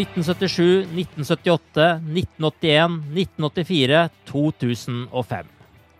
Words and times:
«1977, 0.00 0.86
1978, 0.96 1.86
1981, 2.08 3.00
1984, 3.12 4.04
2005. 4.30 5.50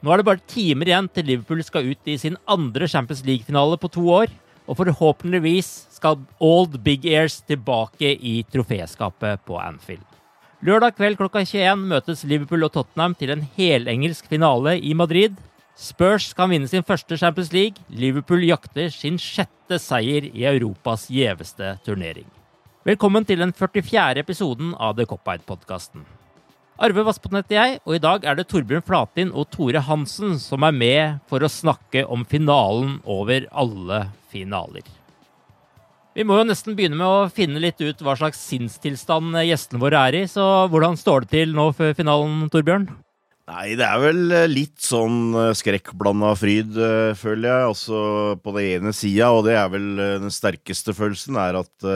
Nå 0.01 0.13
er 0.13 0.21
det 0.21 0.25
bare 0.31 0.49
timer 0.49 0.89
igjen 0.89 1.09
til 1.13 1.27
Liverpool 1.29 1.61
skal 1.67 1.91
ut 1.93 2.09
i 2.09 2.17
sin 2.21 2.39
andre 2.49 2.89
Champions 2.89 3.21
League-finale 3.27 3.77
på 3.81 3.91
to 3.93 4.07
år, 4.23 4.33
og 4.65 4.79
forhåpentligvis 4.79 5.69
skal 5.99 6.23
Old 6.41 6.79
Big 6.87 7.05
Airs 7.05 7.41
tilbake 7.45 8.15
i 8.17 8.41
troféskapet 8.49 9.45
på 9.45 9.61
Anfield. 9.61 10.07
Lørdag 10.65 10.97
kveld 10.97 11.21
klokka 11.21 11.45
21 11.45 11.87
møtes 11.93 12.25
Liverpool 12.25 12.65
og 12.65 12.73
Tottenham 12.73 13.17
til 13.19 13.35
en 13.35 13.45
helengelsk 13.57 14.29
finale 14.33 14.79
i 14.81 14.97
Madrid. 14.97 15.37
Spurs 15.77 16.33
kan 16.37 16.53
vinne 16.53 16.69
sin 16.69 16.85
første 16.85 17.17
Champions 17.21 17.53
League. 17.53 17.81
Liverpool 17.89 18.45
jakter 18.49 18.93
sin 18.93 19.21
sjette 19.21 19.81
seier 19.81 20.29
i 20.33 20.45
Europas 20.49 21.09
gjeveste 21.13 21.79
turnering. 21.85 22.29
Velkommen 22.91 23.23
til 23.23 23.39
den 23.39 23.53
44. 23.55 24.19
episoden 24.19 24.71
av 24.75 24.97
The 24.99 25.05
Cop-Eyed-podkasten. 25.07 26.01
Arve 26.83 27.05
Vassbotn 27.07 27.37
heter 27.39 27.55
jeg, 27.55 27.77
og 27.85 27.95
i 27.95 28.01
dag 28.03 28.25
er 28.27 28.39
det 28.39 28.49
Torbjørn 28.51 28.83
Flatin 28.83 29.31
og 29.31 29.47
Tore 29.53 29.83
Hansen 29.87 30.33
som 30.43 30.65
er 30.67 30.75
med 30.75 31.21
for 31.31 31.45
å 31.45 31.51
snakke 31.53 32.03
om 32.11 32.25
finalen 32.27 32.97
over 33.05 33.47
alle 33.53 34.01
finaler. 34.33 34.89
Vi 36.19 36.27
må 36.27 36.41
jo 36.41 36.49
nesten 36.49 36.75
begynne 36.75 36.99
med 36.99 37.07
å 37.07 37.31
finne 37.31 37.63
litt 37.63 37.79
ut 37.79 38.03
hva 38.03 38.17
slags 38.19 38.43
sinnstilstand 38.49 39.39
gjestene 39.45 39.85
våre 39.85 40.03
er 40.09 40.19
i, 40.25 40.25
så 40.27 40.49
hvordan 40.73 40.99
står 40.99 41.29
det 41.29 41.33
til 41.37 41.55
nå 41.55 41.71
før 41.77 41.95
finalen, 42.01 42.49
Torbjørn? 42.51 42.91
Nei, 43.55 43.71
det 43.79 43.87
er 43.87 44.03
vel 44.03 44.27
eh, 44.35 44.51
litt 44.51 44.83
sånn 44.83 45.31
eh, 45.37 45.55
skrekkblanda 45.59 46.35
fryd, 46.39 46.75
eh, 46.75 47.15
føler 47.19 47.53
jeg. 47.53 47.73
Også 47.77 48.05
på 48.43 48.59
den 48.59 48.69
ene 48.81 48.97
sida, 48.97 49.31
og 49.31 49.47
det 49.47 49.59
er 49.63 49.71
vel 49.71 49.91
den 50.27 50.31
sterkeste 50.35 50.97
følelsen, 50.97 51.39
er 51.39 51.63
at 51.63 51.91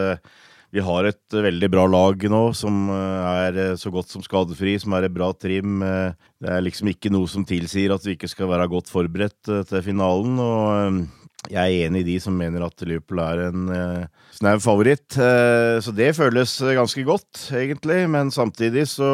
vi 0.75 0.83
har 0.83 1.07
et 1.07 1.37
eh, 1.37 1.45
veldig 1.47 1.71
bra 1.71 1.85
lag 1.87 2.25
nå, 2.31 2.43
som 2.59 2.89
eh, 2.91 3.27
er 3.47 3.59
eh, 3.63 3.75
så 3.79 3.93
godt 3.95 4.11
som 4.11 4.25
skadefri, 4.27 4.75
som 4.83 4.97
er 4.97 5.07
et 5.07 5.15
bra 5.15 5.31
trim. 5.39 5.79
Det 5.81 6.51
er 6.51 6.65
liksom 6.65 6.91
ikke 6.91 7.13
noe 7.15 7.31
som 7.31 7.47
tilsier 7.47 7.95
at 7.95 8.05
vi 8.07 8.17
ikke 8.17 8.31
skal 8.31 8.51
være 8.51 8.71
godt 8.73 8.91
forberedt 8.91 9.53
til 9.71 9.85
finalen. 9.87 10.41
og 10.43 11.24
jeg 11.51 11.61
er 11.61 11.87
enig 11.89 12.05
i 12.05 12.09
de 12.13 12.17
som 12.23 12.37
mener 12.37 12.65
at 12.65 12.85
Liverpool 12.87 13.21
er 13.21 13.43
en 13.49 13.69
eh, 13.73 14.07
snau 14.35 14.57
favoritt. 14.63 15.17
Eh, 15.21 15.77
så 15.85 15.93
det 15.95 16.15
føles 16.17 16.57
ganske 16.77 17.05
godt, 17.07 17.47
egentlig. 17.55 17.99
Men 18.11 18.33
samtidig 18.35 18.87
så 18.93 19.09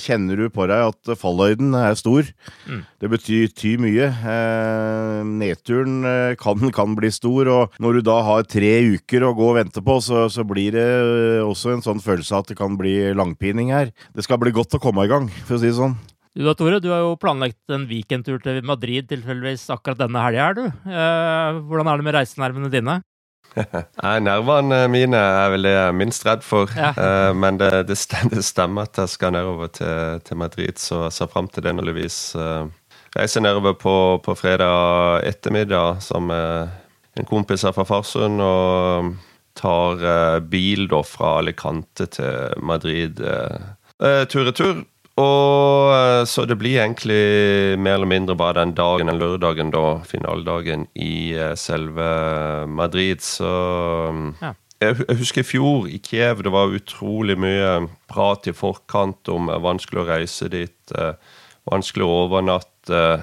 kjenner 0.00 0.38
du 0.38 0.46
på 0.52 0.66
deg 0.70 0.92
at 0.92 1.12
fallhøyden 1.18 1.74
er 1.78 1.96
stor. 1.98 2.28
Mm. 2.68 2.84
Det 3.02 3.12
betyr 3.14 3.54
ty 3.56 3.74
mye. 3.80 4.10
Eh, 4.12 5.18
nedturen 5.26 6.02
eh, 6.08 6.36
kan, 6.40 6.68
kan 6.74 6.96
bli 6.98 7.12
stor, 7.14 7.50
og 7.52 7.82
når 7.82 7.98
du 7.98 8.06
da 8.12 8.20
har 8.26 8.46
tre 8.48 8.74
uker 8.92 9.26
å 9.26 9.34
gå 9.38 9.50
og 9.52 9.58
vente 9.62 9.84
på, 9.84 9.98
så, 10.04 10.26
så 10.32 10.46
blir 10.48 10.76
det 10.76 10.88
eh, 10.88 11.42
også 11.44 11.76
en 11.76 11.84
sånn 11.84 12.02
følelse 12.04 12.38
at 12.38 12.52
det 12.52 12.60
kan 12.60 12.76
bli 12.80 12.98
langpining 13.16 13.72
her. 13.74 13.94
Det 14.12 14.26
skal 14.26 14.40
bli 14.42 14.54
godt 14.54 14.76
å 14.76 14.82
komme 14.82 15.06
i 15.06 15.12
gang, 15.12 15.30
for 15.46 15.56
å 15.56 15.62
si 15.62 15.70
det 15.70 15.78
sånn. 15.80 15.96
Du 16.32 16.44
da, 16.46 16.54
Tore, 16.56 16.78
du 16.80 16.88
har 16.88 17.02
jo 17.04 17.16
planlagt 17.20 17.72
en 17.74 17.82
weekendtur 17.90 18.38
til 18.40 18.62
Madrid 18.64 19.10
tilfeldigvis 19.10 19.66
akkurat 19.74 19.98
denne 20.00 20.20
helga 20.24 20.46
her, 20.46 20.54
du. 20.56 20.62
Eh, 20.88 21.58
hvordan 21.68 21.90
er 21.92 22.00
det 22.00 22.06
med 22.06 22.16
reisenervene 22.16 22.70
dine? 22.72 22.94
Nei, 24.00 24.14
Nervene 24.24 24.78
mine 24.88 25.18
er 25.20 25.50
vel 25.52 25.66
det 25.68 25.74
jeg 25.74 25.88
er 25.90 25.98
minst 25.98 26.24
redd 26.24 26.44
for. 26.46 26.72
Ja. 26.72 26.94
Eh, 26.96 27.32
men 27.36 27.58
det, 27.60 27.68
det, 27.90 27.98
stem- 28.00 28.32
det 28.36 28.46
stemmer 28.48 28.88
at 28.88 29.02
jeg 29.02 29.12
skal 29.12 29.34
nedover 29.36 29.68
til, 29.76 30.22
til 30.24 30.40
Madrid, 30.40 30.80
så 30.80 31.02
jeg 31.10 31.18
ser 31.18 31.28
fram 31.34 31.50
til 31.52 31.66
det 31.66 31.74
naturligvis. 31.76 32.20
Uh, 32.32 32.72
reiser 33.12 33.44
nedover 33.44 33.76
på, 33.76 33.94
på 34.24 34.36
fredag 34.40 35.26
ettermiddag 35.28 36.00
som 36.00 36.32
en 36.32 37.28
kompis 37.28 37.66
her 37.68 37.76
fra 37.76 37.84
Farsund. 37.84 38.40
Og 38.40 39.12
tar 39.58 40.00
eh, 40.00 40.38
bil 40.48 40.86
da 40.88 41.02
fra 41.04 41.34
Alicante 41.42 42.06
til 42.16 42.56
Madrid 42.64 43.20
uh, 43.20 44.24
tur-retur. 44.32 44.80
Og 45.20 45.92
eh, 45.92 46.24
Så 46.26 46.46
det 46.48 46.56
blir 46.60 46.78
egentlig 46.80 47.78
mer 47.78 47.98
eller 47.98 48.08
mindre 48.08 48.36
bare 48.38 48.60
den 48.62 48.72
dagen, 48.78 49.10
den 49.10 49.18
lørdagen, 49.20 49.70
da, 49.74 49.98
finaledagen 50.08 50.86
i 50.96 51.34
eh, 51.36 51.54
selve 51.58 52.66
Madrid. 52.68 53.20
Så 53.20 53.50
Ja. 54.40 54.54
jeg, 54.80 54.96
jeg 55.08 55.16
husker 55.20 55.40
i 55.44 55.50
fjor 55.50 55.86
i 55.90 55.98
Kiev, 56.02 56.42
det 56.42 56.52
var 56.52 56.72
utrolig 56.72 57.36
mye 57.38 57.88
prat 58.08 58.46
i 58.48 58.52
forkant 58.56 59.28
om 59.28 59.50
eh, 59.52 59.60
vanskelig 59.62 60.00
å 60.04 60.08
reise 60.14 60.48
dit. 60.48 60.96
eh, 60.98 61.12
Vanskelig 61.70 62.02
å 62.08 62.14
overnatte. 62.24 62.68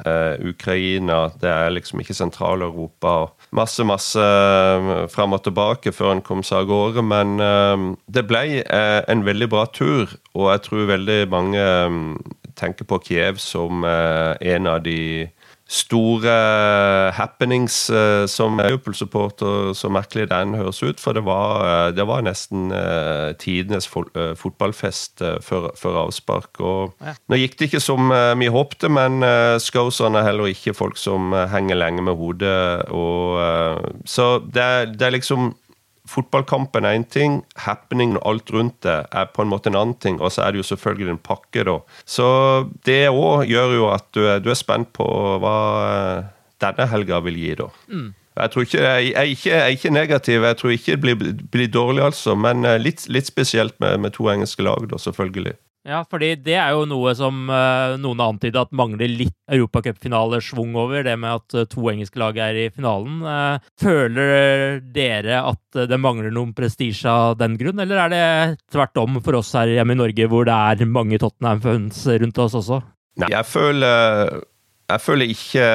eh, 0.07 0.37
Ukraina, 0.47 1.25
det 1.41 1.49
er 1.51 1.73
liksom 1.75 1.99
ikke 1.99 2.13
Sentral-Europa. 2.15 3.07
og 3.25 3.38
Masse, 3.51 3.81
masse 3.81 4.21
fram 4.21 5.07
frem 5.09 5.33
og 5.33 5.41
tilbake 5.41 5.93
før 5.95 6.11
en 6.13 6.21
kom 6.25 6.43
seg 6.45 6.63
av 6.63 6.69
gårde. 6.69 7.03
Men 7.05 7.39
eh, 7.41 7.85
det 8.05 8.27
ble 8.29 8.43
eh, 8.61 8.99
en 9.09 9.25
veldig 9.25 9.49
bra 9.49 9.65
tur, 9.73 10.13
og 10.35 10.51
jeg 10.51 10.65
tror 10.67 10.91
veldig 10.91 11.19
mange 11.33 11.63
eh, 11.63 11.97
tenker 12.59 12.85
på 12.85 13.01
Kiev 13.07 13.41
som 13.41 13.85
eh, 13.87 14.35
en 14.53 14.69
av 14.69 14.83
de 14.85 14.99
store 15.69 17.11
happenings 17.13 17.75
eh, 17.93 18.25
som 18.25 18.57
Liverpool-supporter, 18.57 19.73
så 19.77 19.91
merkelig 19.93 20.25
den 20.31 20.55
høres 20.57 20.81
ut. 20.81 20.97
For 21.01 21.13
det 21.13 21.21
var, 21.27 21.61
eh, 21.67 21.91
det 21.93 22.07
var 22.09 22.23
nesten 22.25 22.71
eh, 22.73 23.35
tidenes 23.37 23.85
eh, 23.85 24.33
fotballfest 24.39 25.21
eh, 25.21 25.37
før, 25.45 25.69
før 25.77 26.01
avspark. 26.07 26.57
Og 26.59 26.95
Ja. 27.05 27.13
Nå 27.29 27.37
gikk 27.37 27.59
det 27.59 27.69
ikke 27.69 27.83
som 27.85 28.09
eh, 28.15 28.33
vi 28.41 28.49
håpte, 28.49 28.89
men 28.89 29.21
Scouserne 29.61 30.23
er 30.23 30.31
heller 30.31 30.49
ikke 30.49 30.73
folk 30.73 30.97
som 30.97 31.33
eh, 31.37 31.45
henger 31.53 31.77
lenge 31.77 32.01
med 32.01 32.17
hodet. 32.17 32.89
Og, 32.89 33.37
eh, 33.45 33.89
så 34.09 34.39
det, 34.49 34.97
det 34.97 35.05
er 35.05 35.19
liksom 35.19 35.51
fotballkampen 36.09 36.87
er 36.87 36.97
én 36.97 37.05
ting, 37.05 37.39
happeningen 37.65 38.17
og 38.19 38.27
alt 38.31 38.53
rundt 38.55 38.77
det 38.85 38.97
er 39.11 39.29
på 39.33 39.43
en 39.43 39.51
måte 39.51 39.71
en 39.71 39.77
annen 39.79 39.97
ting, 40.01 40.19
og 40.21 40.33
så 40.33 40.45
er 40.45 40.53
det 40.53 40.63
jo 40.63 40.69
selvfølgelig 40.71 41.13
en 41.13 41.21
pakke, 41.29 41.65
da. 41.67 41.77
Så 42.09 42.27
det 42.87 43.01
òg 43.11 43.45
gjør 43.49 43.75
jo 43.77 43.89
at 43.93 44.07
du 44.15 44.23
er, 44.25 44.41
du 44.43 44.49
er, 44.49 44.59
spent 44.59 44.91
på 44.95 45.05
hva 45.43 45.57
eh, 45.89 46.31
denne 46.63 46.89
helga 46.91 47.21
vil 47.27 47.37
gi, 47.39 47.53
da. 47.61 47.69
Mm. 47.87 48.09
Jeg, 48.39 48.51
tror 48.53 48.65
ikke, 48.65 48.83
jeg, 48.83 49.13
er 49.15 49.31
ikke, 49.33 49.49
jeg, 49.49 49.61
er 49.61 49.77
ikke, 49.77 49.95
negativ, 49.95 50.45
jeg 50.47 50.59
tror 50.59 50.75
ikke 50.75 50.95
det 50.95 51.17
blir, 51.21 51.33
blir 51.51 51.73
dårlig, 51.73 52.03
altså. 52.09 52.35
Men 52.35 52.65
eh, 52.65 52.79
litt, 52.81 53.05
litt 53.11 53.29
spesielt 53.29 53.77
med, 53.83 53.99
med, 54.05 54.15
to 54.17 54.29
engelske 54.31 54.65
lag, 54.65 54.89
da, 54.91 55.01
selvfølgelig. 55.01 55.57
Ja, 55.89 56.03
fordi 56.05 56.35
det 56.45 56.53
er 56.61 56.75
jo 56.75 56.83
noe 56.89 57.15
som 57.17 57.47
uh, 57.49 57.95
noen 57.97 58.21
har 58.21 58.33
antydet 58.33 58.61
at 58.61 58.75
mangler 58.77 59.09
litt 59.09 59.33
europacupfinalesvung 59.49 60.75
over, 60.77 61.01
det 61.07 61.15
med 61.17 61.39
at 61.39 61.57
uh, 61.57 61.65
to 61.69 61.87
engelske 61.89 62.21
lag 62.21 62.37
er 62.45 62.59
i 62.61 62.67
finalen. 62.69 63.23
Uh, 63.25 63.71
føler 63.81 64.77
dere 64.93 65.41
at 65.49 65.81
det 65.89 65.99
mangler 66.01 66.33
noen 66.35 66.53
prestisje 66.57 67.09
av 67.09 67.39
den 67.39 67.57
grunn, 67.57 67.81
eller 67.81 68.03
er 68.05 68.13
det 68.13 68.23
tvert 68.69 69.01
om 69.01 69.17
for 69.25 69.39
oss 69.41 69.51
her 69.57 69.73
hjemme 69.73 69.97
i 69.97 70.01
Norge, 70.03 70.29
hvor 70.29 70.45
det 70.45 70.55
er 70.55 70.93
mange 70.93 71.17
Tottenham-fans 71.21 72.05
rundt 72.21 72.45
oss 72.45 72.59
også? 72.61 72.83
Nei, 73.19 73.33
jeg 73.33 73.49
føler 73.49 74.37
jeg 74.89 75.01
føler 75.01 75.29
ikke, 75.29 75.65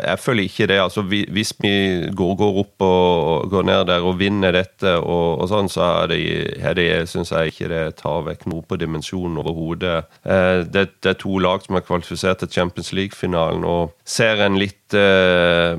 jeg 0.00 0.18
føler 0.18 0.42
ikke 0.48 0.66
det. 0.66 0.78
altså 0.80 1.02
Hvis 1.02 1.52
vi 1.60 1.72
går, 2.16 2.34
går, 2.40 2.58
opp 2.62 2.84
og 2.86 3.50
går 3.50 3.66
ned 3.68 3.84
der 3.90 4.06
og 4.06 4.18
vinner 4.18 4.54
dette, 4.56 4.96
og, 4.98 5.40
og 5.42 5.50
sånn, 5.50 5.68
så 5.72 5.88
er 6.04 6.12
det, 6.12 6.20
er 6.64 6.78
det 6.78 6.86
syns 7.10 7.32
jeg 7.34 7.52
ikke 7.52 7.68
det 7.72 7.82
tar 8.00 8.24
vekk 8.28 8.46
noe 8.50 8.64
på 8.64 8.78
dimensjonen 8.80 9.40
overhodet. 9.42 10.06
Eh, 10.24 10.62
det, 10.64 10.86
det, 11.02 11.12
er 11.12 11.20
to 11.20 11.36
lag 11.42 11.64
som 11.64 11.76
er 11.78 11.84
kvalifisert 11.84 12.40
til 12.42 12.52
Champions 12.56 12.94
League-finalen, 12.96 13.66
og 13.68 13.94
ser 14.04 14.40
en 14.44 14.58
litt 14.60 14.96
eh, 14.96 15.76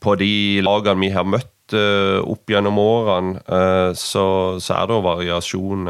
på 0.00 0.16
de 0.20 0.32
lagene 0.64 1.04
vi 1.04 1.12
har 1.12 1.28
møtt 1.28 1.76
eh, 1.76 2.18
opp 2.24 2.48
gjennom 2.48 2.80
årene, 2.80 3.40
så, 3.98 4.26
så, 4.62 4.80
er 4.80 4.90
det 4.90 5.00
variasjon 5.04 5.88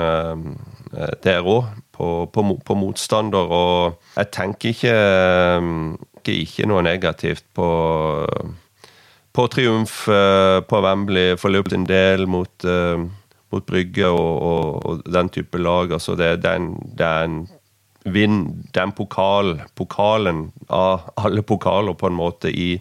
der 1.23 1.43
òg. 1.47 1.75
På, 1.97 2.27
på, 2.29 2.43
på, 2.61 2.75
motstander, 2.77 3.49
og 3.57 4.11
jeg 4.19 4.29
tenker 4.37 4.75
ikke 4.75 4.97
merker 6.27 6.43
ikke 6.43 6.67
noe 6.67 6.83
negativt 6.83 7.45
på, 7.55 8.27
på 9.33 9.47
triumf 9.49 10.09
uh, 10.09 10.61
på 10.67 10.81
Wembley 10.83 11.37
for 11.37 11.51
Liverpool 11.51 11.73
sin 11.73 11.87
del 11.87 12.27
mot, 12.27 12.65
uh, 12.65 12.99
mot 13.53 13.67
Brygge 13.67 14.07
og, 14.09 14.43
og, 14.43 14.87
og, 14.87 15.03
den 15.07 15.29
type 15.29 15.59
lag. 15.59 15.93
Altså 15.93 16.17
det, 16.17 16.45
er 16.45 16.57
en, 16.57 16.75
det 16.97 17.47
vinn, 18.05 18.65
er 18.75 18.93
pokal, 18.95 19.63
pokalen 19.75 20.53
av 20.69 21.11
alle 21.17 21.43
pokaler 21.43 21.95
på 21.95 22.09
en 22.09 22.19
måte 22.19 22.51
i 22.51 22.79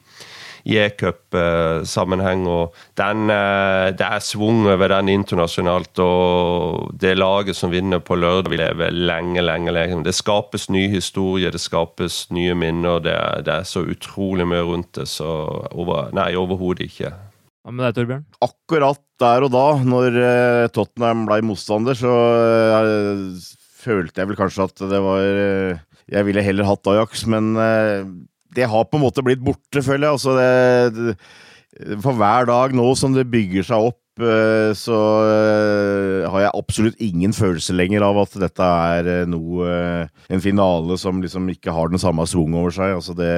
i 0.66 0.78
e-cup-sammenheng. 0.82 2.48
og 2.48 2.74
den, 2.98 3.30
eh, 3.30 3.92
Det 3.92 4.02
er 4.02 4.20
svung 4.20 4.66
over 4.66 4.88
den 4.88 5.10
internasjonalt. 5.10 6.00
og 6.00 6.98
Det 6.98 7.18
laget 7.18 7.56
som 7.56 7.72
vinner 7.72 8.00
på 8.00 8.16
lørdag, 8.16 8.50
vil 8.50 8.60
leve 8.60 8.92
lenge, 8.92 9.42
lenge. 9.42 9.72
lenge. 9.72 10.04
Det 10.04 10.16
skapes 10.16 10.70
ny 10.70 10.90
historie, 10.90 11.52
det 11.52 11.62
skapes 11.62 12.32
nye 12.32 12.54
minner. 12.54 13.00
Det 13.00 13.14
er, 13.14 13.42
det 13.42 13.54
er 13.54 13.64
så 13.64 13.86
utrolig 13.86 14.48
mye 14.48 14.66
rundt 14.66 14.94
det. 14.94 15.08
så 15.08 15.70
over, 15.72 16.12
Nei, 16.14 16.34
overhodet 16.34 16.90
ikke. 16.90 17.14
Hva 17.66 17.74
med 17.74 17.86
deg, 17.86 17.96
Torbjørn? 17.96 18.26
Akkurat 18.46 19.02
der 19.20 19.46
og 19.48 19.52
da, 19.52 19.66
når 19.82 20.18
eh, 20.22 20.68
Tottenham 20.70 21.26
ble 21.26 21.42
motstander, 21.42 21.98
så 21.98 22.12
uh, 22.12 23.32
følte 23.82 24.22
jeg 24.22 24.30
vel 24.30 24.38
kanskje 24.38 24.68
at 24.68 24.84
det 24.92 25.02
var 25.02 25.22
uh, 25.24 25.80
Jeg 26.12 26.26
ville 26.28 26.44
heller 26.46 26.68
hatt 26.70 26.86
Ajax, 26.92 27.26
men 27.26 27.56
uh, 27.58 28.06
det 28.56 28.70
har 28.72 28.88
på 28.88 29.00
en 29.00 29.06
måte 29.06 29.24
blitt 29.26 29.44
borte, 29.44 29.84
føler 29.84 30.08
jeg. 30.08 30.18
Altså 30.18 30.38
det, 30.40 31.16
for 32.04 32.16
hver 32.16 32.48
dag 32.48 32.76
nå 32.76 32.88
som 32.96 33.16
det 33.16 33.28
bygger 33.28 33.66
seg 33.68 33.88
opp, 33.90 34.00
eh, 34.24 34.72
så 34.78 35.00
eh, 35.28 36.28
har 36.32 36.46
jeg 36.46 36.56
absolutt 36.56 37.02
ingen 37.04 37.36
følelse 37.36 37.76
lenger 37.76 38.06
av 38.08 38.22
at 38.24 38.38
dette 38.46 38.70
er 38.96 39.10
eh, 39.12 39.26
noe 39.28 39.76
En 40.32 40.44
finale 40.44 40.96
som 40.98 41.20
liksom 41.22 41.50
ikke 41.52 41.74
har 41.76 41.92
den 41.92 42.02
samme 42.02 42.24
swung 42.30 42.56
over 42.56 42.72
seg. 42.74 42.96
Altså 42.96 43.16
det, 43.18 43.34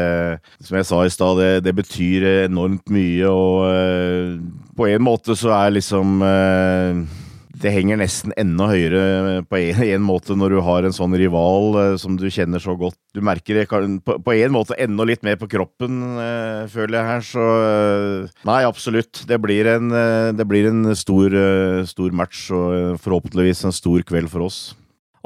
som 0.61 0.77
jeg 0.77 0.89
sa 0.89 1.03
i 1.03 1.13
stad, 1.13 1.41
det, 1.41 1.51
det, 1.65 1.75
betyr 1.77 2.27
enormt 2.45 2.93
mye, 2.93 3.27
og 3.31 4.37
på 4.77 4.89
en 4.91 5.03
måte 5.03 5.35
så 5.37 5.55
er 5.57 5.77
liksom 5.79 6.21
det 7.61 7.73
henger 7.73 7.99
nesten 7.99 8.33
enda 8.39 8.69
høyere 8.71 9.41
på 9.49 9.59
en, 9.59 10.03
måte 10.05 10.35
når 10.37 10.55
du 10.55 10.59
har 10.65 10.87
en 10.87 10.95
sånn 10.95 11.15
rival 11.17 11.77
eh, 11.81 11.93
som 12.01 12.17
du 12.19 12.27
kjenner 12.29 12.61
så 12.63 12.75
godt. 12.77 12.97
Du 13.15 13.21
merker 13.25 13.57
det 13.57 13.67
på, 13.69 14.17
på 14.21 14.35
en 14.35 14.53
måte 14.53 14.77
enda 14.79 15.07
litt 15.07 15.25
mer 15.25 15.39
på 15.41 15.49
kroppen, 15.51 15.99
eh, 16.21 16.63
føler 16.71 16.99
jeg 16.99 17.09
her, 17.11 17.27
så 17.33 17.45
eh, 17.67 18.35
Nei, 18.47 18.61
absolutt. 18.67 19.23
Det 19.29 19.39
blir 19.43 19.69
en, 19.73 19.91
eh, 19.91 20.31
det 20.37 20.47
blir 20.49 20.69
en 20.69 20.93
stor, 20.97 21.33
eh, 21.33 21.85
stor 21.89 22.13
match, 22.15 22.47
og 22.53 22.99
forhåpentligvis 23.03 23.65
en 23.67 23.75
stor 23.75 24.05
kveld 24.07 24.31
for 24.31 24.47
oss. 24.47 24.61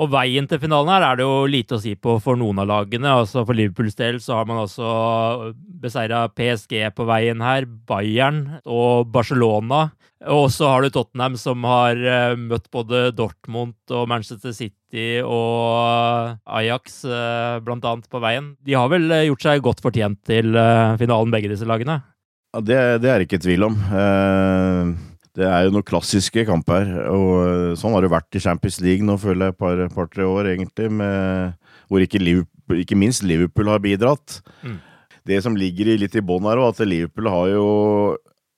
Og 0.01 0.09
veien 0.09 0.47
til 0.49 0.57
finalen 0.57 0.89
her 0.89 1.03
er 1.05 1.19
det 1.19 1.25
jo 1.27 1.45
lite 1.49 1.77
å 1.77 1.81
si 1.81 1.93
på 1.93 2.15
for 2.23 2.39
noen 2.39 2.63
av 2.63 2.69
lagene. 2.71 3.11
Altså 3.21 3.43
For 3.45 3.57
Liverpools 3.57 3.97
del 3.99 4.17
så 4.23 4.39
har 4.39 4.47
man 4.49 4.63
altså 4.63 5.53
beseira 5.81 6.23
PSG 6.33 6.87
på 6.97 7.05
veien 7.09 7.43
her, 7.45 7.67
Bayern 7.69 8.47
og 8.65 9.11
Barcelona. 9.13 9.91
Og 10.29 10.47
så 10.53 10.67
har 10.69 10.83
du 10.83 10.91
Tottenham, 10.93 11.35
som 11.37 11.63
har 11.65 11.97
uh, 11.97 12.33
møtt 12.37 12.67
både 12.73 13.07
Dortmund 13.17 13.93
og 13.93 14.09
Manchester 14.09 14.53
City 14.53 15.21
og 15.25 16.35
Ajax, 16.45 16.99
uh, 17.09 17.57
blant 17.65 17.85
annet, 17.89 18.09
på 18.09 18.21
veien. 18.21 18.51
De 18.61 18.77
har 18.77 18.89
vel 18.93 19.09
uh, 19.09 19.23
gjort 19.31 19.47
seg 19.47 19.63
godt 19.65 19.81
fortjent 19.81 20.21
til 20.29 20.53
finalen, 21.01 21.33
begge 21.33 21.49
disse 21.49 21.65
lagene? 21.65 22.03
Ja, 22.53 22.61
det, 22.61 22.81
det 23.01 23.09
er 23.09 23.21
det 23.21 23.29
ikke 23.29 23.41
tvil 23.41 23.69
om. 23.69 23.79
Det 25.37 25.47
er 25.47 25.65
jo 25.65 25.73
noen 25.75 25.87
klassiske 25.87 26.43
kamper, 26.47 26.89
og 27.07 27.77
sånn 27.79 27.93
har 27.95 28.03
det 28.03 28.11
vært 28.11 28.35
i 28.35 28.43
Champions 28.43 28.81
League 28.83 29.05
nå, 29.05 29.15
føler 29.21 29.51
jeg, 29.51 29.55
et 29.85 29.95
par-tre 29.95 30.27
år, 30.27 30.49
egentlig, 30.51 30.89
med, 30.91 31.53
hvor 31.87 32.03
ikke, 32.03 32.19
Liverpool, 32.19 32.81
ikke, 32.83 32.99
minst 32.99 33.23
Liverpool 33.23 33.71
har 33.71 33.83
bidratt. 33.83 34.41
Mm. 34.65 34.79
Det 35.31 35.39
som 35.45 35.55
ligger 35.55 35.93
litt 36.01 36.17
i 36.17 36.25
bånn 36.25 36.49
her, 36.49 36.59
er 36.59 36.73
at 36.73 36.83
Liverpool 36.83 37.31
har 37.31 37.47
jo 37.53 37.65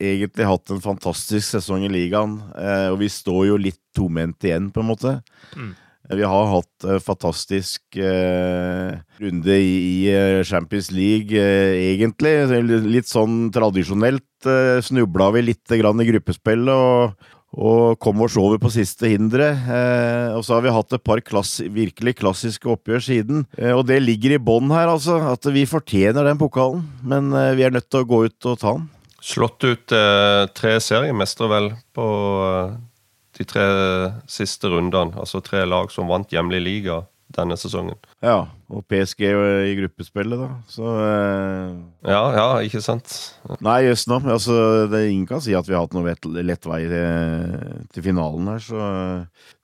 egentlig 0.04 0.48
hatt 0.50 0.74
en 0.74 0.81
fantastisk 0.84 1.46
sesong 1.46 1.86
i 1.86 1.92
ligaen, 1.94 2.40
eh, 2.58 2.90
og 2.90 3.00
vi 3.04 3.12
står 3.12 3.46
jo 3.52 3.62
litt 3.62 3.80
tomhendt 3.96 4.50
igjen, 4.50 4.72
på 4.74 4.81
en 4.81 4.90
måte. 4.90 5.18
Mm. 5.54 5.74
Vi 6.11 6.23
har 6.27 6.50
hatt 6.51 6.85
en 6.89 7.00
fantastisk 7.00 7.95
eh, 7.95 8.97
runde 9.23 9.55
i, 9.55 9.75
i, 9.79 10.00
eh, 10.11 10.44
Champions 10.44 10.91
League, 10.91 11.31
eh, 11.31 11.94
egentlig. 11.94 12.33
Litt 12.83 13.07
sånn 13.07 13.47
tradisjonelt 13.55 14.50
eh, 14.50 14.81
snubla 14.83 15.29
vi 15.38 15.45
litt 15.47 15.77
grann 15.79 16.03
i 16.03 16.07
gruppespillet 16.09 16.73
og, 16.75 17.29
og 17.55 17.95
kom 18.03 18.25
oss 18.25 18.35
over 18.35 18.59
på 18.59 18.73
siste 18.75 19.13
hinderet. 19.13 19.63
Eh, 19.63 20.35
og 20.35 20.44
så 20.44 20.57
har 20.57 20.65
vi 20.67 20.75
hatt 20.75 20.97
et 20.97 21.05
par 21.07 21.23
klass, 21.23 21.61
virkelig 21.63 22.17
klassiske 22.19 22.67
oppgjør 22.75 23.07
siden. 23.07 23.45
Eh, 23.55 23.71
og 23.71 23.85
det 23.88 24.01
ligger 24.03 24.35
i 24.35 24.41
bånn 24.44 24.75
her, 24.75 24.91
altså. 24.91 25.21
At 25.31 25.47
vi 25.55 25.63
fortjener 25.69 26.27
den 26.27 26.41
pokalen. 26.41 26.83
Men 27.00 27.31
vi 27.55 27.63
er 27.63 27.72
nødt 27.72 27.88
til 27.88 28.03
å 28.03 28.10
gå 28.12 28.25
ut 28.27 28.51
og 28.51 28.60
ta 28.60 28.75
den. 28.75 28.91
Slått 29.24 29.63
ut 29.63 29.93
eh, 29.95 30.45
tre 30.51 30.74
seriemestere, 30.83 31.48
vel, 31.48 31.67
på 31.95 32.05
eh, 32.43 32.74
de 33.38 33.46
tre 33.48 33.66
siste 34.30 34.70
rundene. 34.70 35.18
Altså 35.20 35.42
tre 35.42 35.63
lag 35.66 35.92
som 35.92 36.10
vant 36.12 36.30
hjemlig 36.32 36.62
liga 36.63 37.02
denne 37.34 37.58
sesongen. 37.58 37.98
Ja, 38.24 38.46
og 38.72 38.86
PSG 38.88 39.25
i 39.27 39.74
gruppespillet, 39.75 40.39
da. 40.39 40.48
Så 40.72 40.88
eh... 40.88 41.74
Ja, 42.08 42.22
ja, 42.32 42.46
ikke 42.63 42.80
sant? 42.84 43.12
Nei, 43.60 43.82
jøss 43.89 44.06
nå. 44.08 44.22
Altså, 44.32 44.56
det, 44.88 45.01
ingen 45.10 45.25
kan 45.27 45.42
si 45.44 45.51
at 45.58 45.68
vi 45.68 45.75
har 45.75 45.84
hatt 45.84 45.96
noe 45.98 46.13
lett 46.39 46.68
vei 46.70 46.80
til, 46.88 47.58
til, 47.92 48.06
finalen 48.06 48.48
her, 48.53 48.62
så 48.63 48.86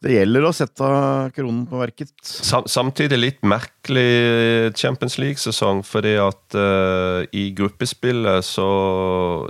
det 0.04 0.18
gjelder 0.18 0.48
å 0.50 0.52
sette 0.56 0.90
kronen 1.38 1.64
på 1.72 1.80
verket. 1.80 2.12
Sam, 2.28 2.68
samtidig 2.68 3.22
litt 3.22 3.40
merkelig 3.48 4.76
Champions 4.76 5.16
League-sesong, 5.22 5.80
fordi 5.88 6.18
at 6.20 6.60
eh, 6.60 7.22
i 7.40 7.50
gruppespillet 7.56 8.44
så 8.46 8.70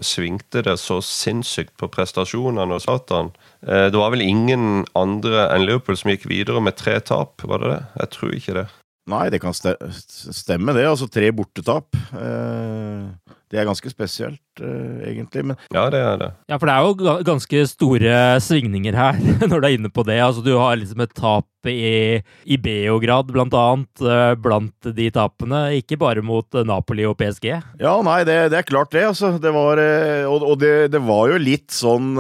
svingte 0.06 0.62
det 0.70 0.78
så 0.82 1.00
sinnssykt 1.06 1.74
på 1.82 1.89
prestasjonene 1.94 2.78
og 2.78 2.86
Satan. 2.86 3.34
Eh, 3.66 3.88
det 3.89 3.98
var 3.98 4.13
vel 4.13 4.28
ingen 4.28 4.86
andre 4.94 5.50
enn 5.50 5.66
Liverpool 5.66 5.98
som 5.98 6.13
gikk 6.13 6.30
videre 6.30 6.62
med 6.62 6.78
tre 6.78 7.00
tap, 7.01 7.42
var 7.50 7.66
det 7.66 7.74
det? 7.74 7.82
Jeg 8.04 8.13
tror 8.16 8.38
ikke 8.38 8.58
det. 8.62 8.68
Nei, 9.10 9.25
det 9.34 9.42
kan 9.42 9.56
stemme, 9.56 10.75
det. 10.78 10.86
Altså 10.89 11.08
tre 11.12 11.32
bortetap. 11.36 11.98
Eh, 12.13 13.36
det 13.50 13.58
er 13.58 13.65
ganske 13.65 13.89
spesielt, 13.89 14.62
uh, 14.62 15.01
egentlig. 15.10 15.41
Men 15.50 15.58
ja, 15.74 15.88
det 15.89 16.00
er 16.06 16.18
det. 16.22 16.29
Ja, 16.51 16.60
for 16.62 16.70
det 16.70 16.75
er 16.75 16.86
jo 16.86 17.22
ganske 17.25 17.63
store 17.72 18.18
svingninger 18.46 18.98
her, 18.98 19.22
når 19.50 19.56
du 19.56 19.65
er 19.65 19.77
inne 19.77 19.89
på 19.94 20.06
det. 20.06 20.20
Altså, 20.22 20.44
du 20.46 20.53
har 20.53 20.77
liksom 20.77 21.01
et 21.01 21.15
tap 21.18 21.48
i, 21.68 22.22
i 22.48 22.56
Beograd, 22.62 23.34
blant 23.34 23.56
annet, 23.58 24.03
uh, 24.06 24.36
blant 24.39 24.91
de 24.96 25.10
tapene. 25.15 25.63
Ikke 25.79 25.98
bare 26.00 26.22
mot 26.25 26.46
uh, 26.53 26.62
Napoli 26.68 27.08
og 27.10 27.18
PSG. 27.20 27.50
Ja, 27.82 27.96
nei, 28.06 28.20
det, 28.29 28.38
det 28.53 28.62
er 28.62 28.70
klart 28.70 28.94
det, 28.94 29.08
altså. 29.10 29.34
Det 29.41 29.53
var, 29.56 29.82
og, 30.29 30.46
og 30.53 30.62
det, 30.62 30.91
det, 30.94 31.01
var 31.10 31.34
jo 31.34 31.41
litt 31.41 31.74
sånn 31.74 32.13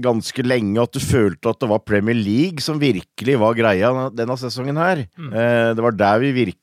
ganske 0.00 0.44
lenge 0.46 0.80
at 0.80 0.94
du 0.94 1.00
følte 1.02 1.50
at 1.50 1.60
det 1.60 1.68
var 1.68 1.82
Premier 1.84 2.16
League 2.16 2.62
som 2.64 2.80
virkelig 2.80 3.36
var 3.40 3.56
greia 3.58 3.92
denne 4.14 4.36
sesongen 4.40 4.78
her. 4.80 5.04
Mm. 5.18 5.30
det 5.76 5.84
var 5.84 5.96
der 5.98 6.22
vi 6.22 6.32
virkelig 6.36 6.60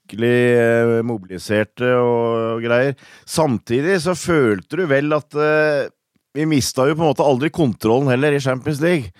mobiliserte 1.07 1.89
og, 1.99 2.61
greier. 2.63 2.95
Samtidig 3.27 3.99
så 4.05 4.15
følte 4.17 4.79
du 4.79 4.85
vel 4.87 5.11
at 5.17 5.35
uh, 5.35 5.89
vi 6.37 6.45
mista 6.49 6.85
jo 6.87 6.95
på 6.95 7.03
en 7.03 7.09
måte 7.09 7.25
aldri 7.25 7.49
kontrollen 7.53 8.11
heller 8.13 8.35
i 8.37 8.43
Champions 8.43 8.81
League. 8.83 9.11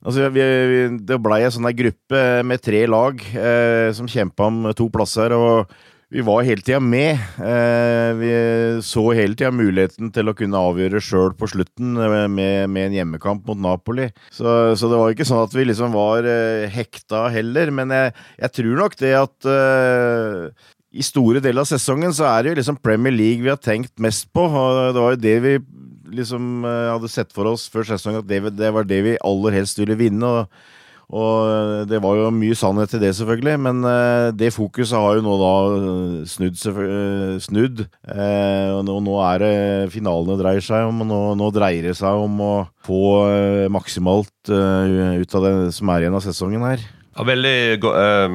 Altså, 0.00 0.30
vi, 0.32 0.40
vi, 0.40 0.80
det 1.04 1.18
blei 1.20 1.42
en 1.44 1.52
sånn 1.52 1.68
gruppe 1.76 2.20
med 2.48 2.62
tre 2.64 2.86
lag 2.88 3.20
eh, 3.36 3.90
som 3.92 4.08
kjempa 4.08 4.46
om 4.48 4.70
to 4.76 4.86
plasser, 4.92 5.34
og 5.36 5.68
vi 6.10 6.22
var 6.26 6.42
hele 6.42 6.62
tida 6.66 6.80
med. 6.82 7.20
Eh, 7.38 8.10
vi 8.18 8.30
så 8.82 9.04
hele 9.14 9.36
tida 9.38 9.52
muligheten 9.54 10.10
til 10.14 10.30
å 10.30 10.34
kunne 10.34 10.58
avgjøre 10.58 11.02
sjøl 11.04 11.36
på 11.38 11.46
slutten 11.52 11.94
eh, 11.94 12.26
med, 12.26 12.66
med, 12.66 12.88
en 12.88 12.96
hjemmekamp 12.98 13.46
mot 13.46 13.60
Napoli. 13.60 14.08
Så, 14.34 14.74
så, 14.74 14.90
det 14.90 14.98
var 14.98 15.14
ikke 15.14 15.28
sånn 15.28 15.44
at 15.44 15.54
vi 15.54 15.68
liksom 15.68 15.94
var 15.94 16.26
eh, 16.26 16.66
hekta 16.74 17.28
heller, 17.30 17.70
men 17.74 17.94
jeg, 17.94 18.16
jeg, 18.42 18.54
tror 18.58 18.82
nok 18.82 18.98
det 18.98 19.12
at 19.20 19.50
eh, 19.54 20.66
i 20.90 21.06
store 21.06 21.42
deler 21.44 21.62
av 21.62 21.70
sesongen 21.70 22.14
så 22.16 22.26
er 22.32 22.42
det 22.42 22.52
jo 22.52 22.58
liksom 22.58 22.80
Premier 22.82 23.14
League 23.14 23.46
vi 23.46 23.52
har 23.52 23.62
tenkt 23.62 23.94
mest 24.02 24.26
på. 24.34 24.48
og 24.50 24.96
Det 24.96 25.04
var 25.04 25.14
jo 25.14 25.22
det 25.22 25.36
vi 25.46 25.54
liksom 26.10 26.64
uh, 26.66 26.90
hadde 26.90 27.06
sett 27.12 27.30
for 27.30 27.46
oss 27.46 27.68
før 27.70 27.86
sesongen, 27.86 28.24
at 28.24 28.26
det, 28.26 28.40
det, 28.58 28.72
var 28.74 28.88
det 28.88 28.98
vi 29.06 29.12
aller 29.22 29.54
helst 29.60 29.78
ville 29.78 29.94
vinne. 29.94 30.26
og, 30.26 30.64
og 31.10 31.88
det 31.90 31.98
var 32.02 32.18
jo 32.18 32.28
mye 32.34 32.56
sannhet 32.58 32.92
til 32.92 33.02
det, 33.02 33.12
selvfølgelig, 33.18 33.56
men 33.66 33.82
uh, 33.86 34.30
det 34.36 34.52
fokuset 34.54 34.98
har 34.98 35.18
jo 35.18 35.24
nå 35.26 35.38
da 35.40 35.54
snudd. 36.30 36.60
snudd. 37.42 37.84
Uh, 38.06 38.78
og 38.78 38.86
nå, 38.86 39.16
er 39.26 39.42
det 39.42 39.56
finalene 39.94 40.38
dreier 40.40 40.64
seg 40.64 40.86
om, 40.88 41.02
og 41.06 41.34
nå 41.40 41.50
dreier 41.54 41.90
det 41.90 41.96
seg 41.98 42.24
om 42.28 42.40
å 42.44 42.54
få 42.86 43.02
maksimalt 43.72 44.50
ut 44.50 45.36
av 45.36 45.44
det 45.44 45.54
som 45.76 45.92
er 45.92 46.06
igjen 46.06 46.16
av 46.16 46.24
sesongen 46.24 46.64
her. 46.66 46.88
Ja, 47.20 47.24
veldig 47.26 47.84
eh, 47.84 48.34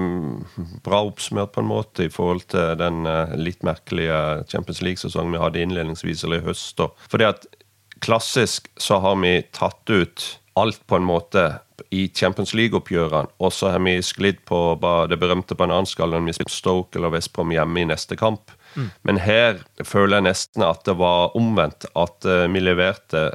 bra 0.85 0.99
oppsummert 1.07 1.55
på 1.55 1.63
en 1.63 1.69
måte 1.71 2.05
i 2.05 2.11
forhold 2.11 2.43
til 2.51 2.75
den 2.77 3.07
eh, 3.09 3.35
litt 3.39 3.63
merkelige 3.65 4.43
Champions 4.51 4.81
League-sesongen 4.85 5.33
vi 5.33 5.41
hadde 5.41 5.63
innledningsvis 5.63 6.25
eller 6.27 6.43
i 6.43 6.45
høst. 6.49 6.83
Fordi 7.09 7.25
at 7.29 7.47
klassisk 8.05 8.67
så 8.77 8.99
har 9.01 9.15
vi 9.23 9.39
tatt 9.55 9.89
ut 9.89 10.27
alt 10.55 10.81
på 10.87 10.99
en 10.99 11.07
måte 11.07 11.45
i 11.91 12.07
Champions 12.15 12.53
League-oppgjørene, 12.55 13.33
og 13.43 13.51
så 13.53 13.73
har 13.73 13.81
vi 13.83 13.97
sklidd 14.03 14.39
på 14.47 14.59
det 15.11 15.19
berømte 15.19 15.57
bananskallet 15.59 16.21
når 16.21 16.29
vi 16.29 16.37
spilte 16.37 16.55
Stoke 16.55 16.99
eller 16.99 17.11
Vestprom 17.15 17.51
hjemme 17.51 17.83
i 17.83 17.89
neste 17.89 18.15
kamp. 18.19 18.53
Mm. 18.75 18.87
Men 19.07 19.19
her 19.23 19.59
føler 19.83 20.19
jeg 20.19 20.29
nesten 20.29 20.63
at 20.67 20.85
det 20.87 20.97
var 20.99 21.35
omvendt. 21.37 21.87
At 21.95 22.27
uh, 22.27 22.45
vi 22.51 22.63
leverte 22.63 23.29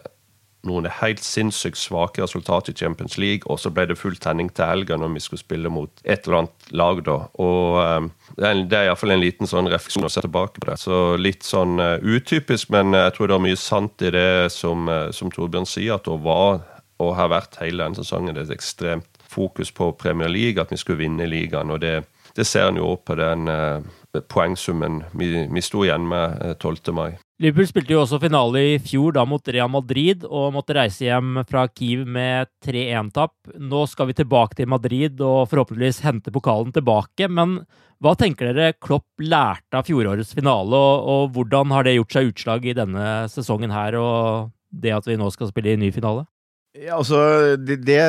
noen 0.68 0.84
helt 0.92 1.22
sinnssykt 1.24 1.78
svake 1.80 2.20
resultater 2.20 2.74
i 2.74 2.76
Champions 2.76 3.16
League, 3.16 3.48
og 3.48 3.56
så 3.62 3.70
ble 3.72 3.86
det 3.88 3.96
full 3.96 4.18
tenning 4.20 4.50
til 4.52 4.68
helga 4.68 4.98
når 5.00 5.14
vi 5.14 5.22
skulle 5.24 5.40
spille 5.40 5.72
mot 5.72 6.02
et 6.04 6.26
eller 6.26 6.42
annet 6.42 6.74
lag, 6.76 7.00
da. 7.06 7.16
Og 7.40 7.78
um, 7.80 8.10
det 8.36 8.50
er, 8.50 8.90
iallfall 8.90 9.14
en 9.16 9.24
liten 9.24 9.48
sånn 9.48 9.70
refleksjon 9.72 10.04
å 10.04 10.12
se 10.12 10.24
tilbake 10.24 10.60
på 10.60 10.68
det. 10.68 10.76
Så 10.82 11.00
litt 11.20 11.48
sånn 11.48 11.80
uh, 11.80 11.96
utypisk, 12.04 12.68
men 12.76 12.92
jeg 12.96 13.16
tror 13.16 13.32
det 13.32 13.38
er 13.38 13.46
mye 13.48 13.60
sant 13.60 14.04
i 14.04 14.12
det 14.12 14.30
som, 14.52 14.92
som 15.16 15.32
Torbjørn 15.32 15.68
sier, 15.68 15.96
at 15.96 16.08
det 16.08 16.20
var, 16.28 16.60
og 17.00 17.16
har 17.18 17.32
vært 17.32 17.58
hele 17.62 17.84
denne 17.84 17.98
sesongen, 17.98 18.36
det 18.36 18.44
er 18.44 18.50
et 18.50 18.58
ekstremt 18.58 19.24
fokus 19.30 19.72
på 19.72 19.92
Premier 19.98 20.30
League, 20.30 20.60
at 20.60 20.72
vi 20.72 20.78
skulle 20.80 21.00
vinne 21.04 21.28
ligaen. 21.30 21.70
og 21.70 21.80
det, 21.80 22.04
det 22.36 22.46
ser 22.46 22.68
en 22.68 22.80
jo 22.80 22.92
også 22.92 23.06
på 23.10 23.16
den 23.20 23.48
uh, 23.48 24.20
poengsummen 24.28 25.02
vi, 25.14 25.32
vi 25.50 25.62
sto 25.64 25.84
igjen 25.86 26.08
med 26.10 26.56
12. 26.58 26.94
mai. 26.94 27.10
Liverpool 27.40 27.68
spilte 27.70 27.94
jo 27.94 28.02
også 28.02 28.18
finale 28.20 28.62
i 28.74 28.78
fjor, 28.84 29.14
da 29.16 29.22
mot 29.24 29.46
Real 29.48 29.70
Madrid, 29.72 30.26
og 30.28 30.50
måtte 30.52 30.74
reise 30.76 31.06
hjem 31.06 31.38
fra 31.48 31.64
Kiev 31.72 32.02
med 32.04 32.50
3-1-tap. 32.66 33.32
Nå 33.56 33.86
skal 33.88 34.10
vi 34.10 34.18
tilbake 34.18 34.58
til 34.58 34.68
Madrid 34.68 35.22
og 35.24 35.46
forhåpentligvis 35.48 36.02
hente 36.04 36.34
pokalen 36.34 36.74
tilbake. 36.74 37.30
Men 37.32 37.62
hva 38.04 38.12
tenker 38.18 38.50
dere 38.50 38.76
Klopp 38.76 39.24
lærte 39.24 39.80
av 39.80 39.88
fjorårets 39.88 40.34
finale, 40.36 40.76
og, 40.76 41.08
og 41.14 41.32
hvordan 41.38 41.72
har 41.72 41.88
det 41.88 41.96
gjort 41.96 42.18
seg 42.18 42.28
utslag 42.34 42.68
i 42.68 42.76
denne 42.76 43.06
sesongen 43.32 43.72
her, 43.72 43.96
og 43.96 44.52
det 44.68 44.92
at 44.98 45.08
vi 45.08 45.16
nå 45.20 45.32
skal 45.32 45.48
spille 45.48 45.72
i 45.72 45.80
ny 45.80 45.88
finale? 45.96 46.26
Ja, 46.76 46.98
altså, 47.00 47.56
det, 47.58 47.80
det, 47.86 48.00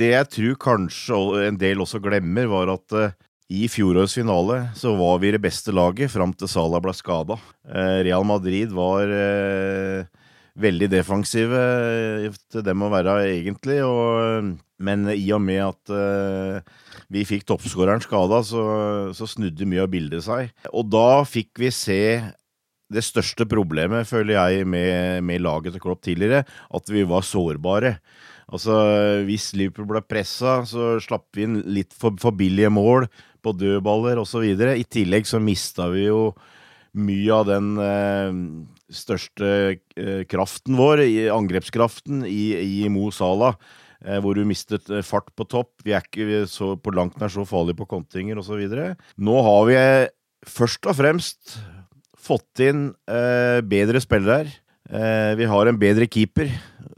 det 0.00 0.10
jeg 0.12 0.30
tror 0.36 0.58
kanskje 0.68 1.20
en 1.48 1.60
del 1.60 1.84
også 1.84 2.02
glemmer, 2.04 2.50
var 2.50 2.74
at 2.74 2.96
uh, 2.96 3.14
i 3.52 3.66
fjorårets 3.72 4.16
finale 4.16 4.58
så 4.78 4.94
var 4.96 5.20
vi 5.22 5.32
det 5.34 5.42
beste 5.44 5.72
laget 5.74 6.12
fram 6.12 6.32
til 6.36 6.50
Salah 6.50 6.82
ble 6.84 6.94
skada. 6.96 7.38
Uh, 7.64 8.00
Real 8.04 8.26
Madrid 8.28 8.72
var 8.76 9.08
uh, 9.08 10.04
veldig 10.58 10.88
defensive 10.92 11.56
eh, 11.56 12.28
til 12.52 12.64
dem 12.66 12.84
å 12.84 12.90
være, 12.92 13.16
egentlig. 13.30 13.78
Og, 13.86 14.52
men 14.82 15.08
i 15.14 15.24
og 15.34 15.42
med 15.44 15.62
at 15.64 15.92
eh, 15.96 16.74
vi 17.12 17.24
fikk 17.28 17.46
toppskåreren 17.48 18.04
skada, 18.04 18.42
så, 18.46 18.64
så, 19.16 19.28
snudde 19.28 19.68
mye 19.68 19.86
av 19.86 19.92
bildet 19.92 20.26
seg. 20.26 20.52
Og 20.72 20.88
da 20.92 21.22
fikk 21.28 21.62
vi 21.62 21.72
se 21.74 22.02
det 22.92 23.04
største 23.06 23.46
problemet, 23.48 24.08
føler 24.08 24.36
jeg, 24.36 24.68
med, 24.68 25.24
med 25.26 25.42
laget 25.44 25.74
til 25.76 25.82
Klopp 25.82 26.02
tidligere, 26.04 26.44
at 26.46 26.92
vi 26.92 27.04
var 27.08 27.26
sårbare. 27.26 27.96
Altså, 28.52 28.76
Hvis 29.26 29.52
Liverpool 29.56 29.88
ble 29.88 30.02
pressa, 30.04 30.60
så 30.68 30.96
slapp 31.02 31.30
vi 31.36 31.46
inn 31.46 31.60
litt 31.72 31.94
for, 31.96 32.16
for 32.20 32.36
billige 32.36 32.72
mål 32.72 33.08
på 33.42 33.54
dødballer 33.56 34.20
osv. 34.22 34.44
I 34.44 34.86
tillegg 34.86 35.28
så 35.28 35.40
mista 35.42 35.88
vi 35.92 36.06
jo 36.10 36.32
mye 36.92 37.32
av 37.32 37.46
den 37.48 37.70
eh, 37.80 38.40
største 38.92 39.52
eh, 39.96 40.24
kraften 40.28 40.76
vår, 40.76 41.06
i, 41.06 41.22
angrepskraften, 41.32 42.26
i, 42.28 42.52
i 42.60 42.90
Mo 42.92 43.08
Salah. 43.14 43.56
Eh, 44.02 44.18
hvor 44.18 44.34
du 44.34 44.42
mistet 44.46 44.88
eh, 44.90 45.04
fart 45.06 45.30
på 45.38 45.46
topp. 45.46 45.70
Vi 45.86 45.94
er 45.94 46.02
ikke 46.02 46.42
så, 46.50 46.74
på 46.74 46.94
langt 46.94 47.20
nær 47.20 47.30
så 47.30 47.44
farlige 47.46 47.78
på 47.78 47.88
kontinger 47.90 48.40
osv. 48.40 48.62
Nå 49.22 49.36
har 49.46 49.68
vi 49.68 49.76
eh, 49.78 50.10
først 50.48 50.88
og 50.90 50.98
fremst 50.98 51.56
fått 52.22 52.62
inn 52.62 52.90
eh, 53.10 53.60
bedre 53.66 54.02
spillere 54.02 54.42
her. 54.42 54.58
vi 55.38 55.46
har 55.48 55.66
en 55.66 55.78
bedre 55.78 56.04
keeper 56.10 56.50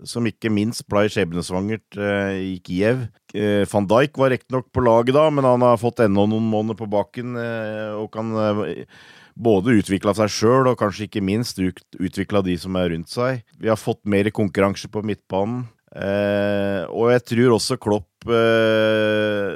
som 0.08 0.26
ikke 0.28 0.52
minst 0.52 0.84
ble 0.90 1.06
skjebnesvangert 1.12 1.98
eh, 1.98 2.38
i 2.54 2.54
Kiev. 2.64 3.06
Eh, 3.34 3.64
van 3.70 3.88
Dijk 3.90 4.18
var 4.20 4.32
riktignok 4.34 4.70
på 4.74 4.84
laget 4.84 5.16
da, 5.16 5.26
men 5.32 5.46
han 5.48 5.64
har 5.64 5.80
fått 5.80 6.04
enda 6.04 6.26
noen 6.28 6.46
måneder 6.50 6.78
på 6.78 6.88
baken 6.90 7.38
eh, 7.40 7.92
og 7.98 8.10
kan 8.14 8.32
eh, 8.40 8.88
både 9.34 9.78
utvikle 9.80 10.14
seg 10.16 10.32
sjøl 10.32 10.70
og 10.70 10.78
kanskje 10.80 11.08
ikke 11.08 11.24
minst 11.24 11.58
ut, 11.60 11.82
utvikle 11.98 12.44
de 12.46 12.56
som 12.60 12.76
er 12.78 12.92
rundt 12.94 13.12
seg. 13.12 13.42
Vi 13.58 13.70
har 13.72 13.80
fått 13.80 14.02
mer 14.06 14.30
konkurranse 14.34 14.90
på 14.92 15.02
midtbanen. 15.06 15.64
Eh, 15.94 16.82
og 16.90 17.12
jeg 17.14 17.22
tror 17.30 17.56
også 17.56 17.78
Klopp 17.78 18.26
eh, 18.26 19.54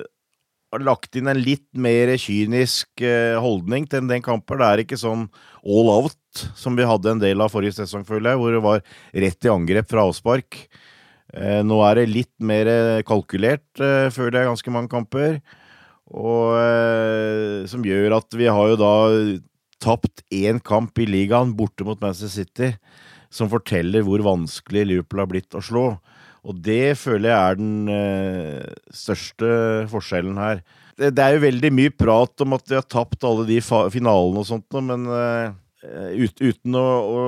lagt 0.84 1.16
inn 1.16 1.30
en 1.32 1.40
litt 1.40 1.66
mer 1.72 2.10
kynisk 2.20 3.00
holdning 3.40 3.87
til 3.88 4.04
den 4.10 4.25
kampen. 4.25 4.60
Det 4.60 4.66
er 4.68 4.82
ikke 4.82 4.98
sånn 5.00 5.25
all 5.64 5.88
out 5.94 6.42
som 6.58 6.76
vi 6.76 6.87
hadde 6.87 7.14
en 7.14 7.22
del 7.22 7.40
av 7.40 7.52
forrige 7.54 7.78
sesong, 7.78 8.04
føler 8.06 8.34
jeg, 8.34 8.40
hvor 8.42 8.52
det 8.54 8.62
var 8.64 8.84
rett 9.25 9.48
i 9.48 9.52
angrep 9.52 9.88
fra 9.90 10.04
avspark. 10.04 10.60
Eh, 11.37 11.60
nå 11.66 11.80
er 11.84 12.00
det 12.00 12.08
litt 12.08 12.34
mer 12.40 12.68
kalkulert, 13.08 13.68
eh, 13.80 14.08
føler 14.12 14.40
jeg, 14.40 14.50
ganske 14.52 14.75
mange 14.75 14.92
kamper. 14.92 15.40
Og 16.08 16.56
eh, 16.56 17.66
som 17.68 17.84
gjør 17.84 18.16
at 18.16 18.38
vi 18.38 18.48
har 18.48 18.72
jo 18.72 18.78
da 18.80 18.94
tapt 19.84 20.25
én 20.34 20.60
kamp 20.64 20.96
i 20.98 21.06
ligaen 21.06 21.52
borte 21.56 21.84
mot 21.87 22.00
Manchester 22.00 22.32
City, 22.32 22.70
som 23.30 23.50
forteller 23.52 24.06
hvor 24.06 24.25
vanskelig 24.25 24.87
Liverpool 24.88 25.22
har 25.22 25.30
blitt 25.30 25.58
å 25.58 25.64
slå. 25.64 25.88
Og 26.49 26.59
det 26.64 26.97
føler 26.97 27.28
jeg 27.28 27.38
er 27.38 27.59
den 27.61 27.93
eh, 27.93 28.69
største 28.95 29.49
forskjellen 29.93 30.38
her. 30.40 30.62
Det, 30.99 31.12
det, 31.14 31.25
er 31.25 31.37
jo 31.37 31.45
veldig 31.45 31.71
mye 31.76 31.95
prat 31.95 32.45
om 32.45 32.57
at 32.57 32.64
vi 32.71 32.78
har 32.78 32.87
tapt 32.88 33.26
alle 33.28 33.45
de 33.47 33.61
finalene 33.62 34.40
og 34.40 34.49
sånt, 34.49 34.78
men 34.83 35.05
eh, 35.12 35.50
ut, 36.25 36.40
uten 36.40 36.78
å, 36.78 36.87
å, 36.88 37.21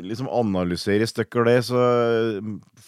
liksom 0.00 0.30
analysere 0.32 1.08
stykker 1.10 1.50
det, 1.50 1.58
så 1.68 1.82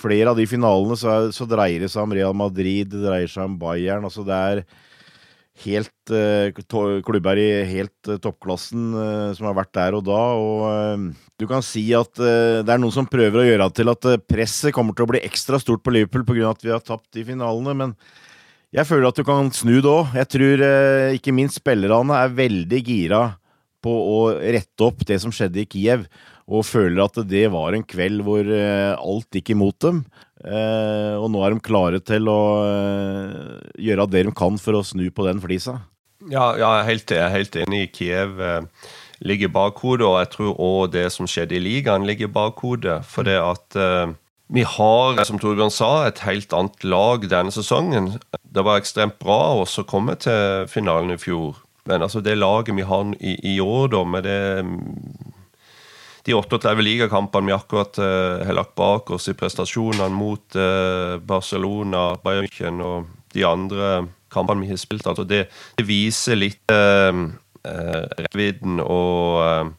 flere 0.01 0.33
av 0.33 0.39
de 0.39 0.47
finalene 0.49 0.97
så, 0.97 1.11
er, 1.13 1.35
så, 1.37 1.45
dreier 1.49 1.85
det 1.85 1.91
seg 1.93 2.07
om 2.07 2.15
Real 2.17 2.39
Madrid, 2.39 2.89
det 2.93 3.03
dreier 3.05 3.29
seg 3.31 3.51
om 3.51 3.59
Bayern. 3.61 4.07
altså 4.07 4.25
Det 4.25 4.39
er 4.39 4.63
helt 5.65 6.13
uh, 6.13 7.01
klubber 7.07 7.41
i 7.41 7.49
helt 7.69 8.09
uh, 8.09 8.19
toppklassen 8.23 8.95
uh, 8.95 9.33
som 9.37 9.49
har 9.49 9.57
vært 9.59 9.73
der 9.77 9.97
og 9.99 10.05
da. 10.09 10.21
Og 10.39 11.11
du 11.41 11.47
kan 11.51 11.65
si 11.65 11.85
at 11.97 12.13
det 12.21 12.69
er 12.69 12.81
noen 12.81 12.95
som 12.95 13.09
prøver 13.09 13.43
å 13.43 13.47
gjøre 13.47 13.69
til 13.77 13.93
at 13.93 14.09
presset 14.29 14.75
kommer 14.77 14.97
til 14.97 15.07
å 15.07 15.13
bli 15.13 15.23
ekstra 15.25 15.61
stort 15.63 15.85
på 15.85 15.95
Liverpool 15.95 16.27
pga. 16.29 16.51
at 16.51 16.65
vi 16.65 16.73
har 16.75 16.85
tapt 16.85 17.09
de 17.17 17.25
finalene, 17.25 17.75
men 17.77 17.95
jeg 18.77 18.87
føler 18.87 19.09
at 19.09 19.19
du 19.19 19.25
kan 19.27 19.49
snu 19.55 19.81
det 19.81 19.91
òg. 19.91 20.13
Jeg 20.15 20.31
tror 20.37 20.65
ikke 21.17 21.35
minst 21.35 21.59
spillerne 21.59 22.19
er 22.21 22.37
veldig 22.37 22.83
gira 22.87 23.23
på 23.81 23.91
å 23.91 24.19
rette 24.37 24.85
opp 24.85 25.01
det 25.09 25.17
som 25.23 25.33
skjedde 25.33 25.63
i 25.63 25.69
Kiev, 25.69 26.05
og 26.51 26.67
føler 26.67 27.05
at 27.05 27.21
det 27.31 27.45
var 27.55 27.77
en 27.77 27.87
kveld 27.87 28.25
hvor 28.27 28.43
eh, 28.43 28.93
alt 28.99 29.39
gikk 29.39 29.53
imot 29.55 29.79
dem. 29.85 30.03
Eh, 30.43 31.15
og 31.15 31.29
nå 31.31 31.45
er 31.45 31.55
de 31.55 31.63
klare 31.63 32.01
til 32.03 32.27
å 32.33 32.41
eh, 32.65 33.61
gjøre 33.87 34.09
det 34.11 34.25
de 34.27 34.35
kan 34.35 34.59
for 34.59 34.81
å 34.81 34.87
snu 34.87 35.07
på 35.15 35.29
den 35.29 35.43
flisa. 35.43 35.79
Ja, 36.27 36.51
ja 36.59 36.73
jeg, 36.81 37.07
er 37.15 37.31
helt, 37.37 37.61
enig. 37.63 37.85
Kiev 37.95 38.43
ligger 39.23 39.49
i 39.49 39.53
bakhodet, 39.55 40.09
og 40.09 40.19
jeg 40.19 40.33
tror 40.35 40.59
òg 40.59 40.97
det 40.97 41.07
som 41.15 41.29
skjedde 41.31 41.57
i 41.57 41.63
ligaen, 41.63 42.09
ligger 42.09 42.29
i 42.29 42.35
bakhodet. 42.35 42.99
For 43.09 43.27
det 43.27 43.39
at 43.39 43.79
vi 44.51 44.67
har, 44.67 45.23
som 45.25 45.39
Torbjørn 45.39 45.73
sa, 45.73 45.93
et 46.09 46.25
helt 46.27 46.53
annet 46.57 46.85
lag 46.85 47.25
denne 47.31 47.55
sesongen. 47.55 48.17
Det 48.43 48.67
var 48.67 48.81
ekstremt 48.81 49.21
bra 49.23 49.55
å 49.55 49.67
komme 49.89 50.19
til 50.19 50.67
finalen 50.73 51.15
i 51.15 51.21
fjor. 51.21 51.63
Men 51.89 52.05
altså 52.05 52.21
det 52.21 52.37
laget 52.37 52.77
vi 52.77 52.85
har 52.87 53.15
i, 53.21 53.37
i 53.55 53.61
år, 53.63 53.93
da, 53.95 54.03
med 54.05 54.27
det 54.27 54.41
de 56.27 56.35
38 56.35 56.75
ligakampene 56.85 57.49
vi 57.49 57.57
akkurat 57.57 57.99
uh, 57.99 58.45
har 58.47 58.57
lagt 58.57 58.75
bak 58.79 59.11
oss 59.17 59.29
i 59.31 59.37
prestasjonene 59.39 60.13
mot 60.15 60.57
uh, 60.59 61.17
Barcelona, 61.19 62.15
Bayern 62.25 62.49
München 62.49 62.83
og 62.85 63.11
de 63.35 63.47
andre 63.47 63.91
kampene 64.33 64.65
vi 64.65 64.73
har 64.73 64.81
spilt. 64.81 65.07
Altså 65.07 65.25
det, 65.25 65.47
det 65.79 65.87
viser 65.87 66.39
litt 66.39 66.71
eh, 66.71 67.21
rekkevidden 67.65 68.79
og 68.83 69.71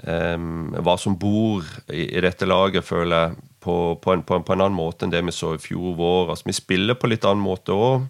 hva 0.00 0.94
som 1.00 1.16
bor 1.20 1.64
i, 1.92 2.06
i, 2.06 2.20
dette 2.24 2.48
laget, 2.48 2.84
føler 2.84 3.16
jeg, 3.16 3.46
på, 3.60 3.74
på, 4.00 4.14
en, 4.14 4.22
på, 4.24 4.38
en, 4.38 4.44
på, 4.44 4.54
en, 4.54 4.62
annen 4.64 4.76
måte 4.76 5.04
enn 5.04 5.12
det 5.12 5.20
vi 5.26 5.34
så 5.36 5.54
i 5.56 5.60
fjor 5.60 5.96
vår. 5.98 6.32
Altså, 6.32 6.48
vi 6.48 6.56
spiller 6.56 6.96
på 6.96 7.10
litt 7.12 7.26
annen 7.28 7.44
måte 7.44 7.76
òg. 7.76 8.06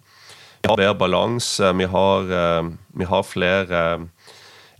Vi 0.61 0.71
har 0.71 0.79
bedre 0.79 0.99
balanse. 1.01 1.71
Vi 1.79 1.87
har, 1.91 2.31
vi 2.95 3.09
har 3.11 3.27
flere 3.27 3.81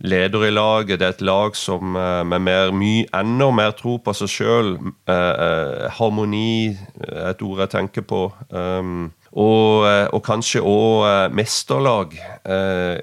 leder 0.02 0.46
i 0.46 0.50
laget. 0.50 0.98
Det 1.00 1.06
er 1.06 1.14
et 1.16 1.24
lag 1.24 1.56
som 1.56 1.96
eh, 1.96 2.22
med 2.26 2.42
mer, 2.42 2.72
mye, 2.74 3.06
enda 3.14 3.50
mer 3.54 3.74
tro 3.78 3.98
på 4.02 4.14
seg 4.16 4.30
sjøl. 4.30 4.74
Eh, 5.06 5.14
eh, 5.46 5.88
harmoni 5.98 6.74
er 7.06 7.32
et 7.32 7.44
ord 7.46 7.62
jeg 7.64 7.74
tenker 7.76 8.06
på. 8.06 8.26
Um, 8.50 9.12
og, 9.32 9.86
og, 10.12 10.18
kanskje 10.26 10.60
òg 10.60 11.32
mesterlag, 11.32 12.18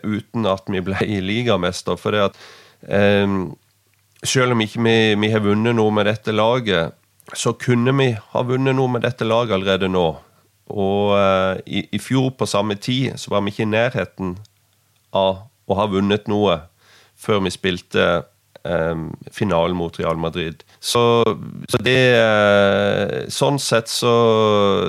uten 0.05 0.45
at 0.45 0.67
vi 0.69 0.83
ble 0.85 0.99
ligamester. 1.31 1.97
For 1.97 2.13
det 2.13 2.27
at 2.27 2.37
eh, 2.85 3.25
selv 4.23 4.53
om 4.53 4.61
ikke 4.61 4.83
vi, 4.85 4.95
ikke 5.15 5.35
har 5.39 5.45
vunnet 5.47 5.77
noe 5.79 5.93
med 5.95 6.05
dette 6.05 6.35
laget, 6.35 6.95
så 7.33 7.53
kunne 7.57 7.93
vi 7.97 8.11
ha 8.13 8.43
vunnet 8.45 8.77
noe 8.77 8.91
med 8.93 9.05
dette 9.05 9.25
laget 9.25 9.57
allerede 9.57 9.89
nå. 9.89 10.07
Og 10.69 11.15
eh, 11.17 11.61
i, 11.65 11.85
i, 11.91 11.99
fjor 12.01 12.33
på 12.37 12.45
samme 12.45 12.77
tid 12.77 13.17
så 13.17 13.33
var 13.33 13.41
vi 13.41 13.53
ikke 13.53 13.65
i 13.65 13.73
nærheten 13.73 14.35
av 15.17 15.47
å 15.69 15.77
ha 15.77 15.87
vunnet 15.89 16.29
noe 16.29 16.59
før 17.19 17.43
vi 17.45 17.53
spilte 17.53 18.05
eh, 18.63 19.03
finalen 19.35 19.77
mot 19.77 19.99
Real 19.99 20.19
Madrid. 20.19 20.63
Så, 20.79 21.03
så 21.69 21.81
det 21.83 21.99
eh, 22.15 23.17
Sånn 23.33 23.59
sett 23.61 23.91
så, 23.91 24.13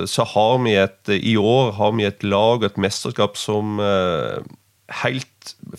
så, 0.09 0.25
har 0.33 0.57
vi 0.63 0.77
et 0.79 1.11
I 1.17 1.35
år 1.37 1.75
har 1.77 1.93
vi 1.97 2.07
et 2.07 2.23
lag 2.23 2.61
og 2.61 2.69
et 2.71 2.81
mesterskap 2.81 3.37
som 3.39 3.79
eh, 3.83 4.39
helt 5.01 5.27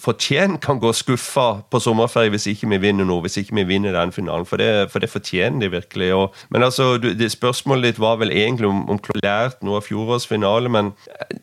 fortjent 0.00 0.60
kan 0.64 0.80
gå 0.82 0.90
skuffa 0.96 1.62
på 1.70 1.80
sommerferie 1.82 2.32
hvis 2.32 2.48
ikke 2.50 2.68
vi 2.72 2.78
vinner 2.82 3.06
noe, 3.06 3.22
hvis 3.24 3.38
ikke 3.38 3.54
vi 3.60 3.64
vinner 3.68 3.94
den 3.94 4.12
finalen. 4.14 4.46
For 4.48 4.60
det, 4.60 4.90
for 4.92 5.02
det 5.02 5.10
fortjener 5.12 5.62
de 5.62 5.70
virkelig. 5.76 6.10
Og, 6.16 6.38
men 6.50 6.66
altså, 6.66 6.96
det, 6.98 7.30
Spørsmålet 7.32 7.92
ditt 7.92 8.00
var 8.02 8.18
vel 8.22 8.32
egentlig 8.34 8.68
om, 8.68 8.82
om 8.90 9.00
lært 9.22 9.62
noe 9.62 9.78
av 9.78 9.86
fjorårets 9.86 10.26
finale, 10.30 10.72
men 10.72 10.92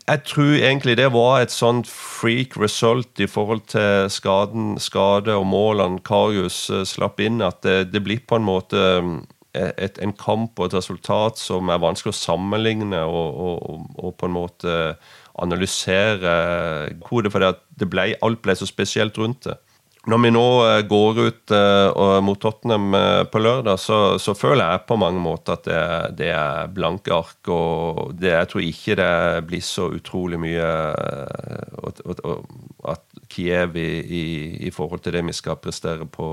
jeg 0.07 0.23
tror 0.27 0.53
egentlig 0.57 0.97
det 0.99 1.09
var 1.15 1.39
et 1.39 1.53
sånt 1.53 1.87
freak 1.89 2.57
result 2.59 3.23
i 3.23 3.29
forhold 3.29 3.65
til 3.71 4.09
skaden, 4.11 4.75
skade 4.81 5.35
og 5.35 5.47
målene 5.47 6.03
Karius 6.05 6.67
uh, 6.73 6.83
slapp 6.87 7.21
inn, 7.23 7.43
at 7.45 7.61
det, 7.63 7.93
det 7.93 8.03
blir 8.03 8.23
på 8.27 8.39
en 8.39 8.47
måte 8.47 8.83
um, 8.99 9.19
et, 9.53 9.97
en 10.01 10.13
kamp 10.13 10.59
og 10.59 10.69
et 10.69 10.77
resultat 10.77 11.39
som 11.41 11.71
er 11.71 11.81
vanskelig 11.81 12.13
å 12.13 12.19
sammenligne 12.19 13.01
og, 13.07 13.39
og, 13.45 13.87
og 13.97 14.13
på 14.19 14.29
en 14.29 14.35
måte 14.35 14.75
analysere 15.41 16.35
kodet, 17.03 17.33
for 17.33 17.89
ble, 17.89 18.13
alt 18.25 18.41
ble 18.45 18.55
så 18.57 18.67
spesielt 18.69 19.17
rundt 19.19 19.49
det. 19.49 19.57
Når 20.09 20.21
vi 20.23 20.29
nå 20.31 20.43
eh, 20.63 20.81
går 20.87 21.17
ut 21.19 21.51
uh, 21.51 22.19
mot 22.23 22.39
Tottenham 22.39 22.95
på 23.29 23.41
lørdag, 23.43 23.75
så, 23.83 23.97
så, 24.17 24.33
føler 24.33 24.63
jeg 24.63 24.85
på 24.87 24.95
mange 24.97 25.19
måter 25.21 25.57
at 25.57 25.67
det, 25.67 25.81
det 26.21 26.29
er 26.31 26.71
blanke 26.73 27.13
ark. 27.13 27.51
og 27.51 28.15
det, 28.17 28.31
Jeg 28.31 28.49
tror 28.49 28.65
ikke 28.65 28.97
det 29.01 29.11
blir 29.49 29.65
så 29.65 29.89
utrolig 29.99 30.39
mye 30.39 30.69
at 32.89 33.03
Kiev 33.29 33.75
i, 33.77 33.89
i, 34.01 34.23
i, 34.67 34.71
forhold 34.73 35.03
til 35.03 35.13
det 35.13 35.25
vi 35.27 35.35
skal 35.35 35.59
prestere 35.61 36.07
på, 36.09 36.29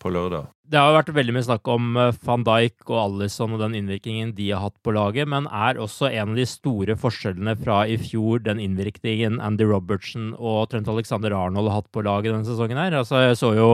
på 0.00 0.12
lørdag. 0.14 0.48
Det 0.70 0.78
har 0.78 0.94
vært 0.94 1.12
veldig 1.14 1.34
mye 1.34 1.46
snakk 1.46 1.70
om 1.72 1.96
eh, 1.98 2.18
van 2.26 2.44
Dijk 2.46 2.90
og 2.92 2.98
Alison 3.02 3.56
og 3.56 3.62
den 3.62 3.76
innvirkningen 3.80 4.34
de 4.36 4.50
har 4.52 4.62
hatt 4.64 4.76
på 4.86 4.94
laget, 4.94 5.28
men 5.30 5.48
er 5.50 5.80
også 5.82 6.10
en 6.10 6.34
av 6.34 6.38
de 6.38 6.46
store 6.48 6.96
forskjellene 6.98 7.56
fra 7.60 7.82
i 7.90 7.98
fjor 8.00 8.44
den 8.46 8.62
innvirkningen 8.62 9.40
Andy 9.42 9.66
Robertson 9.68 10.32
og 10.38 10.70
Trent 10.70 10.90
Alexander 10.90 11.34
Arnold 11.36 11.70
har 11.70 11.82
hatt 11.82 11.90
på 11.94 12.04
laget 12.06 12.32
denne 12.32 12.46
sesongen 12.46 12.78
her? 12.80 12.94
Altså, 13.00 13.24
jeg 13.24 13.40
så 13.40 13.52
jo 13.58 13.68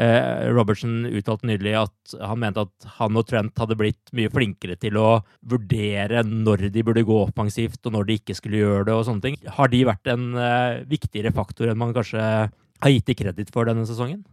eh, 0.00 0.48
Robertson 0.54 1.04
uttalte 1.10 1.48
nylig 1.48 1.76
at 1.84 2.16
han 2.20 2.40
mente 2.40 2.64
at 2.66 2.88
han 2.98 3.20
og 3.20 3.28
Trent 3.28 3.60
hadde 3.60 3.78
blitt 3.78 4.12
mye 4.16 4.32
flinkere 4.32 4.78
til 4.80 4.98
å 5.00 5.08
vurdere 5.44 6.24
når 6.26 6.68
de 6.74 6.86
burde 6.86 7.06
gå 7.06 7.20
offensivt, 7.26 7.82
og 7.84 7.98
når 7.98 8.08
de 8.08 8.20
ikke 8.22 8.38
skulle 8.38 8.62
gjøre 8.62 8.88
det, 8.88 8.96
og 8.96 9.06
sånne 9.08 9.28
ting. 9.28 9.40
Har 9.58 9.72
de 9.72 9.84
vært 9.88 10.14
en 10.14 10.30
eh, 10.40 10.84
viktigere 10.90 11.34
faktor 11.36 11.70
enn 11.70 11.80
man 11.80 11.94
kanskje 11.96 12.22
har 12.24 12.92
gitt 12.92 13.12
dem 13.12 13.20
kreditt 13.20 13.52
for 13.54 13.68
denne 13.68 13.86
sesongen? 13.88 14.24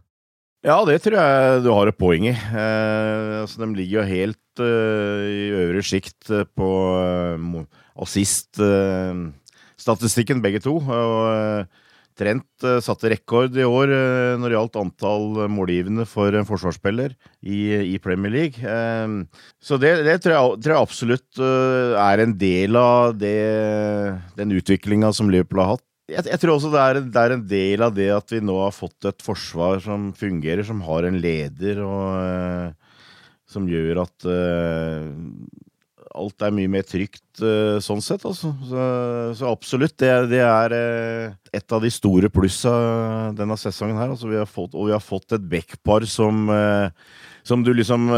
Ja, 0.62 0.76
det 0.86 1.00
tror 1.02 1.16
jeg 1.18 1.64
du 1.64 1.72
har 1.74 1.88
et 1.90 1.96
poeng 1.98 2.22
i. 2.30 2.32
Eh, 2.38 3.42
altså, 3.42 3.58
de 3.64 3.74
ligger 3.74 3.98
jo 3.98 4.04
helt 4.06 4.60
eh, 4.62 5.26
i 5.26 5.50
øvre 5.58 5.82
sjikt 5.82 6.30
eh, 6.30 6.46
på 6.46 6.94
eh, 7.02 7.66
assist-statistikken, 8.06 10.38
uh, 10.38 10.42
begge 10.44 10.62
to. 10.62 10.78
Og 10.78 11.66
Trent 12.14 12.62
satte 12.84 13.08
rekord 13.08 13.56
i 13.56 13.64
år 13.64 13.88
når 14.36 14.44
det 14.44 14.52
gjaldt 14.52 14.76
antall 14.76 15.48
målgivende 15.50 16.04
for 16.06 16.28
en 16.36 16.44
forsvarsspiller 16.46 17.16
i, 17.40 17.72
i 17.96 17.98
Premier 18.04 18.30
League. 18.30 18.60
så 19.56 19.78
det, 19.80 20.04
det 20.04 20.20
tror, 20.20 20.36
jeg, 20.36 20.60
tror, 20.60 20.74
jeg, 20.74 20.82
absolutt 20.84 21.40
er 21.40 22.20
en 22.20 22.36
del 22.36 22.76
av 22.76 23.16
det, 23.16 24.20
den 24.36 24.52
utviklinga 24.60 25.08
som 25.16 25.32
Liverpool 25.32 25.64
har 25.64 25.72
hatt 25.78 25.91
jeg, 26.10 26.26
jeg, 26.26 26.40
tror 26.42 26.56
også 26.56 26.70
det 26.72 26.82
er, 26.82 27.00
det 27.06 27.22
er, 27.22 27.34
en 27.36 27.44
del 27.48 27.84
av 27.86 27.94
det 27.96 28.08
at 28.14 28.34
vi 28.34 28.40
nå 28.42 28.56
har 28.64 28.74
fått 28.74 29.08
et 29.08 29.24
forsvar 29.24 29.82
som 29.84 30.10
fungerer, 30.16 30.64
som 30.66 30.82
har 30.86 31.06
en 31.08 31.18
leder, 31.22 31.82
og 31.86 32.08
uh, 32.18 32.96
som 33.48 33.68
gjør 33.70 34.02
at 34.04 34.26
uh, 34.26 35.06
alt 36.12 36.44
er 36.44 36.52
mye 36.52 36.70
mer 36.72 36.84
trygt 36.84 37.44
uh, 37.44 37.78
sånn 37.84 38.02
sett, 38.04 38.26
altså. 38.28 38.50
Så, 38.68 38.88
så 39.38 39.52
absolutt, 39.52 39.96
det, 40.02 40.10
det 40.32 40.42
er 40.44 40.76
et 41.54 41.76
av 41.76 41.84
de 41.84 41.92
store 41.92 42.32
plussa 42.32 42.74
denne 43.38 43.56
sesongen 43.60 44.00
her. 44.00 44.12
Altså, 44.12 44.30
vi 44.32 44.42
fått, 44.48 44.74
og 44.74 44.90
vi 44.90 44.96
har 44.96 45.04
fått 45.04 45.38
et 45.38 45.48
backpar 45.54 46.08
som, 46.10 46.50
som 47.46 47.64
du 47.64 47.72
liksom 47.78 48.10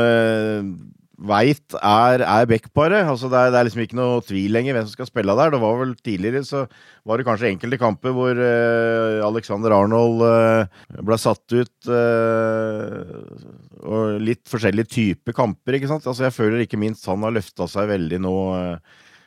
veit 1.14 1.77
er, 1.79 2.24
er 2.24 2.48
backparet. 2.50 3.07
Altså 3.07 3.29
det, 3.31 3.38
er, 3.38 3.53
det 3.53 3.59
er 3.59 3.68
liksom 3.68 3.85
ikke 3.85 3.98
noe 3.98 4.22
tvil 4.27 4.55
lenger 4.55 4.77
hvem 4.77 4.88
som 4.88 4.96
skal 4.96 5.09
spille 5.09 5.37
der. 5.38 5.53
Det 5.55 5.61
var 5.62 5.79
vel 5.81 5.94
Tidligere 6.05 6.42
så 6.44 6.64
var 7.07 7.20
det 7.20 7.27
kanskje 7.29 7.53
enkelte 7.53 7.79
kamper 7.81 8.14
hvor 8.16 8.37
uh, 8.38 9.22
Alexander 9.24 9.77
Arnold 9.77 10.24
uh, 10.24 10.98
ble 11.07 11.18
satt 11.20 11.55
ut. 11.55 11.74
Uh, 11.88 13.24
og 13.85 14.20
litt 14.24 14.44
forskjellige 14.50 14.90
typer 14.96 15.37
kamper, 15.37 15.79
ikke 15.79 15.90
sant. 15.90 16.07
Altså 16.11 16.27
jeg 16.27 16.37
føler 16.37 16.64
ikke 16.64 16.81
minst 16.81 17.07
han 17.11 17.24
har 17.24 17.35
løfta 17.35 17.68
seg 17.70 17.90
veldig 17.92 18.22
nå 18.24 18.37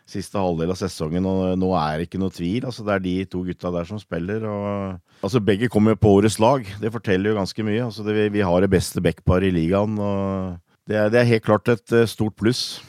siste 0.08 0.40
halvdel 0.40 0.72
av 0.72 0.78
sesongen, 0.80 1.26
og 1.28 1.58
nå 1.60 1.74
er 1.76 1.98
det 2.00 2.08
ikke 2.08 2.22
noe 2.22 2.32
tvil. 2.32 2.64
Altså, 2.64 2.86
det 2.88 2.94
er 2.94 3.02
de 3.04 3.16
to 3.28 3.42
gutta 3.44 3.72
der 3.76 3.90
som 3.90 4.00
spiller. 4.00 4.46
Og, 4.48 5.02
altså, 5.20 5.42
begge 5.44 5.68
kommer 5.72 5.98
på 6.00 6.14
årets 6.20 6.38
lag. 6.40 6.64
Det 6.80 6.94
forteller 6.94 7.34
jo 7.34 7.40
ganske 7.42 7.66
mye. 7.68 7.82
Altså, 7.90 8.06
det, 8.08 8.16
vi, 8.16 8.30
vi, 8.38 8.46
har 8.48 8.64
det 8.64 8.72
beste 8.72 9.04
backparet 9.04 9.52
i 9.52 9.58
ligaen. 9.58 10.00
og 10.00 10.56
det 10.88 10.96
er, 10.96 11.10
det 11.12 11.20
er 11.22 11.32
helt 11.34 11.46
klart 11.46 11.72
et 11.72 11.96
eh, 11.96 12.08
stort 12.10 12.38
pluss. 12.40 12.80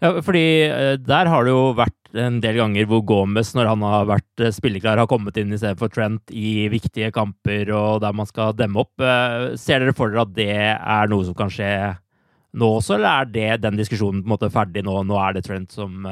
Ja, 0.00 0.12
fordi 0.24 0.44
eh, 0.66 0.96
der 1.00 1.28
har 1.28 1.44
det 1.44 1.54
jo 1.54 1.72
vært 1.76 1.96
en 2.20 2.40
del 2.42 2.58
ganger 2.58 2.88
hvor 2.90 3.02
Gomez, 3.06 3.52
når 3.56 3.70
han 3.70 3.84
har 3.86 4.08
vært 4.10 4.44
eh, 4.44 4.52
spilleklar, 4.54 5.00
har 5.00 5.08
kommet 5.10 5.36
inn 5.40 5.52
i 5.54 5.60
stedet 5.60 5.80
for 5.80 5.92
Trent 5.92 6.32
i 6.32 6.68
viktige 6.72 7.12
kamper 7.14 7.72
og 7.76 8.00
der 8.04 8.16
man 8.16 8.28
skal 8.28 8.56
demme 8.56 8.84
opp. 8.84 8.94
Ser 9.60 9.84
dere 9.84 9.96
for 9.96 10.12
dere 10.12 10.26
at 10.26 10.36
det 10.36 10.52
er 10.76 11.12
noe 11.12 11.28
som 11.28 11.36
kan 11.38 11.52
skje 11.52 11.72
nå 12.60 12.72
også, 12.80 12.96
eller 12.96 13.10
er 13.22 13.30
det 13.30 13.62
den 13.62 13.78
diskusjonen 13.78 14.24
på 14.24 14.26
en 14.26 14.34
måte 14.34 14.50
ferdig 14.52 14.82
nå? 14.84 15.00
Nå 15.06 15.20
er 15.22 15.36
det 15.36 15.46
Trent 15.46 15.72
som 15.72 16.02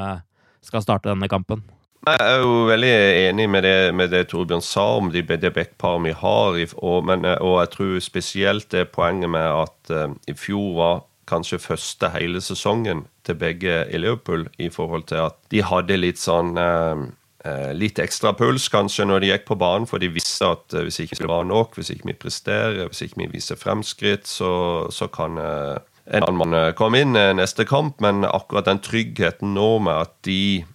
skal 0.63 0.83
starte 0.85 1.11
denne 1.11 1.27
kampen? 1.31 1.65
Jeg 2.07 2.23
er 2.23 2.37
jo 2.39 2.51
veldig 2.69 2.91
enig 3.27 3.45
med 3.51 3.65
det, 3.67 3.93
med 3.93 4.13
det 4.13 4.21
Torbjørn 4.31 4.63
sa 4.63 4.85
om 4.97 5.09
de, 5.11 5.19
det 5.21 5.51
backparet 5.53 6.05
vi 6.05 6.13
har. 6.15 6.59
Og, 6.79 7.03
men, 7.05 7.27
og, 7.27 7.57
jeg 7.59 7.71
tror 7.73 7.99
spesielt 8.01 8.69
det 8.71 8.87
poenget 8.95 9.29
med 9.29 9.43
at 9.43 9.91
uh, 9.91 10.15
i 10.27 10.35
fjor 10.37 10.69
var 10.77 11.01
kanskje 11.29 11.61
første 11.61 12.09
hele 12.15 12.41
sesongen 12.41 13.05
til 13.27 13.37
begge 13.39 13.83
i 13.87 14.01
Liverpool, 14.01 14.47
i 14.59 14.69
forhold 14.73 15.07
til 15.11 15.23
at 15.29 15.37
de 15.53 15.63
hadde 15.65 15.99
litt 15.99 16.21
sånn 16.21 16.57
eh, 16.57 17.05
eh 17.47 17.69
litt 17.77 18.01
ekstra 18.03 18.33
puls 18.35 18.67
kanskje 18.73 19.05
når 19.07 19.23
de 19.23 19.31
gikk 19.31 19.45
på 19.47 19.59
banen, 19.59 19.87
for 19.87 20.01
de 20.01 20.11
visste 20.11 20.49
at 20.49 20.73
eh, 20.73 20.87
hvis 20.87 20.99
ikke 21.05 21.21
det 21.21 21.29
var 21.29 21.47
nok, 21.47 21.77
hvis 21.77 21.93
ikke 21.93 22.11
vi 22.11 22.17
presterer, 22.25 22.89
hvis 22.89 23.05
ikke 23.05 23.23
vi 23.23 23.31
viser 23.37 23.59
fremskritt, 23.59 24.27
så, 24.27 24.51
så 24.91 25.07
kan 25.07 25.37
eh, 25.37 25.77
en 26.09 26.25
annen 26.25 26.41
mann 26.41 26.57
eh, 26.57 26.73
komme 26.77 27.03
inn 27.03 27.15
eh, 27.15 27.31
neste 27.37 27.65
kamp. 27.69 27.99
Men 28.01 28.25
akkurat 28.25 28.67
den 28.69 28.81
tryggheten 28.81 29.53
nå 29.53 29.71
med 29.85 30.09
at 30.09 30.15
de 30.27 30.65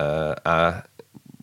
er 0.00 0.78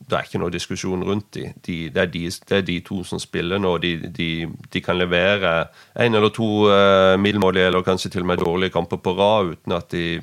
det 0.08 0.16
er 0.16 0.28
ikke 0.28 0.40
noe 0.40 0.54
diskusjon 0.54 1.04
rundt 1.04 1.34
dem. 1.36 1.54
de, 1.66 1.78
det, 1.92 2.02
er 2.02 2.12
de 2.12 2.24
det, 2.32 2.58
er 2.58 2.66
de, 2.66 2.80
to 2.86 3.04
som 3.04 3.20
spiller 3.20 3.60
nå. 3.60 3.76
De, 3.84 4.48
de 4.74 4.82
kan 4.84 4.98
levere 4.98 5.68
én 6.00 6.16
eller 6.16 6.32
to 6.32 6.68
uh, 6.72 7.20
middelmådige 7.20 7.68
eller 7.68 7.84
kanskje 7.84 8.14
til 8.16 8.24
og 8.24 8.32
med 8.32 8.44
dårlige 8.44 8.76
kamper 8.76 9.02
på 9.04 9.16
rad 9.20 9.56
uten 9.56 9.76
at 9.76 9.92
de 9.92 10.20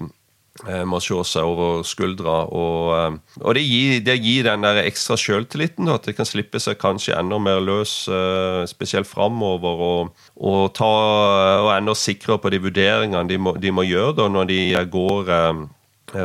må 0.87 1.01
se 1.03 1.17
seg 1.27 1.43
over 1.43 1.81
skuldra. 1.83 2.35
Og, 2.55 3.17
og 3.43 3.57
det, 3.59 3.65
gir, 3.67 3.97
det, 4.07 4.15
gir, 4.23 4.45
den 4.47 4.63
der 4.63 4.85
ekstra 4.85 5.17
sjøltilliten, 5.19 5.89
at 5.91 6.07
de 6.07 6.15
kan 6.15 6.29
slippe 6.29 6.61
seg 6.63 6.79
kanskje 6.79 7.17
enda 7.19 7.41
mer 7.43 7.59
løs, 7.59 8.05
spesielt 8.71 9.11
framover. 9.11 9.83
Og, 9.89 10.29
og, 10.39 10.61
ta, 10.79 10.93
og 11.59 11.73
enda 11.75 11.97
sikrere 11.99 12.39
på 12.39 12.55
de 12.55 12.63
vurderingene 12.69 13.27
de 13.27 13.41
må, 13.43 13.57
må 13.75 13.83
gjøre 13.89 14.15
da, 14.21 14.29
når 14.31 14.53
de 14.53 14.61
går 14.95 15.35
Eh, 15.35 15.65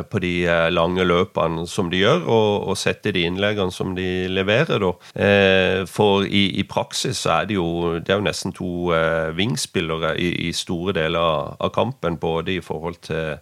på 0.09 0.21
de 0.23 0.33
eh, 0.45 0.67
lange 0.71 1.03
løpene 1.07 1.65
som 1.69 1.89
de 1.91 2.01
gjør, 2.03 2.23
og, 2.25 2.69
og 2.71 2.77
sette 2.79 3.13
de 3.15 3.25
innleggene 3.27 3.73
som 3.73 3.95
de 3.97 4.27
leverer. 4.31 4.81
Da. 4.83 4.91
Eh, 5.25 5.85
for 5.89 6.25
i, 6.25 6.45
i, 6.61 6.65
praksis 6.69 7.23
så 7.25 7.39
er 7.39 7.49
det 7.49 7.57
jo, 7.57 7.69
det 7.99 8.13
er 8.13 8.21
jo 8.21 8.27
nesten 8.27 8.55
to 8.55 8.93
vingspillere 9.35 10.15
i, 10.21 10.31
i, 10.47 10.53
store 10.55 10.95
deler 10.99 11.55
av 11.57 11.73
kampen, 11.75 12.19
både 12.21 12.57
i 12.57 12.63
forhold 12.63 13.01
til 13.07 13.37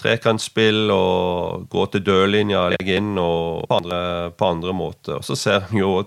trekantspill 0.00 0.88
og 0.94 1.66
gå 1.72 1.86
til 1.92 2.04
dørlinja, 2.06 2.70
legge 2.72 2.96
inn 2.96 3.12
og 3.20 3.66
på 3.68 3.80
andre, 3.82 4.02
på 4.32 4.52
andre 4.54 4.76
måter. 4.76 5.18
Og 5.18 5.26
så 5.26 5.36
ser 5.36 5.66
vi 5.68 5.82
jo 5.82 5.98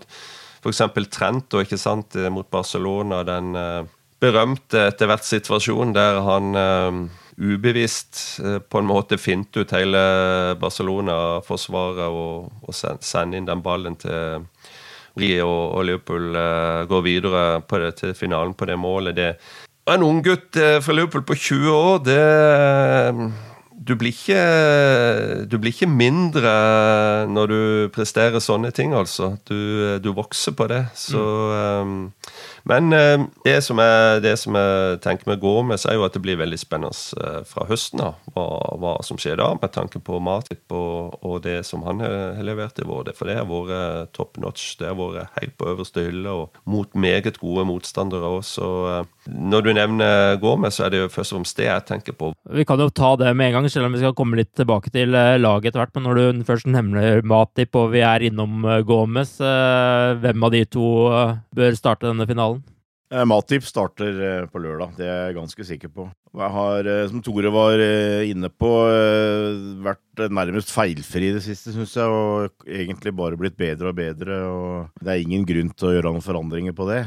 f.eks. 0.63 0.81
Trent 1.13 1.53
og 1.53 1.65
ikke 1.65 1.77
sant, 1.77 2.17
mot 2.33 2.49
Barcelona, 2.49 3.21
den 3.27 3.53
berømte 4.23 4.87
etter 4.87 5.11
hvert 5.11 5.27
situasjonen 5.27 5.93
der 5.93 6.21
han 6.25 6.57
ubevisst 7.37 8.39
eh, 8.43 8.59
på 8.59 8.79
en 8.79 8.89
måte 8.89 9.17
fint 9.17 9.57
ut 9.57 9.73
hele 9.73 10.01
Barcelona-forsvaret 10.61 12.07
og, 12.07 12.49
og 12.63 12.77
sende 12.77 13.39
inn 13.39 13.49
den 13.49 13.63
ballen 13.65 13.97
til 13.99 14.47
Rie 15.19 15.43
og, 15.45 15.83
Liverpool 15.85 16.33
uh, 16.33 16.85
går 16.89 17.01
videre 17.05 17.41
det, 17.61 17.91
til 17.99 18.15
finalen 18.17 18.55
på 18.57 18.65
det 18.65 18.79
målet. 18.81 19.13
Det 19.15 19.35
en 19.93 20.05
unggutt 20.07 20.57
uh, 20.57 20.79
fra 20.81 20.95
Liverpool 20.95 21.21
på 21.27 21.35
20 21.37 21.69
år. 21.69 21.99
det 22.07 22.23
du 23.87 23.95
blir, 23.99 24.13
ikke, 24.15 25.45
du 25.49 25.57
blir 25.59 25.73
ikke 25.73 25.89
mindre 25.89 26.53
når 27.29 27.51
du 27.51 27.59
presterer 27.95 28.43
sånne 28.43 28.71
ting, 28.75 28.95
altså. 28.95 29.33
Du, 29.49 29.99
du 30.03 30.11
vokser 30.15 30.55
på 30.57 30.67
det. 30.71 30.85
Så 30.97 31.19
mm. 31.19 31.83
um, 31.83 32.09
men 32.63 32.93
eh, 32.95 33.19
det 33.43 33.57
som, 33.65 33.79
jeg, 33.79 34.21
det 34.23 34.37
som 34.39 34.55
jeg 34.55 34.99
tenker 35.03 35.33
vi 35.33 35.39
går 35.41 35.65
med, 35.67 35.81
så 35.81 35.91
er 35.91 35.97
jo 35.97 36.05
at 36.07 36.15
det 36.15 36.21
blir 36.23 36.39
veldig 36.39 36.59
spennende 36.59 36.95
eh, 37.19 37.41
fra 37.47 37.67
høsten 37.67 38.03
av 38.03 38.21
hva, 38.31 38.45
hva, 38.79 38.93
som 39.03 39.19
skjer 39.19 39.35
da, 39.41 39.49
med 39.59 39.73
tanke 39.75 39.99
på 40.03 40.19
Matip 40.23 40.71
og, 40.71 41.17
og 41.27 41.41
det 41.43 41.59
som 41.67 41.83
han 41.87 41.99
har 42.03 42.39
levert 42.45 42.79
i 42.79 42.87
vår. 42.87 43.11
For 43.17 43.27
det 43.27 43.35
har 43.41 43.49
vært 43.49 43.75
eh, 43.75 44.05
top 44.15 44.39
notch. 44.39 44.77
Det 44.79 44.87
har 44.87 44.95
vært 44.99 45.35
helt 45.41 45.57
på 45.59 45.69
øverste 45.73 46.05
hylle 46.07 46.37
og 46.39 46.63
mot 46.63 46.95
meget 46.95 47.41
gode 47.41 47.67
motstandere 47.67 48.31
også. 48.39 48.69
Når 49.27 49.63
du 49.65 49.71
nevner 49.77 50.35
Gomez, 50.41 50.75
så 50.77 50.87
er 50.87 50.93
det 50.93 50.99
jo 51.03 51.11
først 51.13 51.33
og 51.33 51.39
fremst 51.39 51.59
det 51.59 51.69
jeg 51.69 51.85
tenker 51.87 52.17
på. 52.17 52.33
Vi 52.51 52.65
kan 52.67 52.81
jo 52.81 52.89
ta 52.91 53.13
det 53.19 53.31
med 53.37 53.51
en 53.51 53.59
gang, 53.59 53.69
selv 53.71 53.87
om 53.87 53.95
vi 53.95 54.01
skal 54.03 54.15
komme 54.17 54.39
litt 54.39 54.51
tilbake 54.57 54.91
til 54.93 55.13
laget 55.13 55.71
etter 55.71 55.83
hvert. 55.83 55.95
Men 55.95 56.07
når 56.09 56.19
du 56.19 56.43
først 56.49 56.69
nevner 56.69 57.23
Matip 57.23 57.75
og 57.79 57.93
vi 57.95 58.03
er 58.03 58.27
innom 58.27 58.67
Gomez, 58.87 59.37
hvem 59.39 60.47
av 60.47 60.53
de 60.53 60.65
to 60.67 60.87
bør 61.55 61.79
starte 61.79 62.09
denne 62.09 62.27
finalen? 62.29 62.63
Eh, 63.13 63.25
Matip 63.29 63.63
starter 63.63 64.21
eh, 64.25 64.45
på 64.49 64.57
lørdag, 64.63 64.95
det 64.97 65.05
er 65.05 65.19
jeg 65.27 65.35
ganske 65.37 65.65
sikker 65.67 65.91
på. 65.93 66.07
Jeg 66.33 66.49
har, 66.55 66.87
eh, 66.89 67.03
som 67.11 67.21
Tore 67.21 67.51
var 67.53 67.81
inne 68.25 68.49
på, 68.49 68.71
vært 69.85 70.23
nærmest 70.33 70.73
feilfri 70.73 71.29
i 71.29 71.35
det 71.35 71.43
siste, 71.45 71.75
syns 71.75 71.93
jeg. 71.99 72.09
Og 72.09 72.65
egentlig 72.65 73.13
bare 73.13 73.37
blitt 73.37 73.59
bedre 73.59 73.91
og 73.91 73.99
bedre. 73.99 74.39
Og 74.49 75.03
det 75.03 75.13
er 75.13 75.21
ingen 75.21 75.45
grunn 75.45 75.69
til 75.77 75.91
å 75.91 75.93
gjøre 75.93 76.15
noen 76.15 76.25
forandringer 76.25 76.73
på 76.77 76.89
det. 76.89 77.03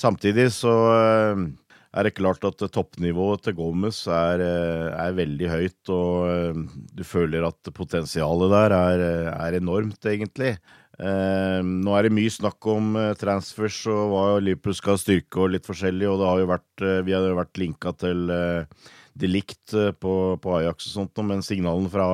Samtidig 0.00 0.50
så 0.52 0.74
er 0.90 2.06
det 2.06 2.14
klart 2.18 2.44
at 2.44 2.60
toppnivået 2.74 3.46
til 3.46 3.56
Gomez 3.56 4.02
er, 4.12 4.44
er 4.92 5.16
veldig 5.16 5.48
høyt, 5.50 5.92
og 5.96 6.68
du 6.92 7.02
føler 7.08 7.48
at 7.48 7.72
potensialet 7.76 8.52
der 8.52 8.76
er, 8.76 9.06
er 9.32 9.58
enormt, 9.62 10.00
egentlig. 10.12 10.58
Eh, 11.00 11.58
nå 11.64 11.92
er 11.96 12.04
det 12.04 12.12
mye 12.12 12.32
snakk 12.32 12.66
om 12.68 12.92
eh, 13.00 13.14
transfers 13.16 13.78
og 13.88 14.00
hva 14.12 14.24
Liverpool 14.42 14.76
skal 14.76 14.98
styrke 15.00 15.40
og 15.40 15.54
litt 15.54 15.68
forskjellig, 15.68 16.04
og 16.10 16.18
det 16.20 16.26
har 16.28 16.40
jo 16.42 16.50
vært, 16.50 16.84
eh, 16.84 16.98
vi 17.06 17.14
har 17.16 17.24
jo 17.24 17.38
vært 17.38 17.60
linka 17.62 17.94
til 17.96 18.32
eh, 18.34 18.90
delikt 19.16 19.72
eh, 19.72 19.94
på, 19.96 20.14
på, 20.42 20.56
Ajax 20.58 20.90
og 20.90 20.96
sånt, 20.98 21.22
men 21.24 21.40
signalen 21.46 21.88
fra 21.92 22.08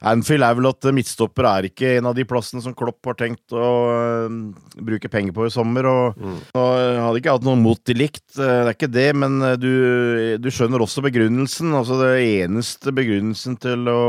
Anfield 0.00 0.46
er 0.46 0.54
vel 0.56 0.68
at 0.70 0.86
midtstopper 0.96 1.44
er 1.44 1.66
ikke 1.68 1.96
en 1.98 2.08
av 2.08 2.14
de 2.16 2.24
plassene 2.28 2.62
som 2.64 2.72
Klopp 2.76 3.04
har 3.04 3.18
tenkt 3.20 3.52
å 3.52 3.66
uh, 3.92 4.38
bruke 4.80 5.10
penger 5.12 5.34
på 5.36 5.44
i 5.44 5.52
sommer. 5.52 5.88
og 5.90 6.16
mm. 6.16 6.38
og 6.56 6.70
hadde 7.04 7.20
ikke 7.20 7.34
hatt 7.36 7.44
noe 7.44 7.60
mot 7.60 7.82
de 7.84 7.96
likt, 7.98 8.24
det 8.38 8.48
er 8.48 8.72
ikke 8.72 8.90
det, 8.92 9.08
men 9.20 9.36
du, 9.60 9.70
du, 10.40 10.48
skjønner 10.48 10.80
også 10.80 11.04
begrunnelsen. 11.04 11.74
altså 11.76 12.00
Det 12.00 12.14
eneste 12.40 12.94
begrunnelsen 12.96 13.58
til 13.60 13.92
å 13.92 14.00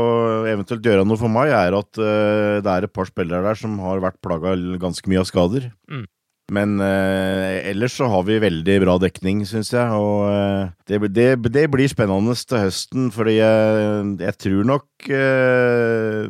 eventuelt 0.48 0.88
gjøre 0.88 1.04
noe 1.08 1.20
for 1.20 1.32
meg, 1.32 1.52
er 1.52 1.76
at 1.76 2.00
uh, 2.00 2.58
det 2.64 2.72
er 2.72 2.88
et 2.88 2.96
par 2.96 3.10
spillere 3.10 3.44
der 3.50 3.60
som 3.60 3.76
har 3.84 4.00
vært 4.02 4.20
plaga 4.24 4.56
ganske 4.80 5.12
mye 5.12 5.20
av 5.20 5.28
skader. 5.28 5.68
Mm. 5.92 6.08
Men 6.52 6.76
eh, 6.84 7.62
ellers 7.70 7.94
så 7.96 8.08
har 8.12 8.24
vi 8.28 8.40
veldig 8.42 8.76
bra 8.84 8.96
dekning, 9.00 9.44
syns 9.48 9.72
jeg. 9.72 9.96
Og 9.96 10.26
eh, 10.28 10.72
det, 10.90 11.00
det, 11.14 11.28
det, 11.54 11.68
blir 11.72 11.90
spennende 11.90 12.36
til 12.36 12.66
høsten, 12.66 13.08
fordi 13.14 13.38
jeg, 13.38 14.10
jeg 14.20 14.38
tror 14.44 14.68
nok 14.68 15.08
eh, 15.08 16.28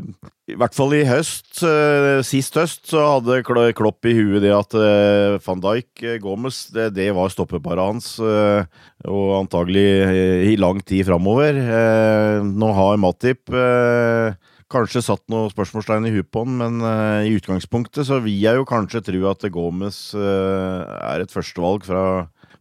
I 0.53 0.59
hvert 0.61 0.77
fall 0.79 0.95
i 0.95 1.03
høst, 1.09 1.65
eh, 1.67 2.21
sist 2.27 2.59
høst, 2.61 2.85
så 2.93 3.07
hadde 3.17 3.41
Klopp 3.79 4.07
i 4.07 4.15
huet 4.19 4.45
det 4.45 4.55
at 4.55 4.79
eh, 4.79 5.41
van 5.43 5.65
Dijk, 5.65 5.91
eh, 6.05 6.21
Gomez, 6.23 6.65
det, 6.75 6.93
det 6.99 7.11
var 7.17 7.33
stoppeparet 7.33 7.83
hans. 7.83 8.15
og 8.23 9.29
antagelig 9.41 9.89
i 10.53 10.57
lang 10.61 10.79
tid 10.87 11.07
framover. 11.09 11.59
nå 12.47 12.73
har 12.79 13.01
Matip 13.03 13.51
kanskje 14.73 15.03
satt 15.05 15.23
noen 15.33 15.51
spørsmålstegn 15.53 16.09
i 16.09 16.13
huet 16.15 16.29
på 16.33 16.45
den, 16.47 16.59
men 16.61 16.85
uh, 16.85 17.23
i 17.27 17.35
utgangspunktet 17.37 18.09
så 18.09 18.21
vil 18.25 18.39
jeg 18.41 18.59
jo 18.59 18.69
kanskje 18.69 19.03
tro 19.07 19.27
at 19.31 19.45
Gomez 19.53 19.99
uh, 20.17 20.83
er 21.13 21.23
et 21.23 21.33
førstevalg 21.33 21.85
fra, 21.87 22.05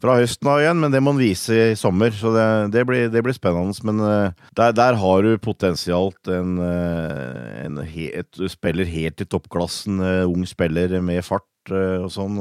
fra 0.04 0.18
høsten 0.20 0.50
av 0.52 0.62
igjen, 0.62 0.82
men 0.84 0.94
det 0.94 1.02
må 1.04 1.14
han 1.16 1.22
vise 1.22 1.58
i 1.72 1.78
sommer. 1.80 2.14
Så 2.16 2.34
det, 2.36 2.48
det, 2.76 2.84
blir, 2.90 3.08
det 3.14 3.24
blir, 3.26 3.38
spennende. 3.38 3.74
Men 3.88 4.04
uh, 4.04 4.50
der, 4.58 4.76
der, 4.78 5.00
har 5.02 5.24
du 5.26 5.32
potensialt 5.42 6.32
en, 6.32 6.60
en 6.62 7.80
he, 7.88 8.10
spiller 8.52 8.90
helt 8.90 9.24
i 9.24 9.30
toppklassen, 9.30 10.04
ung 10.28 10.46
spiller 10.50 11.00
med 11.04 11.24
fart 11.26 11.48
og 11.72 12.10
sånn. 12.10 12.38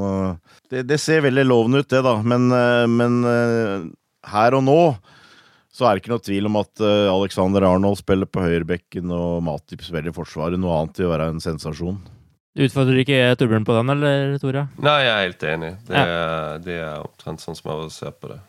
Det, 0.73 0.83
det, 0.89 0.97
ser 0.97 1.21
veldig 1.27 1.45
lovende 1.45 1.83
ut, 1.83 1.89
det, 1.93 2.01
da. 2.05 2.15
Men, 2.25 2.49
men 2.89 3.19
her 4.33 4.57
og 4.57 4.63
nå 4.65 4.79
så 5.81 5.87
er 5.89 5.97
det 5.97 6.03
ikke 6.03 6.13
noe 6.13 6.21
tvil 6.21 6.47
om 6.51 6.59
at 6.61 6.83
uh, 6.85 7.09
Alexander 7.09 7.65
Arnold 7.65 7.97
spiller 7.97 8.29
på 8.29 8.43
høyrebekken 8.45 9.09
og 9.17 9.39
Matip 9.47 9.81
spiller 9.81 10.11
i 10.11 10.13
Forsvaret. 10.13 10.61
Noe 10.61 10.77
annet 10.77 11.01
vil 11.01 11.09
være 11.09 11.31
en 11.33 11.41
sensasjon. 11.41 11.97
Du 12.53 12.65
utfordrer 12.67 13.01
ikke 13.01 13.19
Torbjørn 13.39 13.65
på 13.65 13.79
den, 13.79 13.93
eller 13.95 14.37
Tore? 14.43 14.67
Nei, 14.83 14.97
jeg 15.07 15.11
er 15.15 15.25
helt 15.25 15.45
enig. 15.55 15.73
Det, 15.87 15.97
ja. 15.97 16.55
det 16.61 16.79
er 16.83 16.95
omtrent 17.01 17.41
sånn 17.41 17.57
som 17.57 17.71
jeg 17.71 17.93
ser 17.95 18.13
på 18.13 18.29
det. 18.33 18.41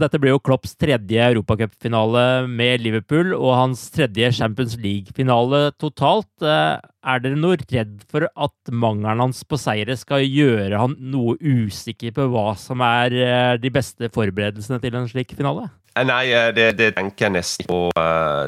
Dette 0.00 0.18
blir 0.18 0.32
jo 0.32 0.40
Klopps 0.40 0.72
tredje 0.80 1.20
europacupfinale 1.20 2.48
med 2.50 2.80
Liverpool 2.82 3.34
og 3.36 3.52
hans 3.54 3.84
tredje 3.92 4.32
Champions 4.38 4.74
League-finale 4.80 5.66
totalt. 5.78 6.30
Eh, 6.40 6.80
er 6.80 7.22
dere 7.22 7.38
noe 7.38 7.60
redd 7.60 8.00
for 8.10 8.26
at 8.26 8.72
mangelen 8.72 9.20
hans 9.22 9.44
på 9.44 9.60
seire 9.60 9.94
skal 10.00 10.24
gjøre 10.24 10.80
han 10.80 10.96
noe 11.12 11.36
usikker 11.38 12.16
på 12.16 12.26
hva 12.32 12.48
som 12.58 12.82
er 12.86 13.14
eh, 13.20 13.54
de 13.62 13.70
beste 13.74 14.10
forberedelsene 14.16 14.80
til 14.82 14.96
en 14.96 15.10
slik 15.12 15.36
finale? 15.38 15.68
Eh, 15.92 16.06
nei, 16.08 16.24
det, 16.56 16.70
det, 16.78 16.92
tenker 16.96 17.28
jeg 17.28 17.36
nesten 17.36 17.68
på 17.68 17.80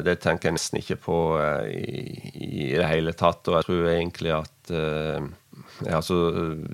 Det 0.05 0.15
tenker 0.23 0.49
jeg 0.49 0.57
nesten 0.57 0.81
ikke 0.81 0.97
på 1.03 1.19
i, 1.69 2.05
i 2.33 2.69
det 2.73 2.89
hele 2.89 3.13
tatt. 3.17 3.45
Og 3.47 3.59
jeg 3.59 3.67
tror 3.69 3.89
egentlig 3.93 4.33
at 4.33 4.73
ja, 4.73 5.99
altså, 5.99 6.17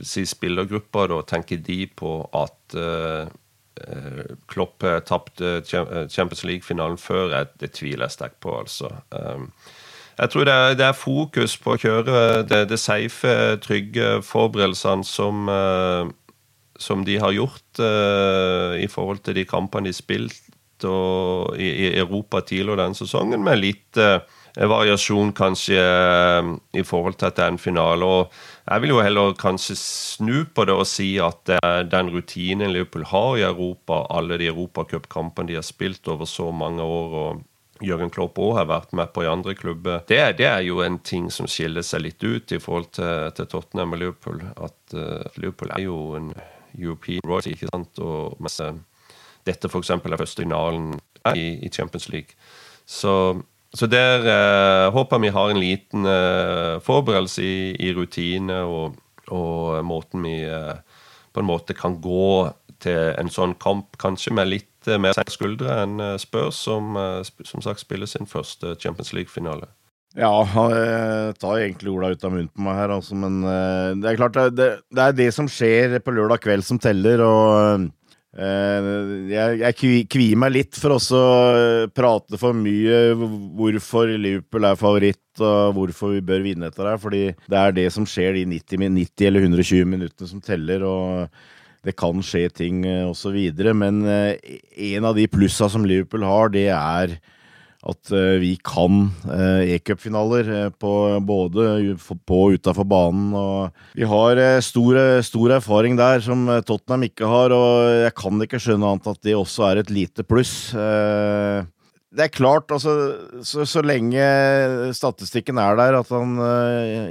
Si 0.08 0.24
spillergrupper, 0.30 1.12
da 1.12 1.22
tenker 1.28 1.60
de 1.66 1.84
på 1.92 2.16
at 2.40 2.80
Eh, 3.88 4.36
Klopp 4.48 4.84
tapte 5.06 5.46
eh, 5.46 6.08
Champions 6.10 6.44
League-finalen 6.44 6.98
før, 6.98 7.46
det 7.60 7.74
tviler 7.78 8.06
jeg 8.08 8.18
sterkt 8.18 8.40
på, 8.44 8.58
altså. 8.60 8.92
Jeg 10.20 10.30
tror 10.30 10.46
det 10.46 10.54
er, 10.54 10.74
det 10.78 10.86
er, 10.86 10.98
fokus 10.98 11.56
på 11.58 11.74
å 11.74 11.80
kjøre 11.82 12.24
det, 12.46 12.66
det 12.70 12.78
safe, 12.78 13.32
trygge 13.64 14.20
forberedelsene 14.28 15.08
som, 15.08 15.48
som 16.78 17.06
de 17.08 17.16
har 17.24 17.34
gjort 17.34 17.80
uh, 17.82 18.76
i 18.78 18.86
forhold 18.92 19.24
til 19.26 19.40
de 19.40 19.48
kampene 19.50 19.90
de 19.90 19.96
spilte 20.82 21.62
i, 21.62 21.70
i, 21.70 22.00
Europa 22.00 22.42
tidligere 22.42 22.84
denne 22.84 22.96
sesongen, 22.96 23.44
med 23.44 23.60
litt 23.60 23.98
uh, 23.98 24.22
variasjon 24.56 25.32
kanskje 25.34 25.80
i 26.74 26.84
forhold 26.84 27.16
til 27.18 27.30
at 27.30 27.38
det 27.38 27.44
er 27.46 27.52
en 27.54 27.58
finale. 27.58 28.04
og 28.04 28.32
jeg 28.68 28.82
vil 28.82 28.90
jo 28.90 29.02
heller 29.02 29.34
kanskje 29.34 29.76
snu 29.80 30.46
på 30.54 30.66
det 30.66 30.74
og 30.76 30.88
si 30.88 31.18
at 31.20 31.48
den 31.88 32.10
rutinen 32.12 32.74
Liverpool 32.74 33.06
har 33.06 33.38
i 33.38 33.46
Europa, 33.48 34.06
alle 34.10 34.38
de 34.38 34.50
europacupkampene 34.52 35.48
de 35.48 35.56
har 35.56 35.64
spilt 35.64 36.08
over 36.08 36.26
så 36.26 36.52
mange 36.52 36.84
år 36.84 37.16
og 37.22 37.42
Jørgen 37.82 38.12
Klopp 38.14 38.38
òg 38.38 38.58
har 38.60 38.68
vært 38.70 38.92
med 38.94 39.10
på 39.14 39.24
i 39.24 39.32
andre 39.32 39.56
klubber. 39.56 40.04
Det, 40.06 40.20
det, 40.38 40.46
er 40.46 40.62
jo 40.62 40.84
en 40.86 41.00
ting 41.00 41.32
som 41.32 41.48
skiller 41.50 41.82
seg 41.82 42.04
litt 42.04 42.22
ut 42.22 42.52
i 42.52 42.60
forhold 42.62 42.92
til, 42.94 43.32
til 43.34 43.48
Tottenham 43.50 43.96
og 43.96 44.04
Liverpool. 44.04 44.44
At 44.62 44.94
uh, 44.94 45.24
Liverpool 45.40 45.74
er 45.74 45.82
jo 45.88 45.98
en 46.20 46.30
European 46.78 47.26
royalty, 47.26 47.56
ikke 47.56 47.72
sant. 47.72 48.04
Og 48.04 48.38
mens 48.38 48.60
dette 49.48 49.70
f.eks. 49.70 49.90
er 49.90 50.20
første 50.20 50.44
finalen 50.44 50.94
i, 51.36 51.62
i 51.66 51.70
Champions 51.70 52.10
League. 52.10 52.38
Så 52.86 53.42
så 53.74 53.88
der 53.88 54.26
eh, 54.28 54.92
håper 54.92 55.20
vi 55.24 55.32
har 55.32 55.52
en 55.52 55.60
liten 55.60 56.06
eh, 56.06 56.80
forberedelse 56.84 57.44
i, 57.44 57.60
i 57.80 57.94
rutine 57.96 58.58
og, 58.68 58.98
og, 59.32 59.80
måten 59.88 60.26
vi 60.28 60.42
eh, 60.44 60.74
på 61.32 61.40
en 61.40 61.48
måte 61.48 61.76
kan 61.78 61.96
gå 62.04 62.50
til 62.84 63.14
en 63.16 63.32
sånn 63.32 63.54
kamp, 63.62 63.96
kanskje 64.02 64.34
med 64.36 64.50
litt 64.52 64.90
eh, 64.92 65.00
mer 65.00 65.16
skuldre 65.32 65.78
enn 65.86 66.04
eh, 66.04 66.18
Spurs, 66.20 66.60
som 66.68 67.00
som 67.24 67.64
sagt 67.64 67.86
spiller 67.86 68.12
sin 68.12 68.28
første 68.28 68.76
Champions 68.76 69.14
League-finale. 69.16 69.72
Ja, 70.20 70.44
jeg 70.44 71.38
tar 71.40 71.62
egentlig 71.62 71.94
orda 71.94 72.12
ut 72.12 72.26
av 72.28 72.34
munnen 72.34 72.52
på 72.52 72.66
meg 72.66 72.76
her, 72.76 72.92
altså, 72.92 73.16
men 73.16 73.38
det 74.04 74.10
er 74.10 74.18
klart 74.20 74.36
det, 74.36 74.68
det, 74.92 75.06
er 75.06 75.16
det 75.16 75.30
som 75.32 75.48
skjer 75.48 75.96
på 76.04 76.12
lørdag 76.12 76.44
kveld 76.44 76.68
som 76.68 76.82
teller. 76.84 77.24
og 77.24 77.62
Eh, 77.72 77.88
jeg, 78.42 79.58
jeg 79.62 80.06
kvier 80.10 80.40
meg 80.40 80.54
litt 80.56 80.78
for 80.80 80.96
også 80.96 81.18
å 81.20 81.38
eh, 81.58 81.88
prate 81.94 82.40
for 82.42 82.58
mye 82.58 83.14
hvorfor 83.58 84.12
Liverpool 84.16 84.68
er 84.70 84.80
favoritt, 84.80 85.24
og 85.42 85.76
hvorfor 85.78 86.16
vi 86.16 86.24
bør 86.26 86.44
vinne 86.46 86.72
etter 86.72 86.90
det. 86.90 86.96
Fordi 87.04 87.24
det 87.32 87.60
er 87.60 87.76
det 87.78 87.88
som 87.96 88.08
skjer 88.10 88.40
de 88.40 88.46
90, 88.58 88.88
90 88.98 89.28
eller 89.30 89.48
120 89.50 89.92
minuttene 89.96 90.32
som 90.32 90.44
teller. 90.44 90.86
og 90.88 91.42
det 91.82 91.96
kan 91.98 92.20
skje 92.22 92.44
ting 92.54 92.84
eh, 92.86 93.08
osv. 93.10 93.38
Men 93.74 94.04
en 94.06 95.08
av 95.10 95.18
de 95.18 95.28
plussa 95.32 95.70
som 95.70 95.86
Liverpool 95.88 96.28
har, 96.28 96.54
det 96.54 96.68
er 96.70 97.16
at 97.82 98.12
uh, 98.14 98.38
vi 98.42 98.54
kan 98.62 99.08
uh, 99.26 99.62
e-cupfinaler 99.66 100.50
uh, 100.70 101.20
både 101.26 101.98
på 101.98 102.18
og 102.32 102.58
utafor 102.58 102.86
banen. 102.86 103.32
Og 103.34 103.98
vi 103.98 104.06
har 104.08 104.42
stor, 104.62 105.00
stor, 105.26 105.58
erfaring 105.58 105.98
der 105.98 106.22
som 106.22 106.46
Tottenham 106.68 107.08
ikke 107.10 107.28
har, 107.28 107.54
og 107.56 108.06
jeg 108.06 108.16
kan 108.18 108.46
ikke 108.46 108.62
skjønne 108.62 108.88
annet 108.88 109.10
at 109.12 109.22
det 109.26 109.38
også 109.38 109.66
er 109.68 109.82
et 109.82 109.94
lite 109.94 110.24
pluss. 110.24 110.72
det 112.12 112.24
er 112.26 112.32
klart, 112.34 112.72
altså, 112.72 112.94
så, 113.44 113.66
så, 113.66 113.82
lenge 113.82 114.22
statistikken 114.94 115.58
er 115.58 115.76
der 115.80 116.00
at 116.00 116.10
han 116.12 116.38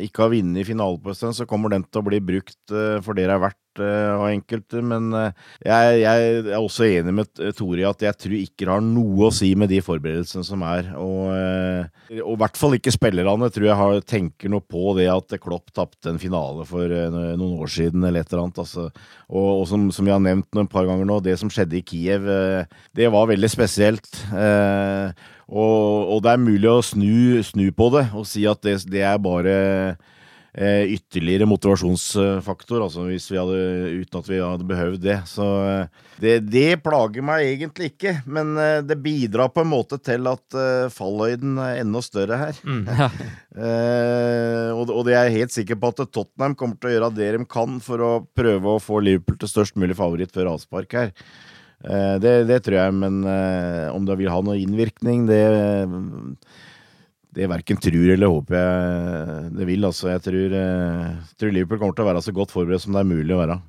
ikke 0.05 0.25
har 0.25 0.33
vunnet 0.33 0.63
i 0.63 0.69
finale 0.69 1.01
på 1.01 1.13
en 1.13 1.19
stund, 1.19 1.37
så 1.37 1.49
kommer 1.49 1.73
den 1.73 1.85
til 1.85 2.03
å 2.03 2.07
bli 2.07 2.21
brukt 2.21 2.75
for 3.05 3.17
det 3.17 3.27
det 3.27 3.37
er 3.37 3.45
verdt 3.45 3.61
av 3.79 4.27
enkelte, 4.31 4.81
men 4.83 5.13
eh, 5.15 5.37
jeg, 5.63 6.01
jeg, 6.03 6.33
er 6.43 6.59
også 6.59 6.89
enig 6.89 7.15
med 7.15 7.43
Tore 7.57 7.85
i 7.85 7.87
at 7.87 8.03
jeg 8.03 8.19
tror 8.25 8.37
ikke 8.39 8.67
det 8.67 8.73
har 8.73 8.83
noe 8.85 9.29
å 9.29 9.33
si 9.35 9.53
med 9.55 9.71
de 9.71 9.79
forberedelsene 9.85 10.43
som 10.47 10.65
er. 10.67 10.91
Og, 10.99 11.31
eh, 11.37 12.21
og 12.25 12.35
i 12.35 12.41
hvert 12.43 12.59
fall 12.59 12.75
ikke 12.79 12.95
spillerne 12.95 13.51
tror 13.55 13.69
jeg 13.71 13.81
har, 13.83 14.03
tenker 14.03 14.53
noe 14.53 14.65
på 14.65 14.97
det 14.99 15.09
at 15.13 15.39
Klopp 15.41 15.71
tapte 15.77 16.11
en 16.11 16.21
finale 16.23 16.67
for 16.69 16.85
eh, 16.91 17.11
noen 17.15 17.59
år 17.63 17.71
siden 17.71 18.03
eller 18.03 18.25
et 18.25 18.33
eller 18.33 18.47
annet. 18.49 18.63
Altså. 18.65 18.91
Og, 19.31 19.51
og 19.61 19.67
som, 19.71 19.91
som, 19.95 20.09
vi 20.09 20.15
har 20.15 20.23
nevnt 20.25 20.63
et 20.65 20.73
par 20.73 20.89
ganger 20.89 21.07
nå, 21.07 21.21
det 21.25 21.39
som 21.41 21.53
skjedde 21.53 21.79
i 21.79 21.85
Kiev, 21.87 22.27
det 22.97 23.13
var 23.13 23.29
veldig 23.31 23.51
spesielt. 23.53 24.09
Og, 25.51 26.15
og, 26.15 26.19
det 26.23 26.31
er 26.31 26.43
mulig 26.43 26.71
å 26.71 26.79
snu, 26.85 27.43
snu 27.43 27.67
på 27.75 27.91
det 27.97 28.07
og 28.15 28.27
si 28.29 28.45
at 28.47 28.63
det, 28.63 28.77
det 28.91 29.03
er 29.03 29.19
bare 29.23 29.55
eh, 29.57 30.19
ytterligere 30.51 31.47
motivasjonsfaktor, 31.47 32.83
altså 32.83 33.05
hvis 33.07 33.29
vi 33.31 33.39
hadde, 33.39 33.59
uten 34.03 34.19
at 34.19 34.31
vi 34.31 34.41
hadde 34.43 34.67
behøvd 34.67 35.05
det. 35.05 35.19
Så 35.31 35.47
eh, 35.63 36.09
det, 36.21 36.35
det, 36.53 36.81
plager 36.85 37.25
meg 37.25 37.47
egentlig 37.47 37.93
ikke, 37.93 38.19
men 38.29 38.53
eh, 38.61 38.81
det 38.85 38.99
bidrar 39.01 39.53
på 39.55 39.63
en 39.65 39.71
måte 39.71 39.97
til 40.05 40.27
at 40.29 40.57
eh, 40.59 40.91
fallhøyden 40.93 41.57
er 41.63 41.81
enda 41.85 42.03
større 42.05 42.41
her. 42.47 42.65
Mm, 42.65 42.85
ja. 42.89 43.11
Eh, 43.61 44.71
og, 44.71 44.93
og 44.95 45.03
det 45.05 45.17
er 45.19 45.27
jeg 45.27 45.41
helt 45.41 45.53
sikker 45.53 45.77
på 45.77 45.89
at 45.91 45.99
Tottenham 46.15 46.55
kommer 46.57 46.79
til 46.79 46.87
å 46.87 46.93
gjøre 46.93 47.09
det 47.17 47.27
de 47.35 47.41
kan 47.51 47.81
for 47.83 48.01
å 48.01 48.11
prøve 48.39 48.77
å 48.77 48.81
få 48.81 49.01
Liverpool 49.03 49.41
til 49.43 49.51
størst 49.51 49.75
mulig 49.81 49.97
favoritt 49.99 50.31
før 50.33 50.53
avspark 50.53 50.95
her. 50.95 51.11
Det, 52.23 52.33
det, 52.47 52.61
tror 52.63 52.79
jeg, 52.79 52.95
men 53.03 53.19
om 53.91 54.07
det 54.07 54.17
vil 54.21 54.31
ha 54.31 54.39
noe 54.47 54.57
innvirkning, 54.63 55.27
det 55.29 55.43
det 57.37 57.49
verken 57.51 57.79
tror 57.81 58.13
eller 58.15 58.33
håper 58.33 58.57
jeg 58.57 59.51
det 59.59 59.67
vil. 59.69 59.87
Altså, 59.87 60.09
jeg 60.11 60.25
tror, 60.25 60.57
eh, 60.61 61.19
tror, 61.39 61.53
Liverpool 61.55 61.81
kommer 61.83 61.97
til 61.97 62.07
å 62.07 62.11
være 62.11 62.25
så 62.25 62.35
godt 62.35 62.55
forberedt 62.55 62.85
som 62.85 62.97
det 62.97 63.05
er 63.05 63.13
mulig 63.13 63.37
å 63.37 63.43
være. 63.43 63.61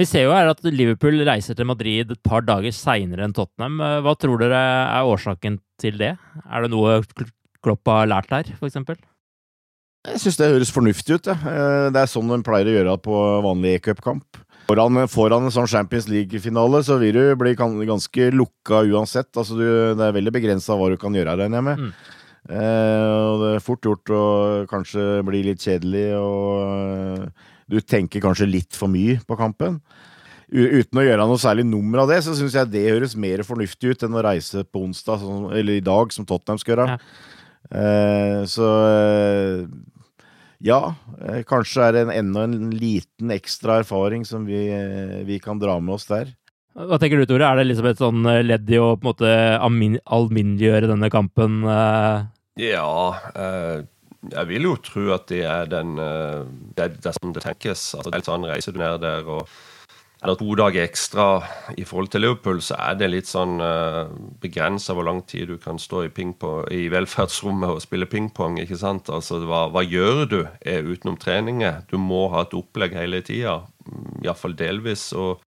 Vi 0.00 0.06
ser 0.08 0.24
jo 0.24 0.32
her 0.32 0.48
at 0.48 0.62
Liverpool 0.64 1.18
reiser 1.26 1.58
til 1.58 1.68
Madrid 1.68 2.14
et 2.14 2.22
par 2.24 2.44
dager 2.46 2.72
seinere 2.72 3.26
enn 3.26 3.36
Tottenham. 3.36 3.80
Eh, 3.84 4.00
hva 4.06 4.16
tror 4.16 4.40
dere 4.40 4.60
er 4.86 5.08
årsaken 5.08 5.60
til 5.80 6.00
det? 6.00 6.14
Er 6.46 6.64
det 6.64 6.72
noe 6.72 7.00
Klopp 7.60 7.90
har 7.92 8.08
lært 8.08 8.30
her, 8.32 8.54
f.eks.? 8.56 8.78
Jeg 10.08 10.20
syns 10.22 10.38
det 10.40 10.48
høres 10.48 10.72
fornuftig 10.72 11.18
ut. 11.18 11.28
Ja. 11.28 11.36
Eh, 11.36 11.88
det 11.92 12.00
er 12.00 12.08
sånn 12.08 12.30
de 12.32 12.40
pleier 12.46 12.70
å 12.70 12.78
gjøre 12.78 12.94
på 13.04 13.18
vanlig 13.44 13.76
e-cupkamp. 13.76 14.40
Foran, 14.70 15.02
foran, 15.10 15.48
en 15.48 15.52
sånn 15.52 15.68
Champions 15.68 16.06
League-finale 16.08 16.80
så 16.86 16.96
vil 17.00 17.16
du 17.16 17.22
bli 17.36 17.56
ganske 17.58 18.30
lukka 18.32 18.84
uansett. 18.86 19.28
Altså, 19.34 19.58
du, 19.58 19.66
det 19.98 20.06
er 20.06 20.14
veldig 20.14 20.32
begrensa 20.36 20.76
hva 20.78 20.92
du 20.92 20.96
kan 21.00 21.16
gjøre, 21.16 21.34
regner 21.42 21.58
jeg 21.58 21.66
med. 21.66 21.82
Mm. 21.88 22.19
Eh, 22.48 23.10
og 23.30 23.42
det 23.42 23.50
er 23.54 23.64
fort 23.64 23.84
gjort 23.84 24.12
å 24.16 24.24
kanskje 24.70 25.20
bli 25.26 25.42
litt 25.50 25.64
kjedelig, 25.64 26.06
og 26.16 27.26
eh, 27.26 27.50
du 27.70 27.80
tenker 27.84 28.24
kanskje 28.24 28.48
litt 28.48 28.78
for 28.78 28.92
mye 28.92 29.18
på 29.26 29.38
kampen. 29.38 29.80
Uten 30.50 30.98
å 30.98 31.04
gjøre 31.04 31.28
noe 31.30 31.38
særlig 31.38 31.66
nummer 31.68 32.02
av 32.02 32.10
det, 32.10 32.22
så 32.26 32.34
syns 32.34 32.56
jeg 32.58 32.72
det 32.72 32.88
høres 32.88 33.14
mer 33.14 33.44
fornuftig 33.46 33.92
ut 33.92 34.02
enn 34.06 34.16
å 34.18 34.24
reise 34.26 34.64
på 34.66 34.82
onsdag, 34.82 35.22
eller 35.54 35.78
i 35.78 35.84
dag, 35.84 36.10
som 36.14 36.26
Tottenham 36.26 36.58
skal 36.58 36.74
gjøre. 36.74 36.96
Ja. 36.96 37.38
Eh, 37.70 38.40
så 38.50 38.70
ja, 40.64 40.80
kanskje 41.48 41.84
er 41.86 41.94
det 41.94 42.02
en, 42.06 42.14
enda 42.24 42.42
en 42.48 42.72
liten 42.74 43.30
ekstra 43.32 43.78
erfaring 43.84 44.26
som 44.28 44.42
vi, 44.48 44.64
vi 45.28 45.38
kan 45.40 45.60
dra 45.60 45.78
med 45.78 45.94
oss 46.00 46.08
der. 46.10 46.34
Hva 46.78 46.98
tenker 47.02 47.18
du, 47.18 47.26
Tore? 47.26 47.48
Er 47.48 47.58
det 47.58 47.66
liksom 47.66 47.88
et 47.90 48.00
sånn 48.00 48.26
eh, 48.30 48.44
ledd 48.46 48.68
i 48.70 48.78
å 48.78 48.92
på 48.94 49.02
en 49.02 49.10
måte 49.10 49.32
alminneliggjøre 49.58 50.90
denne 50.92 51.10
kampen? 51.12 51.64
Eh? 51.66 52.28
Ja, 52.62 52.92
eh, 53.34 53.82
jeg 54.30 54.50
vil 54.52 54.68
jo 54.68 54.76
tro 54.84 55.08
at 55.16 55.26
det 55.32 55.42
er 55.48 55.68
den 55.70 55.94
Det 55.96 56.84
er, 56.84 56.92
det 56.92 57.08
er 57.08 57.16
sånn 57.16 57.34
det 57.34 57.42
tenkes. 57.42 57.84
Altså, 57.96 58.10
det 58.12 58.20
er 58.20 58.26
sånn 58.26 58.48
Reiser 58.50 58.76
du 58.76 58.82
ned 58.82 59.00
der 59.02 59.26
og 59.26 59.46
eller 60.20 60.36
to 60.36 60.52
dager 60.52 60.84
ekstra 60.84 61.26
i 61.80 61.84
forhold 61.88 62.10
til 62.12 62.20
Liverpool, 62.26 62.58
så 62.60 62.76
er 62.76 62.98
det 63.00 63.06
litt 63.08 63.28
sånn 63.30 63.54
uh, 63.56 64.10
begrensa 64.42 64.92
hvor 64.92 65.06
lang 65.08 65.22
tid 65.24 65.48
du 65.48 65.54
kan 65.56 65.80
stå 65.80 66.02
i, 66.04 66.10
i 66.76 66.82
velferdsrommet 66.92 67.72
og 67.72 67.80
spille 67.80 68.04
pingpong. 68.04 68.58
ikke 68.60 68.76
sant? 68.76 69.08
Altså, 69.08 69.40
hva, 69.48 69.62
hva 69.72 69.80
gjør 69.80 70.26
du 70.28 70.38
utenom 70.60 71.16
treninger? 71.16 71.86
Du 71.88 71.96
må 71.96 72.26
ha 72.34 72.44
et 72.44 72.56
opplegg 72.58 72.98
hele 73.00 73.22
tida, 73.24 73.62
mm, 73.88 74.20
iallfall 74.26 74.58
delvis. 74.60 75.06
og 75.16 75.40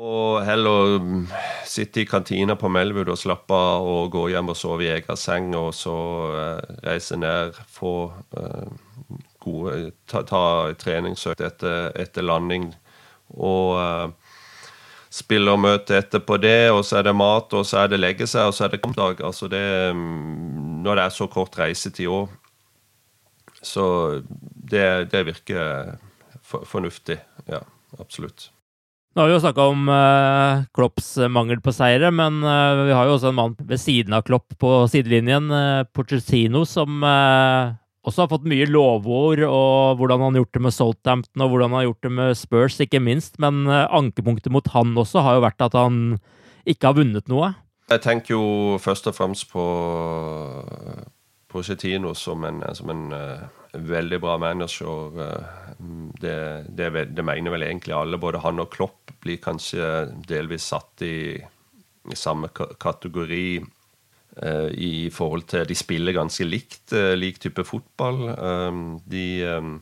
og 0.00 0.40
heller 0.46 0.98
mm, 0.98 1.24
sitte 1.68 2.00
i 2.00 2.08
kantina 2.08 2.56
på 2.56 2.70
Melwood 2.72 3.10
og 3.12 3.18
slappe 3.20 3.56
av 3.56 3.84
og 3.84 4.12
gå 4.14 4.28
hjem 4.32 4.52
og 4.52 4.56
sove 4.56 4.86
i 4.86 4.92
egen 4.94 5.18
seng, 5.20 5.50
og 5.58 5.74
så 5.76 5.96
uh, 6.32 6.78
reise 6.86 7.18
ned, 7.20 7.58
få 7.68 7.94
uh, 8.38 9.18
gode 9.40 9.90
Ta, 10.08 10.22
ta 10.28 10.42
treningsøkt 10.80 11.42
etter, 11.44 11.90
etter, 12.00 12.24
landing 12.24 12.70
og 13.36 13.76
uh, 13.76 14.36
spille 15.12 15.52
og 15.52 15.60
møte 15.60 15.98
etterpå 15.98 16.38
det, 16.40 16.70
og 16.72 16.80
så 16.86 17.00
er 17.00 17.08
det 17.10 17.16
mat, 17.16 17.52
og 17.56 17.66
så 17.66 17.82
er 17.82 17.92
det 17.92 18.00
legge 18.00 18.28
seg, 18.30 18.48
og 18.48 18.56
så 18.56 18.66
er 18.66 18.72
det 18.72 18.80
kampdag. 18.84 19.20
Altså 19.26 19.50
det 19.52 19.64
um, 19.90 20.80
Når 20.84 20.96
det 20.96 21.04
er 21.04 21.16
så 21.16 21.26
kort 21.28 21.58
reisetid 21.60 22.08
òg, 22.08 22.32
så 23.60 23.84
det, 24.70 25.12
det 25.12 25.26
virker 25.28 25.98
fornuftig. 26.40 27.18
Ja, 27.50 27.60
absolutt. 28.00 28.48
Nå 29.10 29.24
har 29.24 29.26
vi 29.26 29.34
jo 29.34 29.42
snakka 29.42 29.64
om 29.72 29.88
uh, 29.90 30.62
Klopps 30.76 31.16
mangel 31.34 31.58
på 31.64 31.72
seire, 31.74 32.12
men 32.14 32.44
uh, 32.46 32.84
vi 32.86 32.94
har 32.94 33.08
jo 33.08 33.16
også 33.16 33.32
en 33.32 33.38
mann 33.40 33.56
ved 33.58 33.80
siden 33.82 34.14
av 34.14 34.22
Klopp 34.28 34.54
på 34.62 34.70
sidelinjen, 34.92 35.48
uh, 35.50 35.82
Porcesino, 35.90 36.62
som 36.62 37.02
uh, 37.02 37.74
også 38.06 38.22
har 38.22 38.30
fått 38.30 38.46
mye 38.46 38.68
lovord, 38.70 39.42
og 39.48 39.98
hvordan 39.98 40.22
han 40.22 40.38
har 40.38 40.44
gjort 40.44 40.54
det 40.54 40.62
med 40.62 40.76
Southampton, 40.76 41.42
og 41.42 41.50
hvordan 41.50 41.72
han 41.72 41.80
har 41.80 41.88
gjort 41.88 42.06
det 42.06 42.12
med 42.20 42.38
Spurs, 42.38 42.78
ikke 42.86 43.02
minst. 43.02 43.34
Men 43.42 43.66
ankepunktet 43.66 44.54
mot 44.54 44.70
han 44.76 44.94
også 44.94 45.26
har 45.26 45.40
jo 45.40 45.44
vært 45.48 45.66
at 45.66 45.74
han 45.74 45.98
ikke 46.70 46.92
har 46.92 47.00
vunnet 47.02 47.26
noe. 47.32 47.50
Jeg 47.90 48.04
tenker 48.06 48.36
jo 48.36 48.78
først 48.78 49.10
og 49.10 49.18
fremst 49.18 49.50
på 49.50 49.64
Porcetino 51.50 52.14
som 52.14 52.46
en, 52.46 52.62
som 52.78 52.94
en 52.94 53.08
veldig 53.72 54.18
bra 54.20 54.36
manager. 54.38 55.18
Det, 56.20 56.36
det, 56.68 56.90
det, 57.14 57.24
mener 57.24 57.54
vel 57.54 57.66
egentlig 57.66 57.94
alle. 57.96 58.20
Både 58.20 58.42
han 58.44 58.62
og 58.62 58.70
Klopp 58.72 59.12
blir 59.22 59.40
kanskje 59.42 59.84
delvis 60.28 60.70
satt 60.72 61.04
i, 61.06 61.36
i 62.10 62.16
samme 62.18 62.50
kategori 62.50 63.60
uh, 63.60 64.70
i 64.74 65.10
forhold 65.12 65.46
til 65.52 65.68
De 65.68 65.76
spiller 65.76 66.16
ganske 66.16 66.46
likt, 66.46 66.92
uh, 66.96 67.14
lik 67.18 67.40
type 67.42 67.64
fotball. 67.68 68.26
Um, 68.38 68.98
de, 69.06 69.44
um, 69.46 69.78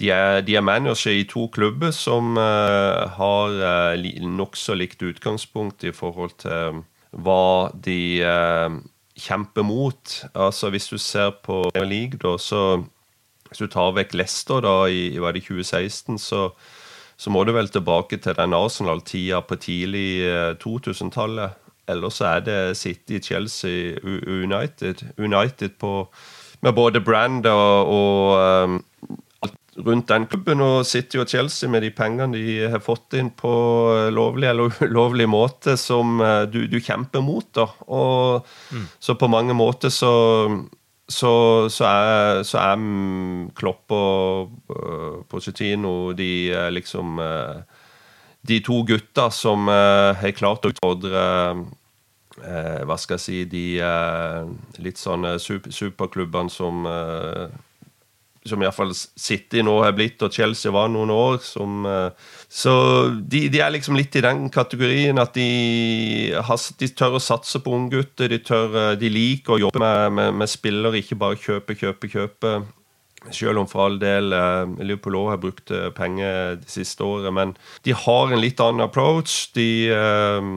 de, 0.00 0.10
er, 0.10 0.42
de 0.42 0.58
er 0.58 0.66
manager 0.66 1.14
i 1.14 1.26
to 1.28 1.48
klubber 1.54 1.94
som 1.96 2.36
uh, 2.36 3.08
har 3.16 3.58
uh, 3.96 4.20
nokså 4.20 4.76
likt 4.78 5.02
utgangspunkt 5.02 5.86
i 5.88 5.94
forhold 5.96 6.38
til 6.44 6.84
hva 7.08 7.72
de 7.72 8.20
kjemper 9.18 9.64
mot. 9.64 10.24
Altså 10.34 10.70
Hvis 10.70 10.88
du 10.92 10.98
ser 11.00 11.32
på 11.42 11.70
League, 11.74 12.20
da, 12.20 12.36
så 12.38 12.84
hvis 13.48 13.62
du 13.62 13.68
tar 13.72 13.94
vekk 13.96 14.14
Leicester 14.18 14.60
da, 14.64 14.74
i, 14.88 15.16
var 15.20 15.36
det 15.36 15.46
2016, 15.46 16.18
så, 16.20 16.48
så 17.16 17.32
må 17.32 17.44
du 17.44 17.54
vel 17.56 17.70
tilbake 17.72 18.20
til 18.22 18.36
den 18.38 18.56
Arsenal-tida 18.56 19.40
på 19.46 19.58
tidlig 19.62 20.10
2000-tallet. 20.62 21.64
Eller 21.88 22.12
så 22.12 22.34
er 22.34 22.44
det 22.44 22.76
City, 22.76 23.18
Chelsea, 23.24 23.96
United. 24.04 25.06
United 25.18 25.78
på, 25.80 26.08
med 26.60 26.72
både 26.76 27.00
brand 27.00 27.46
og, 27.46 27.88
og 27.88 28.64
um, 28.64 28.82
rundt 29.86 30.08
den 30.08 30.26
klubben. 30.26 30.60
Og 30.60 30.86
City 30.86 31.16
og 31.16 31.28
Chelsea 31.28 31.70
med 31.70 31.86
de 31.86 31.90
pengene 31.90 32.36
de 32.36 32.58
har 32.74 32.84
fått 32.84 33.16
inn 33.16 33.30
på 33.32 33.52
lovlig 34.12 34.50
eller 34.50 34.82
ulovlig 34.84 35.28
måte, 35.38 35.78
som 35.80 36.20
uh, 36.20 36.44
du, 36.44 36.66
du, 36.68 36.80
kjemper 36.80 37.24
mot. 37.24 37.48
da. 37.56 37.70
Og, 37.88 38.46
mm. 38.70 38.88
Så 39.00 39.16
på 39.16 39.32
mange 39.32 39.56
måter 39.56 39.88
så 39.94 40.12
så, 41.08 41.68
så, 41.72 41.84
er, 41.88 42.42
så 42.44 42.60
er 42.60 42.82
Klopp 43.56 43.94
og 43.96 44.50
uh, 44.68 45.22
Pochettino 45.28 46.12
de 46.12 46.50
er 46.52 46.74
liksom 46.74 47.16
uh, 47.16 47.64
De 48.44 48.60
to 48.64 48.82
gutta 48.84 49.30
som 49.32 49.70
uh, 49.72 50.12
har 50.20 50.36
klart 50.36 50.68
å 50.68 50.72
utfordre 50.74 51.22
uh, 51.56 52.82
Hva 52.84 52.98
skal 53.00 53.16
jeg 53.16 53.24
si 53.24 53.38
De 53.48 53.64
litt 54.84 55.00
sånne 55.00 55.38
super, 55.40 55.72
superklubbene 55.72 56.52
som 56.52 56.84
som 58.48 58.62
iallfall 58.62 58.94
City 58.96 59.60
nå 59.60 59.74
har 59.82 59.92
blitt, 59.92 60.22
og 60.24 60.32
Chelsea 60.32 60.72
var 60.72 60.86
noen 60.88 61.10
år. 61.12 61.34
Som, 61.44 61.82
så 62.48 62.72
de, 63.12 63.42
de, 63.52 63.60
er 63.60 63.74
liksom 63.74 63.96
litt 63.98 64.16
i 64.16 64.24
den 64.24 64.46
kategorien 64.48 65.20
at 65.20 65.34
de, 65.36 66.32
has, 66.48 66.70
de 66.80 66.88
tør 66.96 67.18
å 67.18 67.22
satse 67.22 67.60
på 67.60 67.74
unggutter. 67.76 68.32
De, 68.32 68.40
de 68.96 69.10
liker 69.12 69.58
å 69.58 69.62
jobbe 69.66 69.82
med, 69.82 70.16
med, 70.16 70.38
med 70.40 70.50
spillere, 70.50 71.02
ikke 71.02 71.20
bare 71.20 71.36
kjøpe, 71.42 71.76
kjøpe, 71.76 72.08
kjøpe. 72.08 72.54
Selv 73.34 73.58
om 73.60 73.66
for 73.68 73.82
all 73.84 73.96
del 74.00 74.32
eh, 74.32 74.70
Liverpool 74.78 75.16
òg 75.18 75.32
har 75.32 75.40
brukt 75.42 75.72
eh, 75.74 75.88
penger 75.92 76.56
det 76.62 76.70
siste 76.72 77.04
året. 77.04 77.34
Men 77.34 77.52
de 77.84 77.92
har 77.92 78.32
en 78.32 78.40
litt 78.40 78.62
annen 78.64 78.86
approach. 78.86 79.50
De, 79.58 79.68
eh, 79.92 80.48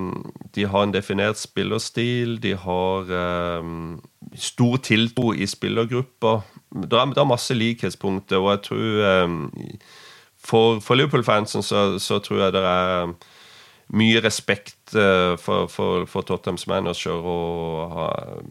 de 0.56 0.68
har 0.70 0.86
en 0.86 0.94
definert 0.94 1.42
spillerstil. 1.42 2.38
De 2.44 2.54
har 2.56 3.12
eh, 3.18 3.72
stor 4.40 4.78
tiltro 4.86 5.34
i 5.36 5.50
spillergrupper. 5.50 6.46
Det 6.86 7.02
er, 7.02 7.28
masse 7.28 7.58
likhetspunkter, 7.58 8.40
og 8.40 8.54
jeg 8.54 8.64
tror 8.70 9.04
eh, 9.10 9.36
For, 10.42 10.80
for 10.82 10.98
Liverpool-fansen 10.98 11.64
så, 11.64 12.00
så, 12.02 12.20
tror 12.20 12.46
jeg 12.46 12.54
det 12.56 12.64
er 12.66 13.12
mye 13.94 14.22
respekt 14.24 14.96
eh, 14.98 15.36
for, 15.38 15.68
for, 15.70 16.08
for 16.10 16.26
Tottenhams 16.26 16.66
manager 16.68 17.20
og 17.22 18.42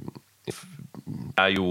det 0.47 1.45
er 1.45 1.55
jo 1.57 1.71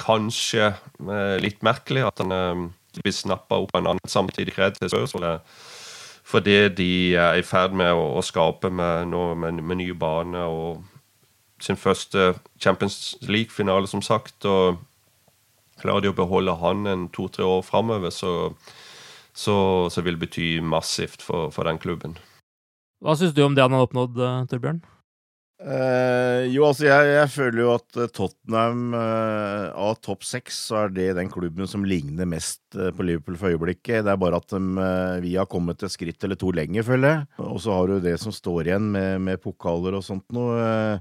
kanskje 0.00 0.70
eh, 0.72 1.36
litt 1.42 1.62
merkelig 1.66 2.06
at 2.08 2.22
han 2.22 2.34
eh, 2.34 2.64
blir 3.02 3.14
snappa 3.14 3.58
opp 3.62 3.74
av 3.74 3.82
en 3.82 3.92
annen 3.94 4.10
samtidig 4.10 4.54
kred 4.56 4.78
til 4.78 4.90
spørsmålet. 4.92 5.44
For 6.24 6.44
det 6.44 6.76
de 6.78 7.14
er 7.20 7.38
i 7.38 7.44
ferd 7.44 7.74
med 7.76 7.92
å, 7.92 8.06
å 8.18 8.24
skape 8.24 8.70
med, 8.72 9.10
nå, 9.12 9.26
med, 9.38 9.60
med 9.60 9.80
nye 9.82 9.96
bane 9.98 10.44
og 10.48 10.84
sin 11.62 11.78
første 11.80 12.32
Champions 12.60 13.16
League-finale, 13.22 13.88
som 13.90 14.02
sagt. 14.02 14.44
og 14.44 14.80
Klarer 15.82 16.04
de 16.06 16.12
å 16.12 16.16
beholde 16.16 16.56
han 16.62 16.86
en 16.88 17.08
to-tre 17.12 17.44
år 17.44 17.62
framover, 17.66 18.12
så, 18.14 18.54
så, 19.36 19.56
så, 19.90 20.04
vil 20.06 20.18
bety 20.20 20.58
massivt 20.62 21.22
for, 21.22 21.50
for 21.54 21.68
den 21.68 21.80
klubben. 21.82 22.18
Hva 23.04 23.16
syns 23.18 23.34
du 23.36 23.42
om 23.44 23.56
det 23.56 23.64
han 23.64 23.74
har 23.74 23.86
oppnådd, 23.88 24.16
eh, 24.16 24.44
Torbjørn? 24.50 24.84
Eh, 25.64 26.50
jo, 26.52 26.64
altså, 26.66 26.84
jeg, 26.88 27.10
jeg, 27.14 27.30
føler 27.32 27.60
jo 27.62 27.68
at 27.72 27.98
eh, 28.00 28.10
Tottenham 28.12 28.96
eh, 28.98 29.68
av 29.86 29.94
topp 30.04 30.26
seks, 30.26 30.58
så 30.68 30.82
er 30.82 30.94
det 30.96 31.06
den 31.16 31.30
klubben 31.32 31.68
som 31.70 31.86
ligner 31.88 32.28
mest 32.28 32.60
uh, 32.76 32.90
på 32.92 33.06
Liverpool 33.06 33.38
for 33.40 33.54
øyeblikket. 33.54 34.02
Det 34.04 34.12
er 34.12 34.20
bare 34.20 34.40
at 34.42 34.50
de, 34.50 34.88
vi 35.24 35.36
har 35.38 35.48
kommet 35.50 35.80
et 35.86 35.94
skritt 35.94 36.26
eller 36.26 36.38
to 36.40 36.50
lenger, 36.54 36.84
føler 36.84 37.14
jeg. 37.14 37.28
Og 37.46 37.62
så 37.64 37.76
har 37.76 37.88
du 37.88 38.02
det 38.04 38.16
som 38.20 38.34
står 38.34 38.68
igjen 38.68 38.90
med, 38.92 39.22
med 39.24 39.40
pokaler 39.44 39.96
og 39.96 40.04
sånt 40.04 40.26
noe. 40.36 40.98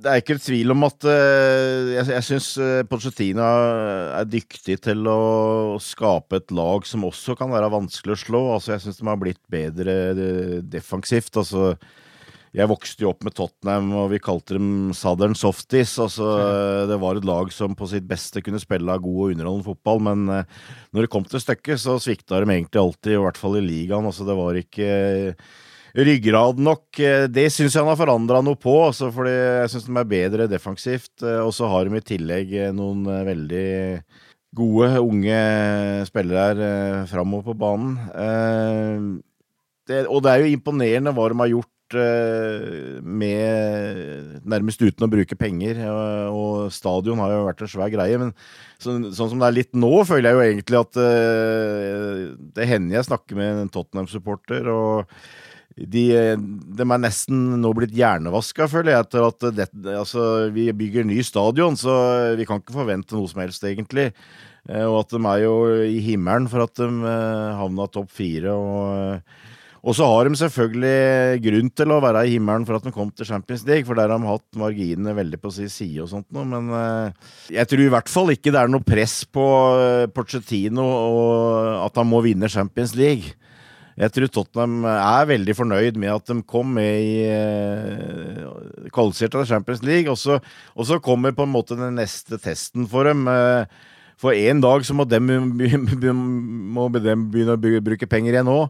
Det 0.00 0.10
er 0.10 0.22
ikke 0.22 0.38
tvil 0.42 0.72
om 0.74 0.86
at 0.86 1.04
jeg, 1.06 2.06
jeg 2.10 2.24
syns 2.26 2.48
Pochettino 2.90 3.44
er 3.44 4.28
dyktig 4.30 4.78
til 4.86 5.06
å 5.10 5.76
skape 5.82 6.40
et 6.40 6.54
lag 6.54 6.86
som 6.88 7.04
også 7.06 7.36
kan 7.38 7.52
være 7.52 7.70
vanskelig 7.70 8.16
å 8.16 8.22
slå. 8.22 8.42
Altså, 8.56 8.72
jeg 8.74 8.86
syns 8.86 9.02
de 9.02 9.06
har 9.10 9.20
blitt 9.20 9.42
bedre 9.52 9.94
defensivt. 10.72 11.36
altså 11.38 11.74
jeg 12.52 12.68
vokste 12.68 13.00
jo 13.00 13.08
opp 13.14 13.24
med 13.24 13.32
Tottenham, 13.32 13.86
og 13.96 14.10
vi 14.12 14.20
kalte 14.20 14.58
dem 14.58 14.90
Southern 14.96 15.32
Softies. 15.38 15.94
Altså, 16.02 16.26
det 16.90 16.98
var 17.00 17.16
et 17.16 17.24
lag 17.24 17.48
som 17.54 17.72
på 17.76 17.88
sitt 17.88 18.04
beste 18.08 18.42
kunne 18.44 18.60
spille 18.60 18.98
god 19.00 19.20
og 19.24 19.32
underholdende 19.32 19.68
fotball, 19.70 20.02
men 20.04 20.26
eh, 20.28 20.58
når 20.92 21.06
det 21.06 21.12
kom 21.14 21.24
til 21.24 21.40
stykket, 21.40 21.80
så 21.80 21.96
svikta 22.02 22.42
de 22.42 22.52
egentlig 22.52 22.82
alltid, 22.82 23.14
i 23.16 23.22
hvert 23.24 23.40
fall 23.40 23.56
i 23.56 23.64
ligaen. 23.64 24.04
Altså, 24.04 24.28
det 24.28 24.36
var 24.36 24.60
ikke 24.60 24.90
eh, 24.90 25.48
ryggrad 25.98 26.60
nok. 26.62 26.86
Eh, 27.00 27.26
det 27.32 27.48
syns 27.52 27.74
jeg 27.74 27.82
han 27.82 27.90
har 27.92 28.00
forandra 28.00 28.42
noe 28.44 28.58
på, 28.60 28.74
også 28.88 29.10
fordi 29.14 29.34
jeg 29.34 29.72
syns 29.72 29.88
de 29.88 29.96
er 30.00 30.12
bedre 30.12 30.50
defensivt. 30.50 31.14
Og 31.22 31.52
så 31.56 31.70
har 31.72 31.88
de 31.88 32.00
i 32.00 32.06
tillegg 32.12 32.54
noen 32.76 33.04
veldig 33.28 33.66
gode, 34.56 34.88
unge 35.00 35.42
spillere 36.08 36.48
her 36.52 37.06
framover 37.08 37.52
på 37.52 37.58
banen. 37.62 39.20
Det, 39.88 40.04
og 40.06 40.20
det 40.22 40.32
er 40.32 40.42
jo 40.42 40.52
imponerende 40.52 41.14
hva 41.16 41.30
de 41.32 41.40
har 41.40 41.54
gjort 41.54 41.72
Eh, 41.94 43.00
med 43.02 44.40
nærmest 44.48 44.82
uten 44.82 45.06
å 45.06 45.10
bruke 45.12 45.36
penger. 45.38 45.80
Og 46.32 46.72
stadion 46.74 47.20
har 47.22 47.34
jo 47.34 47.44
vært 47.48 47.64
en 47.64 47.72
svær 47.72 47.92
greie. 47.92 48.18
Men 48.20 48.32
sånn, 48.82 49.10
sånn 49.14 49.32
som 49.32 49.42
det 49.42 49.48
er 49.48 49.58
litt 49.60 49.72
nå, 49.76 49.92
føler 50.08 50.30
jeg 50.30 50.38
jo 50.38 50.44
egentlig 50.48 50.80
at 50.80 51.00
det 52.58 52.68
hender 52.68 52.98
jeg 52.98 53.08
snakker 53.10 53.38
med 53.38 53.64
en 53.64 53.72
Tottenham-supporter. 53.72 54.68
og 54.72 55.16
de, 55.76 56.04
de, 56.36 56.84
er 56.84 57.00
nesten 57.00 57.44
nå 57.62 57.72
blitt 57.76 57.94
hjernevaska, 57.96 58.68
føler 58.70 58.94
jeg, 58.94 59.06
etter 59.06 59.26
at 59.28 59.46
det, 59.56 59.68
altså, 59.96 60.48
vi 60.52 60.68
bygger 60.76 61.06
ny 61.08 61.20
stadion, 61.24 61.78
så 61.80 61.94
vi 62.38 62.46
kan 62.48 62.60
ikke 62.60 62.76
forvente 62.76 63.16
noe 63.16 63.30
som 63.30 63.40
helst, 63.44 63.64
egentlig. 63.68 64.10
Eh, 64.68 64.84
og 64.84 65.02
at 65.02 65.14
de 65.16 65.22
er 65.30 65.44
jo 65.46 65.56
i 65.88 66.02
himmelen 66.04 66.50
for 66.50 66.66
at 66.66 66.76
de 66.78 67.16
havna 67.58 67.88
topp 67.92 68.12
fire. 68.12 68.52
og 68.52 69.48
og 69.82 69.96
så 69.98 70.06
har 70.06 70.28
de 70.28 70.38
selvfølgelig 70.38 71.40
grunn 71.42 71.70
til 71.74 71.90
å 71.90 71.98
være 72.02 72.20
i 72.28 72.36
himmelen 72.36 72.62
for 72.68 72.78
at 72.78 72.84
de 72.86 72.92
kom 72.94 73.08
til 73.10 73.26
Champions 73.26 73.64
League, 73.66 73.82
for 73.88 73.98
der 73.98 74.12
har 74.12 74.20
de 74.20 74.30
hatt 74.30 74.58
marginene 74.60 75.14
veldig 75.16 75.40
på 75.42 75.50
sin 75.56 75.72
side 75.72 76.04
og 76.04 76.10
sånt 76.12 76.28
noe, 76.30 76.46
men 76.46 76.70
uh, 76.70 77.32
jeg 77.50 77.66
tror 77.66 77.82
i 77.82 77.90
hvert 77.90 78.12
fall 78.12 78.30
ikke 78.30 78.52
det 78.54 78.60
er 78.60 78.70
noe 78.70 78.86
press 78.86 79.16
på 79.26 79.46
Pochettino 80.14 80.86
og 80.86 81.82
at 81.88 81.98
han 81.98 82.10
må 82.12 82.22
vinne 82.22 82.50
Champions 82.52 82.94
League. 82.94 83.34
Jeg 84.00 84.14
tror 84.14 84.30
Tottenham 84.32 84.86
er 84.88 85.28
veldig 85.28 85.54
fornøyd 85.58 85.98
med 86.00 86.14
at 86.14 86.30
de 86.30 86.38
kom 86.48 86.70
med 86.78 87.02
i 87.04 87.16
eh, 87.28 88.46
kvalifiserte 88.94 89.42
til 89.42 89.50
Champions 89.50 89.82
League, 89.84 90.08
og 90.08 90.16
så, 90.20 90.38
og 90.72 90.88
så, 90.88 91.00
kommer 91.02 91.34
på 91.36 91.44
en 91.44 91.52
måte 91.52 91.76
den 91.76 91.98
neste 92.00 92.40
testen 92.40 92.88
for 92.88 93.04
dem. 93.08 93.26
Uh, 93.28 93.68
for 94.22 94.32
en 94.32 94.62
dag 94.62 94.84
så 94.86 94.94
må 94.96 95.04
de, 95.08 95.20
må 96.14 96.88
de 96.94 97.14
begynne 97.20 97.56
å 97.56 97.84
bruke 97.84 98.08
penger 98.08 98.38
igjen 98.38 98.52
òg. 98.52 98.68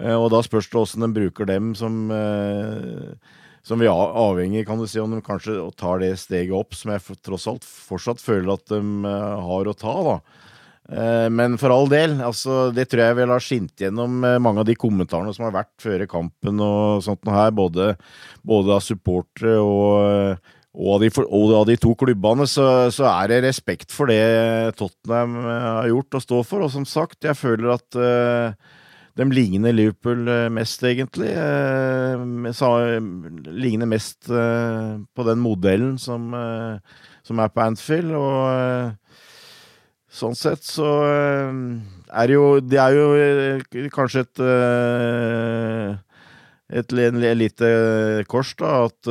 Eh, 0.00 0.14
og 0.14 0.30
da 0.34 0.42
spørs 0.42 0.68
det 0.70 0.80
åssen 0.80 1.04
de 1.04 1.12
bruker 1.14 1.48
dem 1.48 1.72
som 1.78 2.08
eh, 2.10 3.34
som 3.64 3.80
vi 3.80 3.86
er 3.88 4.16
avhengig 4.20 4.66
kan 4.68 4.76
du 4.76 4.84
si, 4.90 4.98
om 5.00 5.14
de 5.14 5.22
kanskje 5.24 5.56
tar 5.80 6.02
det 6.02 6.10
steget 6.20 6.52
opp, 6.52 6.74
som 6.76 6.92
jeg 6.92 7.16
tross 7.24 7.46
alt 7.48 7.64
fortsatt 7.64 8.20
føler 8.20 8.52
at 8.56 8.66
de 8.68 8.80
eh, 8.82 9.44
har 9.48 9.70
å 9.70 9.76
ta. 9.78 9.94
da. 10.08 10.16
Men 10.84 11.54
for 11.56 11.72
all 11.72 11.86
del, 11.88 12.18
altså, 12.20 12.66
det 12.76 12.90
tror 12.92 13.00
jeg 13.00 13.16
vel 13.16 13.30
har 13.32 13.40
skint 13.40 13.80
gjennom 13.80 14.18
mange 14.20 14.60
av 14.60 14.66
de 14.68 14.74
kommentarene 14.76 15.32
som 15.32 15.46
har 15.46 15.54
vært 15.54 15.72
før 15.80 16.04
kampen 16.10 16.60
og 16.60 17.00
sånt 17.06 17.22
noe 17.24 17.38
her, 17.38 17.54
både, 17.56 17.86
både 18.44 18.74
av 18.76 18.82
supportere 18.84 19.54
og, 19.64 20.36
og, 20.74 20.88
av 20.96 21.02
de, 21.04 21.10
og, 21.24 21.52
av 21.54 21.66
de, 21.68 21.76
to 21.80 21.92
klubbene, 21.98 22.46
så, 22.50 22.66
så, 22.94 23.06
er 23.12 23.30
det 23.30 23.42
respekt 23.44 23.94
for 23.94 24.10
det 24.10 24.74
Tottenham 24.78 25.36
har 25.46 25.90
gjort 25.92 26.18
og 26.18 26.24
står 26.24 26.48
for. 26.48 26.64
Og 26.66 26.72
som 26.74 26.86
sagt, 26.88 27.20
jeg 27.24 27.38
føler 27.38 27.76
at 27.76 27.98
uh, 27.98 28.80
de 29.14 29.26
ligner 29.30 29.70
Liverpool 29.70 30.26
eh, 30.26 30.48
mest, 30.50 30.82
egentlig. 30.82 31.30
Eh, 31.30 32.24
ligner 33.46 33.86
mest 33.86 34.26
uh, 34.26 34.98
på 35.14 35.26
den 35.28 35.38
modellen 35.38 35.94
som, 36.02 36.34
som 37.22 37.38
er 37.38 37.52
på 37.54 37.62
Anfield, 37.62 38.10
og 38.18 38.98
sånn 40.14 40.36
sett 40.38 40.62
så 40.62 40.88
er 42.14 42.30
det 42.30 42.36
jo 42.36 42.60
Det 42.62 42.78
er 42.78 42.94
jo 42.94 43.88
kanskje 43.94 44.24
et 44.26 44.42
et 46.74 46.92
lite 47.36 47.68
kors, 48.26 48.54
da, 48.58 48.86
at 48.88 49.10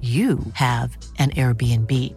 you 0.00 0.38
have 0.54 0.96
an 1.18 1.28
Airbnb. 1.30 2.14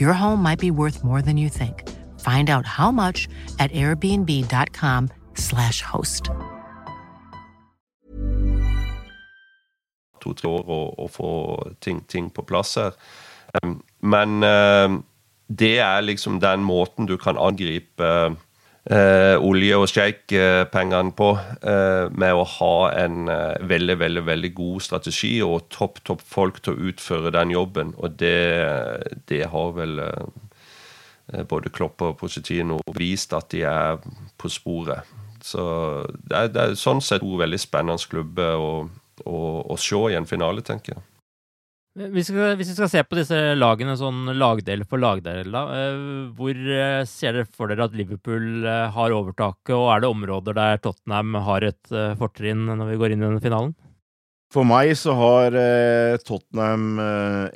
Your 0.00 0.14
home 0.14 0.42
might 0.42 0.58
be 0.58 0.70
worth 0.70 1.04
more 1.04 1.20
than 1.20 1.36
you 1.36 1.50
think. 1.50 1.86
Find 2.20 2.48
out 2.48 2.64
how 2.64 2.90
much 2.90 3.28
at 3.58 3.70
airbnb.com/slash 3.72 5.82
host. 5.82 6.30
To-tre 10.20 10.48
år 10.48 10.94
å 10.98 11.08
få 11.12 11.58
ting, 11.80 12.00
ting, 12.08 12.30
på 12.30 12.42
plass 12.42 12.74
her. 12.80 12.92
Um, 13.62 13.82
men 14.00 14.42
um, 14.42 15.04
det 15.48 15.78
er 15.78 16.00
liksom 16.00 16.40
den 16.40 16.64
måten 16.64 17.06
du 17.06 17.16
kan 17.16 17.38
angripe 17.38 18.02
uh, 18.02 18.34
olje- 18.86 19.78
og 19.80 19.88
sjeikpengene 19.90 21.10
på, 21.18 21.32
eh, 21.62 22.06
med 22.14 22.34
å 22.38 22.44
ha 22.46 22.90
en 22.94 23.26
veldig, 23.66 23.98
veldig 23.98 24.22
veldig 24.26 24.52
god 24.54 24.80
strategi 24.80 25.42
og 25.42 25.68
topp, 25.70 26.04
topp 26.04 26.22
folk 26.22 26.60
til 26.62 26.74
å 26.74 26.90
utføre 26.92 27.32
den 27.34 27.50
jobben. 27.50 27.94
Og 27.98 28.16
det, 28.16 29.24
det 29.26 29.46
har 29.50 29.72
vel 29.72 30.00
både 31.48 31.72
Klopp 31.74 32.02
og 32.06 32.18
Positino 32.20 32.78
vist 32.94 33.34
at 33.34 33.50
de 33.50 33.64
er 33.66 33.98
på 34.38 34.48
sporet. 34.48 35.02
Så 35.42 36.06
det 36.06 36.36
er, 36.36 36.48
det 36.54 36.62
er 36.62 36.78
sånn 36.78 37.02
sett 37.02 37.22
to 37.22 37.36
veldig 37.38 37.58
spennende 37.58 38.10
klubber 38.10 38.62
å, 38.62 38.72
å, 39.26 39.36
å 39.66 39.76
se 39.78 39.98
i 40.10 40.16
en 40.18 40.26
finale, 40.26 40.62
tenker 40.62 40.94
jeg. 40.94 41.04
Hvis 41.96 42.12
vi, 42.12 42.22
skal, 42.28 42.58
hvis 42.58 42.68
vi 42.68 42.76
skal 42.76 42.90
se 42.92 43.00
på 43.08 43.16
disse 43.16 43.36
lagene 43.56 43.94
sånn 43.96 44.26
lagdel 44.36 44.82
for 44.84 45.00
lagdel, 45.00 45.48
da, 45.48 45.62
hvor 46.36 46.58
ser 47.08 47.38
dere 47.38 47.48
for 47.48 47.72
dere 47.72 47.86
at 47.88 47.96
Liverpool 47.96 48.66
har 48.92 49.14
overtaket, 49.16 49.72
og 49.72 49.88
er 49.94 50.04
det 50.04 50.10
områder 50.12 50.58
der 50.58 50.82
Tottenham 50.84 51.38
har 51.46 51.64
et 51.64 51.94
fortrinn 52.20 52.66
når 52.68 52.92
vi 52.92 53.00
går 53.00 53.14
inn 53.14 53.24
i 53.24 53.28
denne 53.30 53.40
finalen? 53.40 53.72
For 54.52 54.68
meg 54.68 54.92
så 55.00 55.16
har 55.16 55.56
Tottenham 56.20 57.00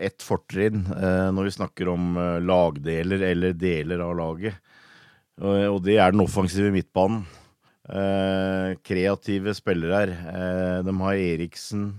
ett 0.01 0.25
fortrinn 0.25 0.89
når 0.89 1.51
vi 1.51 1.57
snakker 1.61 1.93
om 1.93 2.17
lagdeler 2.41 3.29
eller 3.29 3.53
deler 3.61 4.09
av 4.09 4.17
laget. 4.25 4.57
Og 5.37 5.85
det 5.85 6.01
er 6.01 6.17
den 6.17 6.25
offensive 6.25 6.73
midtbanen. 6.73 7.29
Kreative 8.89 9.53
spillere 9.53 10.01
her. 10.01 10.17
De 10.89 10.97
har 11.05 11.27
Eriksen. 11.29 11.91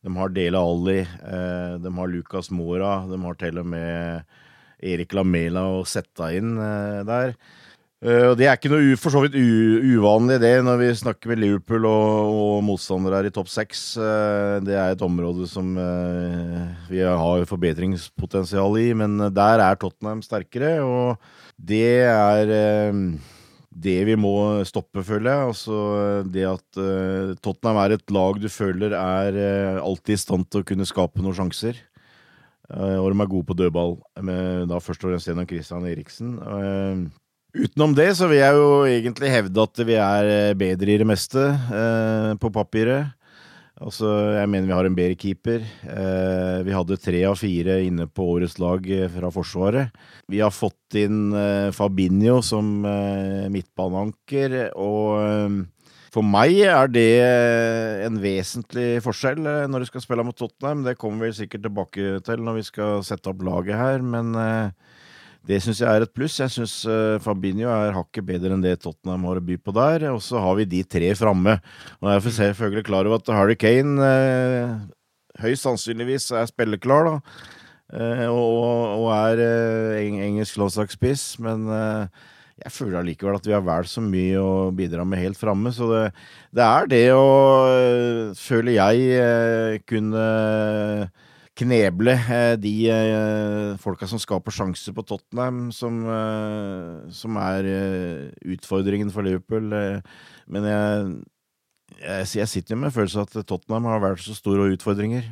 De 0.00 0.12
har 0.16 0.32
Dele 0.32 0.60
Alli, 0.60 1.00
eh, 1.00 1.72
de 1.82 1.90
har 1.96 2.08
Lucas 2.08 2.50
Mora, 2.50 3.00
de 3.08 3.18
har 3.20 3.40
til 3.40 3.60
og 3.60 3.66
med 3.68 4.22
Erik 4.80 5.12
Lamela 5.12 5.66
å 5.68 5.82
sette 5.84 6.30
inn 6.38 6.54
eh, 6.56 7.00
der. 7.08 7.34
Og 8.00 8.32
det 8.40 8.46
er 8.48 8.54
ikke 8.56 8.70
noe 8.72 8.94
for 8.96 9.12
så 9.12 9.20
vidt 9.20 9.34
uvanlig 9.36 10.38
det 10.40 10.54
når 10.64 10.78
vi 10.80 10.86
snakker 10.96 11.28
med 11.28 11.42
Liverpool 11.42 11.84
og, 11.84 12.30
og 12.32 12.62
motstandere 12.64 13.18
her 13.18 13.28
i 13.28 13.32
topp 13.36 13.50
seks. 13.52 13.82
Det 14.64 14.72
er 14.72 14.94
et 14.94 15.04
område 15.04 15.44
som 15.44 15.74
vi 16.88 17.02
har 17.04 17.44
forbedringspotensial 17.50 18.78
i, 18.80 18.86
men 18.96 19.20
der 19.36 19.60
er 19.66 19.76
Tottenham 19.76 20.24
sterkere. 20.24 20.78
Og 20.80 21.20
det 21.60 22.08
er 22.08 22.54
det 23.80 23.98
vi 24.08 24.16
må 24.18 24.34
stoppe, 24.68 25.04
føler 25.06 25.30
jeg. 25.30 25.52
Altså 25.52 25.76
det 26.32 26.46
at 26.48 26.80
uh, 26.80 27.36
Tottenham 27.42 27.80
er 27.82 27.96
et 27.96 28.14
lag 28.14 28.40
du 28.40 28.48
føler 28.52 28.96
er 28.96 29.38
uh, 29.38 29.84
alltid 29.84 30.16
i 30.16 30.20
stand 30.20 30.48
til 30.48 30.62
å 30.62 30.68
kunne 30.70 30.88
skape 30.88 31.22
noen 31.24 31.36
sjanser. 31.38 31.80
Uh, 32.70 33.00
og 33.00 33.10
de 33.10 33.16
er 33.24 33.30
gode 33.32 33.48
på 33.48 33.56
dødball, 33.58 33.96
med, 34.26 34.68
da 34.70 34.78
først 34.82 35.04
og 35.04 35.12
fremst 35.12 35.30
gjennom 35.30 35.48
Christian 35.50 35.88
Eriksen. 35.90 36.36
utenom 37.50 37.94
det 37.98 38.12
så 38.14 38.28
vil 38.30 38.38
jeg 38.38 38.58
jo 38.60 38.68
egentlig 38.86 39.32
hevde 39.32 39.64
at 39.64 39.80
vi 39.86 39.96
er 39.98 40.54
bedre 40.58 40.92
i 40.92 41.00
det 41.00 41.08
meste 41.08 41.48
på 42.38 42.52
papiret. 42.54 43.16
Altså, 43.80 44.08
jeg 44.36 44.48
mener 44.52 44.68
vi 44.68 44.74
har 44.76 44.86
en 44.86 44.96
bedre 44.96 45.16
keeper. 45.16 45.62
Eh, 45.88 46.58
vi 46.66 46.74
hadde 46.76 46.98
tre 47.00 47.22
av 47.24 47.38
fire 47.40 47.78
inne 47.86 48.04
på 48.12 48.26
årets 48.34 48.58
lag 48.60 48.84
eh, 48.84 49.06
fra 49.08 49.30
Forsvaret. 49.32 49.94
Vi 50.28 50.42
har 50.44 50.52
fått 50.52 50.98
inn 51.00 51.30
eh, 51.32 51.70
Fabinho 51.72 52.42
som 52.44 52.84
eh, 52.84 53.46
midtbaneanker, 53.52 54.58
og 54.76 55.06
eh, 55.22 55.56
for 56.12 56.26
meg 56.26 56.58
er 56.66 56.90
det 56.92 57.06
en 58.04 58.20
vesentlig 58.20 58.98
forskjell 59.06 59.40
eh, 59.48 59.64
når 59.70 59.86
du 59.86 59.88
skal 59.88 60.04
spille 60.04 60.28
mot 60.28 60.36
Tottenham. 60.36 60.84
Det 60.84 60.98
kommer 61.00 61.30
vi 61.30 61.38
sikkert 61.40 61.64
tilbake 61.64 62.20
til 62.26 62.44
når 62.44 62.60
vi 62.60 62.66
skal 62.68 63.00
sette 63.06 63.32
opp 63.32 63.40
laget 63.48 63.80
her, 63.80 64.04
men 64.04 64.36
det 65.50 65.58
syns 65.64 65.80
jeg 65.82 65.90
er 65.90 66.04
et 66.04 66.12
pluss. 66.14 66.38
Jeg 66.40 66.52
syns 66.54 66.76
uh, 66.86 67.18
Fabinho 67.22 67.70
er 67.72 67.94
hakket 67.96 68.26
bedre 68.26 68.54
enn 68.54 68.64
det 68.64 68.76
Tottenham 68.84 69.26
har 69.28 69.40
å 69.40 69.44
by 69.44 69.58
på 69.58 69.74
der. 69.76 70.06
Og 70.14 70.22
så 70.24 70.40
har 70.42 70.58
vi 70.60 70.68
de 70.70 70.82
tre 70.86 71.12
framme. 71.18 71.56
Og 72.00 72.10
jeg 72.10 72.20
er 72.20 72.36
selvfølgelig 72.38 72.86
klar 72.86 73.08
over 73.08 73.20
at 73.20 73.32
Harry 73.34 73.56
Kane 73.58 73.96
uh, 73.98 74.76
høyst 75.42 75.66
sannsynligvis 75.66 76.30
er 76.36 76.50
spilleklar, 76.50 77.08
da. 77.08 77.46
Og, 77.90 79.00
og, 79.02 79.08
er 79.10 79.40
engelsk 79.98 80.60
landslagsspiss, 80.60 81.40
men 81.42 81.64
jeg 81.66 82.70
føler 82.70 83.00
allikevel 83.00 83.34
at 83.34 83.48
vi 83.48 83.54
har 83.56 83.64
vel 83.66 83.88
så 83.90 83.98
mye 84.04 84.38
å 84.38 84.52
bidra 84.70 85.02
med 85.02 85.18
helt 85.18 85.40
framme. 85.40 85.72
Så 85.74 85.88
det, 85.90 86.04
det, 86.54 86.68
er 86.68 86.86
det 86.92 87.00
å, 87.16 87.24
føler 88.38 88.76
jeg, 88.76 89.82
kunne 89.90 90.28
kneble 91.60 92.14
eh, 92.16 92.54
de 92.60 92.74
eh, 92.90 93.76
folka 93.82 94.08
som 94.10 94.20
skaper 94.20 94.54
sjanser 94.54 94.94
på 94.96 95.04
Tottenham, 95.06 95.68
som, 95.74 96.00
eh, 96.08 97.10
som 97.14 97.36
er 97.40 97.68
utfordringen 98.54 99.12
for 99.12 99.26
Liverpool. 99.26 99.68
Men 100.50 100.70
jeg, 100.70 101.12
jeg, 102.00 102.32
jeg 102.40 102.50
sitter 102.54 102.76
jo 102.76 102.82
med 102.86 102.96
følelsen 102.96 103.26
at 103.26 103.38
Tottenham 103.44 103.90
har 103.90 104.02
vært 104.02 104.24
så 104.24 104.36
store 104.36 104.72
utfordringer. 104.74 105.28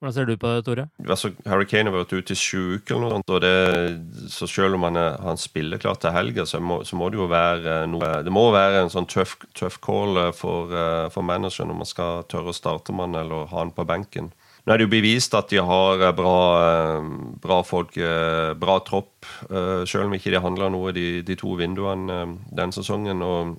Hvordan 0.00 0.14
ser 0.16 0.28
du 0.30 0.36
på 0.40 0.48
det, 0.48 0.60
Tore? 0.64 0.86
Altså, 1.04 1.28
Harry 1.44 1.66
Kane 1.68 1.90
har 1.90 1.98
vært 1.98 2.14
ute 2.16 2.32
i 2.32 2.38
sju 2.40 2.78
uker, 2.78 2.94
eller 2.94 3.02
noe 3.02 3.16
sånt, 3.18 3.32
og 3.36 3.42
det, 3.44 4.30
så 4.32 4.48
selv 4.48 4.78
om 4.78 4.86
han, 4.88 4.96
er, 4.96 5.18
han 5.20 5.36
spiller 5.36 5.82
klart 5.82 6.00
til 6.00 6.14
helga, 6.14 6.46
så, 6.48 6.56
så, 6.88 6.96
må 6.96 7.10
det 7.12 7.20
jo 7.20 7.26
være 7.28 7.82
noe 7.92 8.14
Det 8.24 8.32
må 8.32 8.46
være 8.54 8.86
en 8.86 8.92
sånn 8.94 9.08
tøff, 9.12 9.36
tøff 9.52 9.76
call 9.84 10.22
for, 10.32 10.72
for 11.12 11.28
manageren 11.28 11.68
når 11.68 11.82
man 11.82 11.90
skal 11.90 12.24
tørre 12.32 12.54
å 12.54 12.56
starte 12.56 12.96
man 12.96 13.12
eller 13.20 13.44
ha 13.52 13.60
han 13.60 13.74
på 13.76 13.84
benken. 13.84 14.32
Nå 14.70 14.76
er 14.76 14.84
det 14.84 14.84
jo 14.86 14.92
bevist 14.92 15.32
at 15.34 15.50
de 15.50 15.58
har 15.66 15.98
eh, 15.98 16.12
bra, 16.14 16.34
eh, 16.62 17.06
bra 17.42 17.56
folk, 17.66 17.96
eh, 17.98 18.52
bra 18.54 18.76
tropp, 18.86 19.26
selv 19.50 20.04
om 20.04 20.12
ikke 20.14 20.30
det 20.30 20.44
handler 20.44 20.70
noe 20.70 20.92
de, 20.94 21.24
de 21.26 21.34
to 21.34 21.56
vinduene 21.58 22.20
den 22.54 22.70
sesongen, 22.70 23.18
og, 23.26 23.56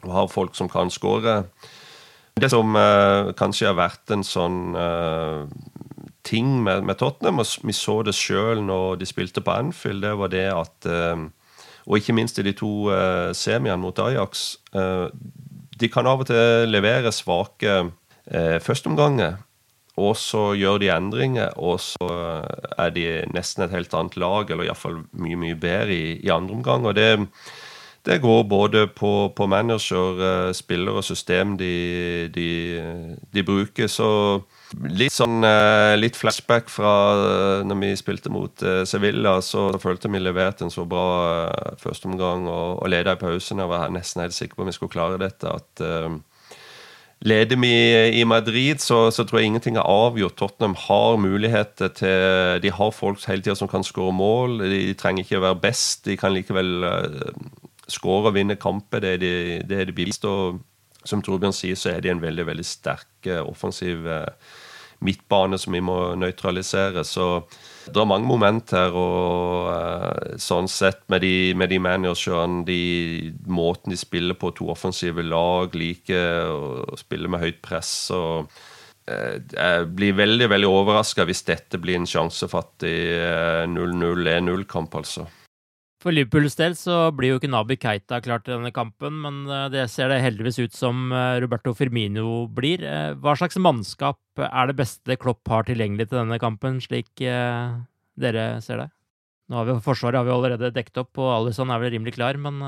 og, 0.00 0.14
har 0.14 0.30
folk 0.32 0.56
som 0.56 0.70
kan 0.72 0.88
skåre. 0.88 1.42
Det 2.40 2.48
som 2.48 2.72
kanskje 3.36 3.68
har 3.68 3.76
vært 3.76 4.14
en 4.16 4.24
sånn 4.24 4.74
ting 6.24 6.48
med, 6.64 6.88
med, 6.88 6.96
Tottenham, 7.00 7.44
og 7.44 7.68
vi 7.68 7.76
så 7.76 7.98
det 8.06 8.16
sjøl 8.16 8.64
når 8.64 8.96
de 9.00 9.08
spilte 9.08 9.44
på 9.44 9.58
Anfield, 9.60 10.04
det 10.04 10.14
var 10.16 10.32
det 10.32 10.46
at 10.52 10.88
Og 11.86 12.00
ikke 12.00 12.16
minst 12.16 12.40
i 12.40 12.46
de 12.48 12.56
to 12.56 12.88
semiene 13.36 13.78
mot 13.78 13.98
Ajax. 13.98 14.56
de 14.72 15.88
kan 15.92 16.06
av 16.06 16.24
og 16.24 16.32
til 16.32 16.72
levere 16.72 17.12
svake 17.12 17.82
førsteomganger 18.64 19.36
og 19.96 20.16
så 20.20 20.50
gjør 20.58 20.80
de 20.82 20.90
endringer, 20.92 21.54
og 21.56 21.78
så 21.80 22.08
er 22.76 22.90
de 22.92 23.06
nesten 23.32 23.64
et 23.64 23.72
helt 23.72 23.94
annet 23.96 24.18
lag, 24.20 24.50
eller 24.50 24.68
iallfall 24.68 25.00
mye, 25.16 25.38
mye 25.40 25.56
bedre 25.56 25.94
i, 25.94 26.18
i 26.20 26.32
andre 26.32 26.58
omgang. 26.58 26.84
Og 26.84 26.98
det, 26.98 27.08
det 28.04 28.18
går 28.20 28.44
både 28.50 28.84
på, 28.92 29.12
på 29.32 29.46
manager, 29.48 30.20
eh, 30.20 30.50
spiller 30.52 31.00
og 31.00 31.06
system 31.08 31.56
de, 31.56 32.28
de, 32.34 32.50
de 33.32 33.46
bruker. 33.46 33.88
Så 33.88 34.10
litt 34.92 35.16
sånn 35.16 35.40
eh, 35.48 35.96
litt 35.96 36.20
flashback 36.20 36.68
fra 36.70 36.94
eh, 37.16 37.64
når 37.64 37.80
vi 37.80 37.92
spilte 37.96 38.30
mot 38.30 38.68
Sevilla, 38.84 39.38
så 39.40 39.70
følte 39.80 40.12
vi 40.12 40.20
leverte 40.20 40.68
en 40.68 40.74
så 40.74 40.84
bra 40.84 41.08
førsteomgang 41.80 42.44
og, 42.52 42.82
og 42.84 42.92
leda 42.92 43.16
i 43.16 43.24
pausen. 43.24 43.64
Jeg 43.64 43.72
var 43.72 43.88
nesten 43.96 44.26
helt 44.26 44.36
sikker 44.36 44.60
på 44.60 44.66
om 44.66 44.74
vi 44.74 44.76
skulle 44.76 44.92
klare 44.92 45.24
dette. 45.24 45.56
at 45.56 45.88
Leder 47.24 47.56
vi 47.56 47.72
i 48.20 48.24
Madrid, 48.28 48.80
så, 48.80 49.10
så, 49.10 49.24
tror 49.24 49.40
jeg 49.40 49.48
ingenting 49.48 49.78
er 49.80 49.88
avgjort. 49.88 50.36
Tottenham 50.36 50.76
har 50.76 51.16
muligheter 51.16 51.88
til 51.96 52.60
De 52.62 52.70
har 52.70 52.90
folk 52.92 53.22
hele 53.24 53.42
tida 53.42 53.56
som 53.56 53.68
kan 53.68 53.84
skåre 53.84 54.12
mål. 54.12 54.58
De 54.60 54.92
trenger 54.94 55.24
ikke 55.24 55.40
å 55.40 55.46
være 55.46 55.62
best. 55.62 56.04
De 56.04 56.16
kan 56.20 56.34
likevel 56.36 56.84
uh, 56.84 57.32
skåre 57.88 58.30
og 58.30 58.36
vinne 58.36 58.58
kamper. 58.60 59.00
Det 59.00 59.14
er 59.14 59.22
de, 59.22 59.32
det 59.64 59.80
er 59.80 59.88
de 59.88 59.96
bevist. 59.96 60.28
Og 60.28 60.60
som 61.08 61.24
Torbjørn 61.24 61.56
sier, 61.56 61.78
så 61.78 61.94
er 61.94 62.04
de 62.04 62.12
en 62.12 62.20
veldig 62.20 62.46
veldig 62.50 62.68
sterk 62.68 63.30
uh, 63.32 63.40
offensiv 63.48 64.04
midtbane 65.00 65.56
som 65.60 65.72
vi 65.72 65.80
må 65.84 65.98
nøytralisere. 66.20 67.04
Så 67.04 67.46
det 67.86 68.00
er 68.02 68.08
mange 68.08 68.28
moment 68.28 68.72
her, 68.74 68.94
og 68.96 69.68
uh, 69.70 70.36
sånn 70.42 70.68
sett 70.70 71.04
med 71.12 71.22
de, 71.24 71.54
med 71.58 71.70
de 71.72 71.78
managerne, 71.82 72.64
de 72.66 72.80
måten 73.46 73.94
de 73.94 73.98
spiller 74.00 74.38
på, 74.38 74.52
to 74.56 74.70
offensive 74.72 75.24
lag, 75.26 75.74
liker 75.76 76.50
å 76.50 76.98
spille 76.98 77.30
med 77.30 77.44
høyt 77.44 77.62
press. 77.64 77.92
og 78.14 78.50
uh, 79.10 79.36
Jeg 79.38 79.88
blir 79.96 80.18
veldig 80.18 80.50
veldig 80.52 80.70
overraska 80.70 81.26
hvis 81.28 81.46
dette 81.48 81.80
blir 81.82 82.00
en 82.00 82.10
sjansefattig 82.10 82.96
0-0-1-0-kamp, 83.72 85.00
altså. 85.02 85.28
For 86.04 86.12
Liverpools 86.12 86.58
del 86.58 86.74
så 86.76 87.08
blir 87.16 87.32
jo 87.32 87.38
ikke 87.40 87.48
Nabi 87.48 87.78
Keita 87.80 88.18
klar 88.24 88.42
til 88.44 88.58
denne 88.58 88.72
kampen, 88.74 89.16
men 89.22 89.38
eh, 89.48 89.68
det 89.72 89.86
ser 89.92 90.10
det 90.12 90.20
heldigvis 90.20 90.58
ut 90.60 90.74
som 90.76 91.08
eh, 91.08 91.38
Roberto 91.40 91.72
Firmino 91.76 92.44
blir. 92.52 92.84
Eh, 92.84 93.14
hva 93.16 93.32
slags 93.38 93.56
mannskap 93.56 94.20
er 94.44 94.68
det 94.68 94.76
beste 94.76 95.16
Klopp 95.20 95.48
har 95.48 95.64
tilgjengelig 95.68 96.10
til 96.10 96.20
denne 96.20 96.38
kampen, 96.42 96.82
slik 96.84 97.08
dere 97.16 98.44
ser 98.64 98.82
det? 98.82 98.90
Nå 99.48 99.56
har 99.56 99.68
vi 99.68 99.78
Forsvaret 99.80 100.18
har 100.20 100.26
vi 100.26 100.34
allerede 100.34 100.74
dekket 100.74 101.00
opp, 101.00 101.16
og 101.22 101.32
Alison 101.32 101.72
er 101.72 101.80
vel 101.80 101.94
rimelig 101.94 102.16
klar, 102.18 102.36
men 102.36 102.60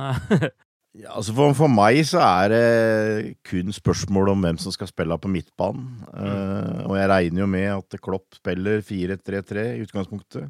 ja, 1.03 1.11
altså 1.13 1.35
for, 1.37 1.53
for, 1.59 1.73
meg 1.73 2.01
så 2.09 2.23
er 2.25 2.55
det 2.55 3.35
kun 3.45 3.75
spørsmål 3.75 4.33
om 4.33 4.47
hvem 4.47 4.61
som 4.63 4.73
skal 4.73 4.89
spille 4.89 5.19
på 5.21 5.33
midtbanen. 5.35 5.91
Mm. 6.07 6.23
Uh, 6.23 6.81
og 6.87 6.97
jeg 6.97 7.13
regner 7.13 7.45
jo 7.45 7.51
med 7.59 7.69
at 7.75 8.01
Klopp 8.01 8.39
spiller 8.39 8.81
4-3-3 8.87 9.67
i 9.75 9.85
utgangspunktet 9.85 10.49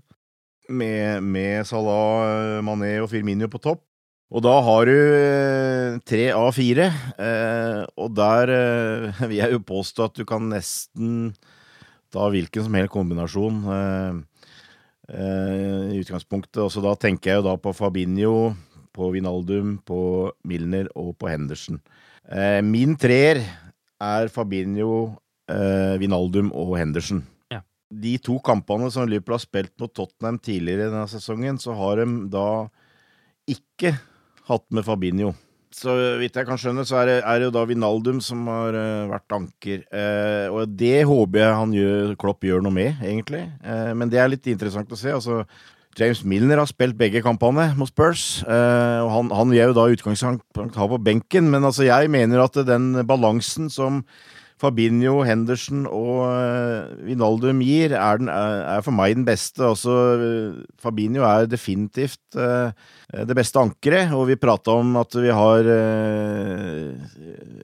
med, 0.68 1.22
med 1.24 1.66
Salah, 1.68 2.60
Mané 2.64 2.98
og 3.02 3.10
Firmino 3.12 3.48
på 3.50 3.60
topp. 3.62 3.82
Og 4.28 4.42
da 4.44 4.58
har 4.60 4.84
du 4.84 4.92
eh, 4.94 5.98
tre 6.04 6.26
av 6.36 6.50
fire, 6.52 6.90
eh, 7.16 7.80
og 7.96 8.12
der 8.16 8.50
eh, 8.52 9.20
vil 9.30 9.38
jeg 9.38 9.54
jo 9.56 9.62
påstå 9.70 10.04
at 10.04 10.18
du 10.18 10.26
kan 10.28 10.50
nesten 10.52 11.30
ta 12.12 12.26
hvilken 12.32 12.66
som 12.66 12.76
helst 12.76 12.92
kombinasjon 12.92 13.62
eh, 13.72 14.18
eh, 15.14 15.94
i 15.96 16.02
utgangspunktet. 16.02 16.60
Og 16.66 16.72
så 16.74 16.84
da 16.84 16.92
tenker 17.00 17.32
jeg 17.32 17.40
jo 17.40 17.46
da 17.48 17.56
på 17.56 17.72
Fabinho, 17.76 18.34
på 18.92 19.08
Vinaldum, 19.14 19.78
på 19.88 20.00
Milner 20.48 20.92
og 20.92 21.14
på 21.16 21.32
Henderson. 21.32 21.80
Eh, 22.28 22.60
min 22.60 22.98
treer 23.00 23.40
er 23.96 24.28
Fabinho, 24.32 25.16
Vinaldum 25.48 26.50
og 26.52 26.74
Henderson 26.76 27.22
de 27.88 28.14
to 28.20 28.36
kampene 28.44 28.90
som 28.92 29.08
Liverpool 29.08 29.38
har 29.38 29.44
spilt 29.44 29.72
mot 29.80 29.92
Tottenham 29.94 30.38
tidligere 30.42 30.90
denne 30.90 31.08
sesongen, 31.10 31.58
så 31.60 31.76
har 31.78 32.02
de 32.02 32.06
da 32.32 32.48
ikke 33.48 33.94
hatt 34.48 34.66
med 34.74 34.84
Fabinho. 34.86 35.32
Så 35.74 35.92
vidt 36.16 36.36
jeg 36.36 36.48
kan 36.48 36.58
skjønne, 36.60 36.84
så 36.88 37.02
er 37.02 37.08
det, 37.10 37.16
er 37.20 37.40
det 37.40 37.48
jo 37.48 37.54
da 37.58 37.64
Vinaldum 37.68 38.22
som 38.24 38.46
har 38.48 38.76
uh, 38.76 39.08
vært 39.10 39.34
anker. 39.36 39.82
Uh, 39.92 40.46
og 40.56 40.76
det 40.80 41.02
håper 41.08 41.42
jeg 41.42 41.58
han 41.60 41.74
gjør, 41.76 42.14
Klopp 42.20 42.46
gjør 42.48 42.64
noe 42.64 42.74
med, 42.74 43.02
egentlig. 43.04 43.44
Uh, 43.60 43.92
men 43.98 44.08
det 44.12 44.22
er 44.22 44.32
litt 44.32 44.48
interessant 44.48 44.92
å 44.92 44.98
se. 44.98 45.12
altså 45.12 45.42
James 45.98 46.22
Milner 46.24 46.60
har 46.60 46.68
spilt 46.70 46.96
begge 46.96 47.20
kampene 47.24 47.72
mot 47.74 47.90
Spurs, 47.90 48.44
og 48.46 49.08
han, 49.10 49.32
han 49.34 49.48
vil 49.50 49.72
jo 49.72 49.74
da 49.74 49.86
utgangspunkt 49.90 50.76
ha 50.78 50.86
på 50.92 50.98
benken, 51.02 51.48
men 51.50 51.66
altså 51.66 51.88
jeg 51.88 52.12
mener 52.14 52.44
at 52.44 52.54
den 52.68 52.92
balansen 53.08 53.66
som 53.72 54.04
Fabinho, 54.58 55.22
Henderson 55.22 55.86
og 55.86 56.24
Vinaldum 57.06 57.60
gir, 57.62 57.94
er, 57.94 58.18
den, 58.20 58.30
er, 58.32 58.62
er, 58.76 58.80
for 58.82 58.94
meg 58.94 59.14
den 59.16 59.26
beste. 59.28 59.62
Altså, 59.64 59.94
Fabinho 60.82 61.22
er 61.26 61.46
definitivt 61.50 62.38
uh, 62.38 62.74
det 63.08 63.36
beste 63.38 63.60
ankeret, 63.60 64.12
og 64.12 64.26
vi 64.28 64.36
prata 64.40 64.74
om 64.76 64.96
at 65.00 65.14
vi 65.16 65.30
har 65.32 65.68
eh, 65.72 66.90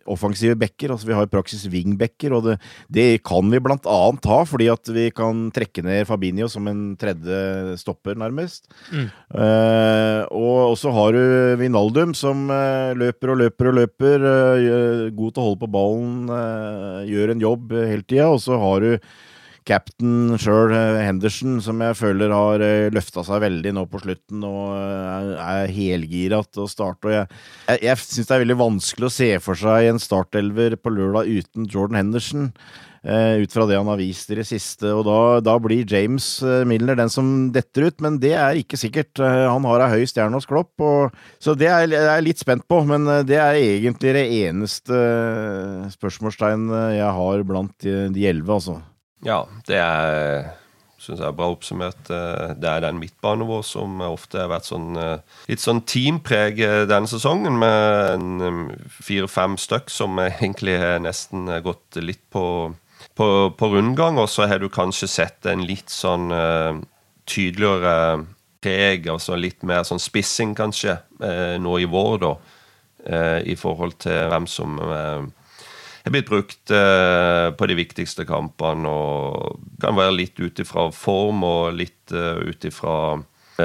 offensive 0.09 0.57
backer, 0.57 0.95
altså 0.95 1.09
vi 1.09 1.16
har 1.16 1.26
i 1.26 1.32
praksis 1.32 1.66
wingbacker, 1.72 2.32
og 2.36 2.47
det, 2.47 2.55
det, 2.88 3.07
kan 3.26 3.51
vi 3.53 3.61
blant 3.61 3.84
annet 3.90 4.28
ha 4.30 4.38
fordi 4.49 4.70
at 4.72 4.88
vi 4.95 5.11
kan 5.14 5.49
trekke 5.55 5.84
ned 5.84 6.09
Fabinho 6.09 6.49
som 6.49 6.68
en 6.70 6.82
tredje 7.01 7.76
stopper, 7.80 8.16
nærmest. 8.20 8.70
Mm. 8.95 9.09
og 10.32 10.76
så 10.80 10.92
har 10.95 11.12
du 11.16 11.57
Vinaldum 11.61 12.14
som 12.16 12.49
løper 12.97 13.32
og 13.34 13.40
løper 13.42 13.70
og 13.70 13.78
løper, 13.80 14.26
god 15.14 15.34
til 15.34 15.42
å 15.42 15.47
holde 15.49 15.62
på 15.64 15.72
ballen 15.74 16.32
Eh, 16.34 17.05
gjør 17.11 17.34
en 17.34 17.42
jobb 17.42 17.74
hele 17.76 18.05
tida. 18.07 18.28
Og 18.32 18.42
så 18.45 18.59
har 18.61 18.84
du 18.84 18.92
captain 19.68 20.36
sjøl, 20.40 20.72
eh, 20.76 21.02
Henderson, 21.06 21.58
som 21.64 21.82
jeg 21.84 21.98
føler 21.98 22.32
har 22.34 22.64
eh, 22.64 22.92
løfta 22.94 23.24
seg 23.26 23.42
veldig 23.44 23.74
nå 23.76 23.84
på 23.90 24.02
slutten 24.04 24.44
og 24.48 24.74
er 24.76 25.70
helgira 25.72 26.42
til 26.46 26.66
å 26.66 26.70
starte. 26.70 27.08
Og 27.08 27.16
jeg 27.16 27.28
jeg, 27.68 27.84
jeg 27.88 28.00
syns 28.04 28.30
det 28.30 28.36
er 28.36 28.44
veldig 28.44 28.60
vanskelig 28.60 29.08
å 29.10 29.14
se 29.18 29.30
for 29.44 29.58
seg 29.58 29.90
en 29.90 30.02
startelver 30.02 30.76
på 30.80 30.92
lørdag 30.92 31.30
uten 31.30 31.70
Jordan 31.70 32.02
Henderson. 32.02 32.50
Uh, 33.04 33.44
ut 33.44 33.52
fra 33.52 33.66
det 33.68 33.76
han 33.76 33.88
har 33.90 33.98
vist 34.00 34.30
i 34.32 34.38
det 34.38 34.46
siste. 34.48 34.88
Og 34.88 35.02
da, 35.04 35.18
da 35.44 35.58
blir 35.60 35.84
James 35.84 36.24
uh, 36.40 36.62
Milner 36.64 36.96
den 36.96 37.12
som 37.12 37.50
detter 37.52 37.90
ut, 37.90 37.98
men 38.00 38.16
det 38.22 38.32
er 38.32 38.56
ikke 38.56 38.80
sikkert. 38.80 39.12
Uh, 39.20 39.44
han 39.50 39.66
har 39.68 39.84
ei 39.84 39.98
høy 39.98 40.08
stjerne 40.08 40.40
hos 40.40 40.48
Klopp, 40.48 40.72
og, 40.80 41.12
så 41.36 41.52
det 41.58 41.68
er 41.68 41.84
jeg 41.92 42.24
litt 42.24 42.40
spent 42.40 42.64
på. 42.64 42.80
Men 42.88 43.04
det 43.28 43.36
er 43.36 43.60
egentlig 43.60 44.16
det 44.16 44.24
eneste 44.46 45.04
spørsmålstegn 45.98 46.66
jeg 46.96 47.12
har 47.20 47.44
blant 47.44 47.76
de 47.84 48.28
elleve, 48.30 48.56
altså. 48.56 48.80
Ja, 49.25 49.45
det 49.68 49.81
er 49.81 50.53
syns 51.05 51.20
jeg 51.20 51.29
er 51.29 51.37
bra 51.37 51.51
oppsummert. 51.53 52.07
Det 52.09 52.68
er 52.68 52.81
den 52.81 52.97
midtbanen 53.01 53.45
vår 53.49 53.64
som 53.68 54.01
ofte 54.07 54.41
har 54.41 54.49
vært 54.53 54.68
sånn, 54.70 54.95
litt 55.51 55.61
sånn 55.61 55.83
teampreg 55.89 56.62
denne 56.89 57.11
sesongen, 57.11 57.59
med 57.61 58.79
fire-fem 59.05 59.59
stykk 59.61 59.93
som 59.93 60.16
egentlig 60.22 60.79
har 60.81 61.03
nesten 61.05 61.51
gått 61.66 62.01
litt 62.01 62.25
på 62.33 62.47
på, 63.14 63.27
på 63.59 63.68
rundgang, 63.68 64.18
og 64.18 64.29
så 64.33 64.49
har 64.51 64.59
du 64.59 64.70
kanskje 64.72 65.07
sett 65.11 65.47
en 65.47 65.62
litt 65.68 65.93
sånn 65.93 66.33
tydeligere 67.29 68.25
preg, 68.64 69.09
altså 69.12 69.37
litt 69.39 69.62
mer 69.66 69.85
sånn 69.87 70.03
spissing, 70.03 70.55
kanskje, 70.59 70.97
nå 71.61 71.77
i 71.79 71.89
vår, 71.91 72.16
da, 72.25 72.33
i 73.45 73.55
forhold 73.61 73.99
til 74.03 74.33
hvem 74.33 74.49
som 74.51 74.81
er 76.11 76.14
blitt 76.14 76.28
brukt 76.28 76.72
på 77.59 77.66
de 77.70 77.76
viktigste 77.78 78.26
kampene, 78.28 78.88
og 78.90 79.61
kan 79.80 79.96
være 79.96 80.16
litt 80.18 80.40
ut 80.40 80.59
ifra 80.61 80.90
form 80.92 81.44
og 81.48 81.78
litt 81.78 82.12
uh, 82.12 82.42
ut 82.44 82.66
ifra 82.68 82.96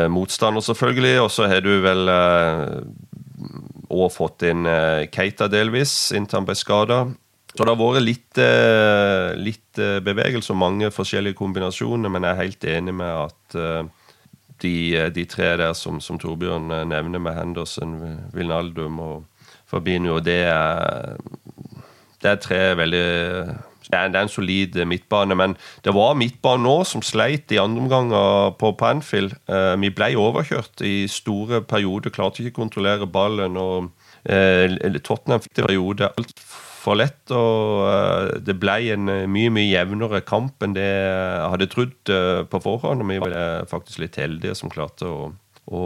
motstander, 0.07 0.63
selvfølgelig. 0.63 1.15
Og 1.25 1.31
så 1.33 1.49
har 1.51 1.65
du 1.65 1.73
vel 1.83 2.11
òg 3.89 4.11
fått 4.13 4.45
inn 4.47 4.69
Keita 5.11 5.49
delvis, 5.51 6.13
inntil 6.15 6.39
han 6.39 6.47
ble 6.47 6.55
skada. 6.55 6.99
Så 7.55 7.65
det 7.65 7.73
har 7.73 7.79
vært 7.79 8.05
litt, 8.05 8.37
eh, 8.37 9.35
litt 9.41 9.79
eh, 9.81 9.97
bevegelse 10.05 10.53
og 10.53 10.61
mange 10.61 10.91
forskjellige 10.93 11.37
kombinasjoner, 11.39 12.11
men 12.11 12.23
jeg 12.23 12.31
er 12.31 12.43
helt 12.43 12.67
enig 12.75 12.93
med 12.93 13.09
at 13.09 13.57
eh, 13.57 13.89
de, 14.61 14.75
de 15.15 15.25
tre 15.25 15.49
der 15.57 15.73
som, 15.73 15.97
som, 16.03 16.19
Torbjørn 16.19 16.69
nevner, 16.91 17.19
med 17.19 17.35
Henderson, 17.35 17.95
Vinaldum 18.35 18.99
og 19.01 19.49
Fabinho, 19.69 20.19
det 20.19 20.43
er, 20.51 21.17
det 22.23 22.31
er 22.31 22.39
tre 22.43 22.61
veldig 22.79 23.07
det 23.89 23.97
er, 23.97 24.13
en 24.19 24.29
solid 24.29 24.75
midtbane, 24.85 25.33
men 25.33 25.55
det 25.81 25.95
var 25.97 26.13
midtbanen 26.13 26.67
nå 26.67 26.75
som 26.85 27.01
sleit 27.01 27.49
i 27.49 27.57
andre 27.57 27.81
omganger 27.81 28.51
på 28.61 28.69
Panfield. 28.77 29.33
Eh, 29.49 29.73
vi 29.81 29.89
ble 29.89 30.11
overkjørt 30.13 30.83
i 30.85 31.07
store 31.09 31.63
perioder, 31.65 32.13
klarte 32.13 32.43
ikke 32.43 32.59
å 32.59 32.61
kontrollere 32.67 33.09
ballen. 33.09 33.57
og 33.57 33.89
eh, 34.29 34.77
Tottenham 35.01 35.41
fikk 35.41 35.55
det 35.57 35.65
periode 35.71 36.11
altfor 36.11 36.67
for 36.79 36.99
lett. 36.99 37.21
Og 37.35 37.85
eh, 37.89 38.39
det 38.45 38.57
ble 38.61 38.77
en 38.95 39.11
eh, 39.11 39.27
mye 39.29 39.51
mye 39.53 39.69
jevnere 39.69 40.23
kamp 40.27 40.65
enn 40.65 40.75
det 40.77 40.87
jeg 40.87 41.51
hadde 41.53 41.69
trodd 41.73 42.13
eh, 42.15 42.41
på 42.49 42.63
forhånd. 42.63 43.03
Og 43.03 43.11
vi 43.11 43.21
var 43.23 43.37
faktisk 43.71 44.03
litt 44.03 44.19
heldige 44.19 44.57
som 44.57 44.71
klarte 44.73 45.09
å, 45.09 45.31
å, 45.69 45.85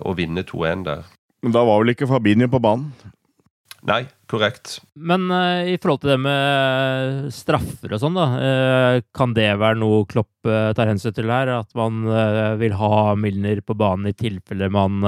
å 0.00 0.16
vinne 0.18 0.46
2-1 0.46 0.88
der. 0.88 1.06
Men 1.44 1.54
da 1.54 1.62
var 1.66 1.82
vel 1.82 1.94
ikke 1.94 2.10
Fabinho 2.10 2.48
på 2.50 2.62
banen? 2.62 2.90
Nei, 3.86 4.02
korrekt. 4.26 4.80
Men 4.98 5.28
uh, 5.30 5.62
i 5.68 5.76
forhold 5.78 6.02
til 6.02 6.12
det 6.14 6.18
med 6.24 7.28
straffer 7.34 7.94
og 7.94 8.02
sånn, 8.02 8.18
da. 8.18 8.26
Uh, 8.34 9.00
kan 9.14 9.34
det 9.36 9.52
være 9.60 9.78
noe 9.78 10.02
Klopp 10.10 10.48
uh, 10.48 10.74
tar 10.76 10.90
hensyn 10.90 11.14
til 11.14 11.30
her? 11.30 11.52
At 11.60 11.70
man 11.78 12.02
vil 12.58 12.74
ha 12.78 13.14
Milner 13.18 13.62
på 13.62 13.76
banen 13.78 14.10
i 14.10 14.16
tilfelle 14.18 14.70
man 14.72 15.02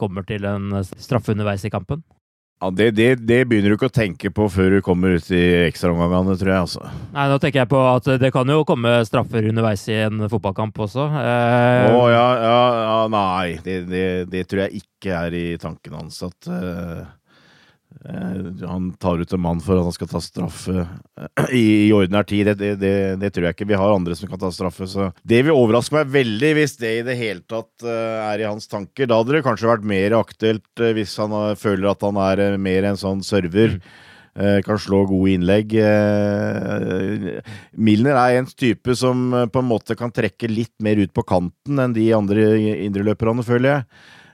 kommer 0.00 0.24
til 0.28 0.44
en 0.48 0.82
straffe 0.84 1.32
underveis 1.34 1.64
i 1.64 1.72
kampen? 1.72 2.02
Ja, 2.60 2.68
det, 2.76 2.90
det, 2.92 3.06
det, 3.24 3.38
begynner 3.48 3.72
du 3.72 3.78
ikke 3.78 3.88
å 3.88 3.94
tenke 3.94 4.28
på 4.36 4.44
før 4.52 4.74
du 4.74 4.82
kommer 4.84 5.14
ut 5.16 5.30
i 5.32 5.40
ekstraomgangene, 5.64 6.34
tror 6.36 6.50
jeg. 6.52 6.64
altså. 6.66 6.90
Nei, 7.14 7.24
Nå 7.32 7.38
tenker 7.40 7.62
jeg 7.62 7.70
på 7.70 7.80
at 7.88 8.10
det 8.20 8.30
kan 8.34 8.52
jo 8.52 8.66
komme 8.68 8.98
straffer 9.08 9.48
underveis 9.48 9.86
i 9.88 9.96
en 10.04 10.26
fotballkamp 10.28 10.82
også. 10.84 11.06
Eh... 11.22 11.86
Å 11.96 12.02
ja, 12.12 12.26
ja, 12.44 12.58
ja, 12.84 12.98
nei. 13.16 13.46
Det, 13.64 13.78
det, 14.28 14.44
tror 14.50 14.66
jeg 14.66 14.82
ikke 14.84 15.22
er 15.22 15.38
i 15.40 15.46
tanken 15.62 15.96
hans. 16.02 16.20
At 16.28 16.50
Eh, 16.50 17.00
han 18.66 18.92
tar 18.92 19.18
ut 19.18 19.32
en 19.32 19.40
mann 19.40 19.60
for 19.60 19.76
at 19.76 19.84
han 19.84 19.92
skal 19.92 20.08
ta 20.08 20.20
straffe 20.24 20.72
eh, 20.72 21.50
i, 21.52 21.64
i 21.88 21.92
ordinær 21.92 22.24
tid. 22.24 22.52
Det, 22.56 22.74
det, 22.80 22.92
det, 23.20 23.30
tror 23.34 23.48
jeg 23.48 23.56
ikke. 23.56 23.68
Vi 23.68 23.80
har 23.80 23.94
andre 23.94 24.16
som 24.16 24.30
kan 24.30 24.40
ta 24.40 24.50
straffe. 24.54 24.88
Så 24.88 25.10
det 25.22 25.42
vil 25.44 25.56
overraske 25.56 25.98
meg 25.98 26.12
veldig 26.14 26.52
hvis 26.56 26.78
det 26.80 26.94
i 26.98 27.06
det 27.06 27.18
hele 27.20 27.44
tatt 27.44 27.84
eh, 27.84 28.20
er 28.24 28.44
i 28.44 28.48
hans 28.48 28.70
tanker. 28.70 29.10
Da 29.10 29.20
hadde 29.20 29.36
det 29.36 29.44
kanskje 29.44 29.68
vært 29.68 29.88
mer 29.88 30.16
aktuelt 30.20 30.84
hvis 30.96 31.16
han 31.20 31.34
føler 31.60 31.90
at 31.92 32.06
han 32.06 32.20
er 32.24 32.56
mer 32.60 32.88
en 32.88 33.00
sånn 33.00 33.24
server. 33.26 33.80
Kan 34.64 34.78
slå 34.78 35.02
gode 35.10 35.32
innlegg. 35.34 35.72
Milner 37.74 38.14
er 38.16 38.36
en 38.38 38.46
type 38.48 38.94
som 38.96 39.24
på 39.52 39.60
en 39.60 39.68
måte 39.68 39.96
kan 39.98 40.14
trekke 40.14 40.48
litt 40.48 40.72
mer 40.80 41.02
ut 41.02 41.10
på 41.12 41.24
kanten 41.26 41.82
enn 41.82 41.96
de 41.96 42.06
andre 42.16 42.46
indreløperne, 42.86 43.44
føler 43.44 43.72
jeg. 43.74 43.82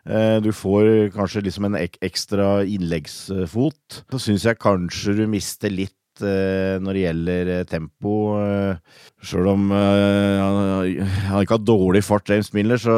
Eh, 0.07 0.39
du 0.43 0.53
får 0.55 1.11
kanskje 1.15 1.43
liksom 1.49 1.67
en 1.69 1.79
ek 1.81 1.99
ekstra 2.07 2.63
innleggsfot. 2.63 4.03
Så 4.13 4.23
syns 4.23 4.47
jeg 4.47 4.61
kanskje 4.63 5.17
du 5.19 5.25
mister 5.31 5.73
litt 5.73 6.23
eh, 6.23 6.77
når 6.83 6.95
det 6.95 7.05
gjelder 7.05 7.53
eh, 7.57 7.65
tempo. 7.71 8.17
Sjøl 9.27 9.51
om 9.51 9.71
han 9.75 11.41
ikke 11.43 11.57
har 11.57 11.65
dårlig 11.65 12.05
fart, 12.07 12.31
James 12.31 12.53
Miller, 12.55 12.79
så, 12.79 12.97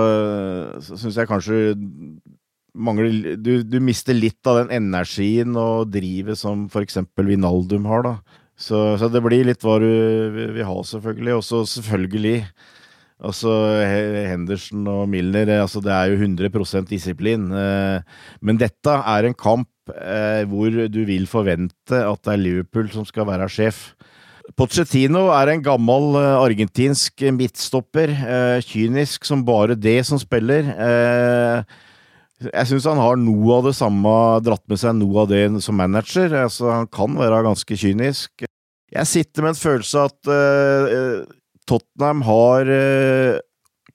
så 0.85 1.01
syns 1.01 1.17
jeg 1.17 1.31
kanskje 1.31 1.63
mangler 2.79 3.37
du, 3.41 3.65
du, 3.65 3.79
mister 3.83 4.15
litt 4.15 4.47
av 4.47 4.61
den 4.61 4.77
energien 4.77 5.57
og 5.59 5.89
drivet 5.91 6.39
som 6.39 6.67
f.eks. 6.69 7.01
Vinaldum 7.17 7.89
har, 7.91 8.05
da. 8.05 8.45
Så, 8.59 8.99
så, 8.99 9.09
det 9.11 9.23
blir 9.23 9.47
litt 9.47 9.63
hva 9.65 9.79
du 9.81 9.89
vil 10.35 10.67
ha, 10.67 10.77
selvfølgelig. 10.85 11.39
Og 11.39 11.47
så 11.47 11.63
selvfølgelig 11.79 12.43
Altså 13.19 13.51
Henderson 14.31 14.85
og 14.87 15.09
Milner, 15.11 15.49
eh, 15.51 15.63
altså 15.65 15.83
det 15.83 15.91
er 15.91 16.13
jo 16.13 16.21
100 16.23 16.87
disiplin. 16.87 17.51
Eh, 17.51 17.99
men 18.41 18.61
dette 18.61 18.95
er 18.95 19.27
en 19.27 19.35
kamp 19.35 19.69
eh, 19.91 20.45
hvor 20.47 20.71
du 20.71 21.01
vil 21.05 21.27
forvente 21.27 21.99
at 21.99 22.23
det 22.23 22.33
er 22.33 22.45
Liverpool 22.45 22.91
som 22.95 23.05
skal 23.09 23.27
være 23.27 23.51
sjef. 23.51 23.97
Pochettino 24.57 25.27
er 25.35 25.51
en 25.51 25.63
gammel 25.63 26.15
argentinsk 26.17 27.27
midtstopper. 27.37 28.15
Kynisk 28.65 29.27
som 29.29 29.43
bare 29.45 29.77
det 29.77 30.01
som 30.09 30.17
spiller. 30.17 30.71
Jeg 32.41 32.71
syns 32.71 32.87
han 32.89 33.03
har 33.03 33.21
noe 33.21 33.59
av 33.59 33.69
det 33.69 33.75
samme, 33.77 34.15
dratt 34.47 34.65
med 34.71 34.81
seg 34.81 34.97
noe 34.97 35.27
av 35.27 35.29
det 35.29 35.43
som 35.61 35.77
manager. 35.77 36.33
Altså, 36.47 36.71
han 36.73 36.89
kan 36.89 37.19
være 37.19 37.43
ganske 37.45 37.77
kynisk. 37.77 38.47
Jeg 38.89 39.11
sitter 39.11 39.45
med 39.45 39.53
en 39.53 39.61
følelse 39.61 40.07
at 40.09 40.33
Tottenham 41.69 42.25
har 42.27 42.71
uh, 42.73 43.39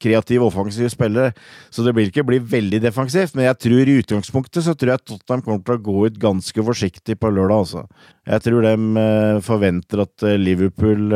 kreative, 0.03 0.43
offensive 0.43 0.89
spillere, 0.91 1.31
så 1.71 1.83
det 1.85 1.93
blir 1.95 2.09
ikke 2.09 2.25
bli 2.27 2.39
veldig 2.39 2.81
defensivt. 2.83 3.35
Men 3.37 3.47
jeg 3.47 3.59
tror 3.65 3.89
i 3.89 3.97
utgangspunktet 4.01 4.65
så 4.65 4.75
tror 4.75 4.93
jeg 4.93 5.03
Tottenham 5.07 5.43
kommer 5.45 5.63
til 5.63 5.77
å 5.77 5.83
gå 5.85 6.07
ut 6.07 6.19
ganske 6.21 6.65
forsiktig 6.69 7.17
på 7.21 7.31
lørdag. 7.31 7.63
Altså. 7.63 7.83
Jeg 8.27 8.45
tror 8.47 8.65
de 8.67 8.73
uh, 8.97 9.41
forventer 9.45 10.03
at 10.03 10.25
uh, 10.27 10.35
Liverpool 10.39 11.15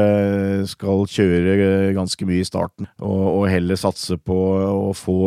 skal 0.69 1.07
kjøre 1.11 1.57
ganske 1.97 2.29
mye 2.29 2.43
i 2.43 2.47
starten, 2.47 2.89
og, 3.01 3.23
og 3.33 3.47
heller 3.51 3.79
satse 3.79 4.17
på 4.19 4.37
å 4.67 4.93
få 4.97 5.17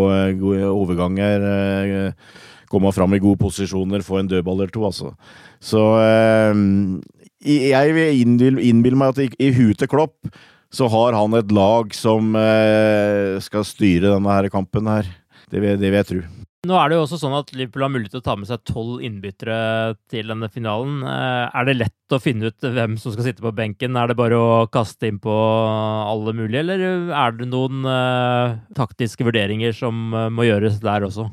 overganger. 0.70 2.14
komme 2.70 2.92
fram 2.94 3.14
i 3.14 3.18
gode 3.18 3.40
posisjoner, 3.40 4.04
få 4.06 4.20
en 4.20 4.28
dødball 4.30 4.60
eller 4.60 4.70
to, 4.70 4.84
altså. 4.86 5.10
Så 5.60 5.82
jeg 7.40 7.94
vil 7.96 8.20
innbille 8.68 8.96
meg 8.96 9.10
at 9.10 9.24
i, 9.24 9.28
i 9.42 9.52
huet 9.56 9.80
til 9.80 9.90
Klopp 9.90 10.30
så 10.74 10.86
har 10.90 11.16
han 11.18 11.34
et 11.38 11.54
lag 11.54 11.94
som 11.96 12.34
eh, 12.38 13.38
skal 13.42 13.66
styre 13.66 14.14
denne 14.14 14.36
her 14.36 14.50
kampen 14.52 14.90
her. 14.90 15.08
Det 15.50 15.58
vil, 15.58 15.80
det 15.80 15.88
vil 15.88 15.98
jeg 15.98 16.08
tro. 16.12 16.20
Nå 16.68 16.76
er 16.76 16.90
det 16.90 16.96
jo 16.98 17.04
også 17.06 17.16
sånn 17.22 17.34
at 17.38 17.50
Liverpool 17.56 17.86
har 17.86 17.92
mulighet 17.94 18.12
til 18.12 18.20
å 18.20 18.24
ta 18.26 18.34
med 18.36 18.48
seg 18.50 18.60
tolv 18.68 19.00
innbyttere 19.06 19.94
til 20.12 20.28
denne 20.28 20.50
finalen. 20.52 20.98
Eh, 21.08 21.44
er 21.56 21.66
det 21.66 21.78
lett 21.78 22.12
å 22.14 22.20
finne 22.20 22.50
ut 22.52 22.66
hvem 22.76 22.98
som 23.00 23.14
skal 23.14 23.30
sitte 23.30 23.44
på 23.44 23.54
benken? 23.56 23.96
Er 23.96 24.10
det 24.10 24.18
bare 24.20 24.36
å 24.36 24.66
kaste 24.72 25.08
inn 25.08 25.18
på 25.22 25.32
alle 25.32 26.36
mulige, 26.36 26.60
eller 26.60 27.14
er 27.16 27.38
det 27.38 27.48
noen 27.48 27.86
uh, 27.88 28.58
taktiske 28.76 29.24
vurderinger 29.24 29.72
som 29.76 30.12
uh, 30.12 30.26
må 30.28 30.44
gjøres 30.50 30.82
der 30.84 31.06
også? 31.08 31.30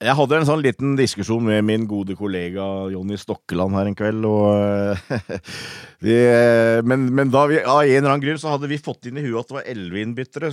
Jeg 0.00 0.16
hadde 0.16 0.36
en 0.38 0.46
sånn 0.48 0.62
liten 0.64 0.94
diskusjon 0.96 1.44
med 1.44 1.60
min 1.68 1.82
gode 1.84 2.14
kollega 2.16 2.64
Jonny 2.88 3.18
Stokkeland 3.20 3.76
her 3.76 3.90
en 3.90 3.96
kveld. 3.98 4.24
Og, 4.24 5.18
vi, 6.06 6.14
men, 6.88 7.04
men, 7.12 7.28
vi, 7.28 7.58
av 7.60 7.82
en 7.82 7.90
eller 7.98 8.08
annen 8.08 8.22
grunn 8.24 8.40
så 8.40 8.54
hadde 8.54 8.70
vi 8.70 8.80
fått 8.80 9.10
inn 9.10 9.20
i 9.20 9.26
huet 9.26 9.42
at 9.42 9.50
det 9.50 9.58
var 9.58 9.68
elleve 9.68 10.00
innbyttere. 10.00 10.52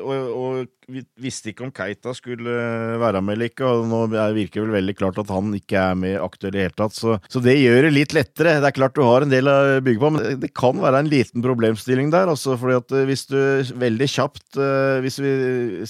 Og, 0.00 0.32
og, 0.40 0.72
visste 0.86 1.50
ikke 1.50 1.64
om 1.66 1.72
Keita 1.74 2.12
skulle 2.14 2.52
være 3.00 3.22
med 3.24 3.36
eller 3.36 3.50
ikke. 3.50 3.66
Og 3.66 3.86
nå 3.90 4.02
virker 4.12 4.60
det 4.60 4.64
vel 4.64 4.76
veldig 4.78 4.94
klart 4.98 5.18
at 5.22 5.32
han 5.34 5.50
ikke 5.58 5.80
er 5.80 5.98
med 5.98 6.16
aktuell 6.22 6.54
i 6.54 6.56
det 6.56 6.64
hele 6.66 6.78
tatt. 6.78 6.96
Så, 6.96 7.16
så, 7.32 7.42
det 7.42 7.56
gjør 7.58 7.88
det 7.88 7.92
litt 7.94 8.16
lettere. 8.16 8.56
Det 8.62 8.70
er 8.70 8.76
klart 8.76 8.96
du 8.96 9.02
har 9.06 9.26
en 9.26 9.32
del 9.32 9.50
å 9.50 9.56
bygge 9.84 10.02
på, 10.02 10.12
men 10.14 10.40
det 10.42 10.52
kan 10.56 10.80
være 10.82 11.02
en 11.02 11.10
liten 11.10 11.44
problemstilling 11.44 12.12
der. 12.14 12.30
Altså, 12.32 12.56
fordi 12.60 12.78
at 12.78 12.96
eh, 12.96 13.06
hvis 13.10 13.26
du 13.30 13.38
veldig 13.76 14.10
kjapt 14.10 14.58
eh, 14.62 14.98
Hvis 15.04 15.20
vi 15.22 15.32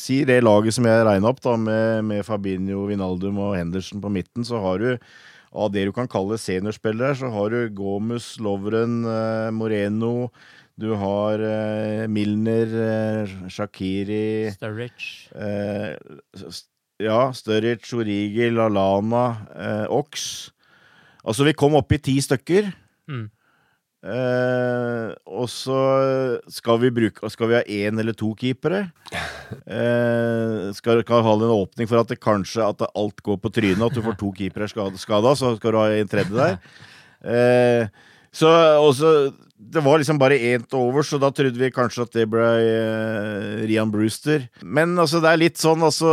sier 0.00 0.28
det 0.28 0.42
laget 0.44 0.76
som 0.76 0.88
jeg 0.88 1.06
regna 1.06 1.30
opp, 1.30 1.42
da, 1.44 1.56
med, 1.60 2.04
med 2.08 2.26
Fabinho, 2.26 2.86
Vinaldum 2.90 3.40
og 3.44 3.56
Henderson 3.58 4.02
på 4.02 4.12
midten, 4.12 4.46
så 4.46 4.60
har 4.62 4.82
du 4.82 4.92
av 5.56 5.70
det 5.72 5.86
du 5.88 5.92
kan 5.94 6.08
kalle 6.10 6.36
seniorspillere, 6.40 7.16
så 7.16 7.30
har 7.32 7.52
du 7.52 7.72
Gomez, 7.72 8.34
Lovren, 8.42 9.00
eh, 9.08 9.50
Moreno 9.56 10.30
du 10.76 10.90
har 11.00 11.40
eh, 11.40 12.04
Milner, 12.12 12.68
uh, 12.68 13.46
Shakiri 13.48 14.50
Sturridge. 14.52 15.30
Uh, 15.32 15.96
ja, 17.00 17.20
Sturridge, 17.32 17.88
Origi, 17.96 18.50
Lalana, 18.52 19.24
uh, 19.56 19.86
Ox. 19.96 20.50
Altså, 21.24 21.46
vi 21.48 21.56
kom 21.56 21.78
opp 21.80 21.96
i 21.96 22.00
ti 22.02 22.18
stykker. 22.20 22.68
Mm. 23.06 23.30
og 25.26 25.46
så 25.50 25.76
skal 26.52 26.76
vi 26.82 26.90
bruke 26.94 27.28
Skal 27.30 27.48
vi 27.48 27.54
ha 27.54 27.60
én 27.62 27.98
eller 27.98 28.14
to 28.14 28.32
keepere? 28.38 28.84
skal, 30.76 31.00
skal 31.02 31.24
ha 31.26 31.32
en 31.34 31.54
åpning 31.54 31.88
for 31.90 31.98
at 31.98 32.10
det 32.10 32.20
kanskje 32.22 32.66
at 32.66 32.84
alt 32.86 33.22
går 33.22 33.40
på 33.42 33.50
trynet, 33.50 33.82
at 33.82 33.96
du 33.96 34.04
får 34.04 34.18
to 34.20 34.30
keepere 34.36 34.68
skada, 34.68 35.34
så 35.34 35.56
skal 35.56 35.74
du 35.74 35.80
ha 35.80 35.88
en 35.96 36.12
tredje 36.12 36.38
der. 36.38 37.90
så 38.42 38.52
også 38.84 39.10
det 39.56 39.80
var 39.80 40.00
liksom 40.00 40.18
bare 40.20 40.36
én 40.36 40.64
til 40.64 40.78
overs, 40.78 41.08
så 41.10 41.18
da 41.20 41.30
trodde 41.32 41.56
vi 41.56 41.72
kanskje 41.72 42.04
at 42.04 42.16
det 42.16 42.26
ble 42.28 42.44
uh, 42.44 43.62
Rian 43.64 43.92
Brewster. 43.92 44.44
Men 44.62 44.92
altså, 45.00 45.22
det 45.24 45.30
er 45.30 45.40
litt 45.40 45.60
sånn, 45.60 45.84
altså 45.86 46.10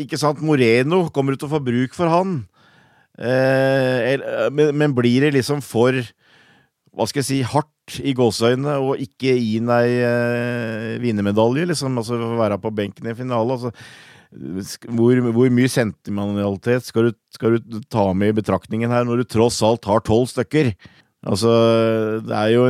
Ikke 0.00 0.20
sant, 0.20 0.40
Moreno, 0.44 1.04
kommer 1.12 1.34
du 1.34 1.42
til 1.42 1.50
å 1.50 1.54
få 1.56 1.62
bruk 1.64 1.96
for 1.96 2.08
han? 2.12 2.40
Uh, 3.20 4.48
men, 4.56 4.72
men, 4.72 4.94
blir 4.96 5.26
det 5.26 5.34
liksom 5.34 5.60
for 5.60 5.92
Hva 6.96 7.04
skal 7.04 7.20
jeg 7.20 7.28
si 7.28 7.40
hardt 7.44 7.98
i 8.00 8.14
gåseøynene 8.16 8.78
å 8.80 8.94
ikke 8.96 9.34
gi 9.36 9.60
deg 9.68 9.98
uh, 10.00 10.88
vinnermedalje, 11.02 11.68
liksom? 11.74 12.00
Altså 12.00 12.16
være 12.40 12.60
på 12.62 12.72
benken 12.72 13.12
i 13.12 13.16
finale? 13.18 13.58
altså 13.58 13.74
hvor, 14.32 15.18
hvor, 15.28 15.50
mye 15.52 15.68
sentimentalitet 15.68 16.86
skal 16.88 17.10
du, 17.10 17.16
skal 17.34 17.58
du, 17.60 17.80
ta 17.92 18.06
med 18.16 18.32
i 18.32 18.36
betraktningen 18.38 18.88
her, 18.88 19.04
når 19.04 19.20
du 19.20 19.28
tross 19.28 19.60
alt 19.66 19.84
har 19.84 20.00
tolv 20.06 20.30
stykker? 20.30 20.72
Altså, 21.22 21.52
det 22.26 22.34
er 22.34 22.50
jo 22.56 22.66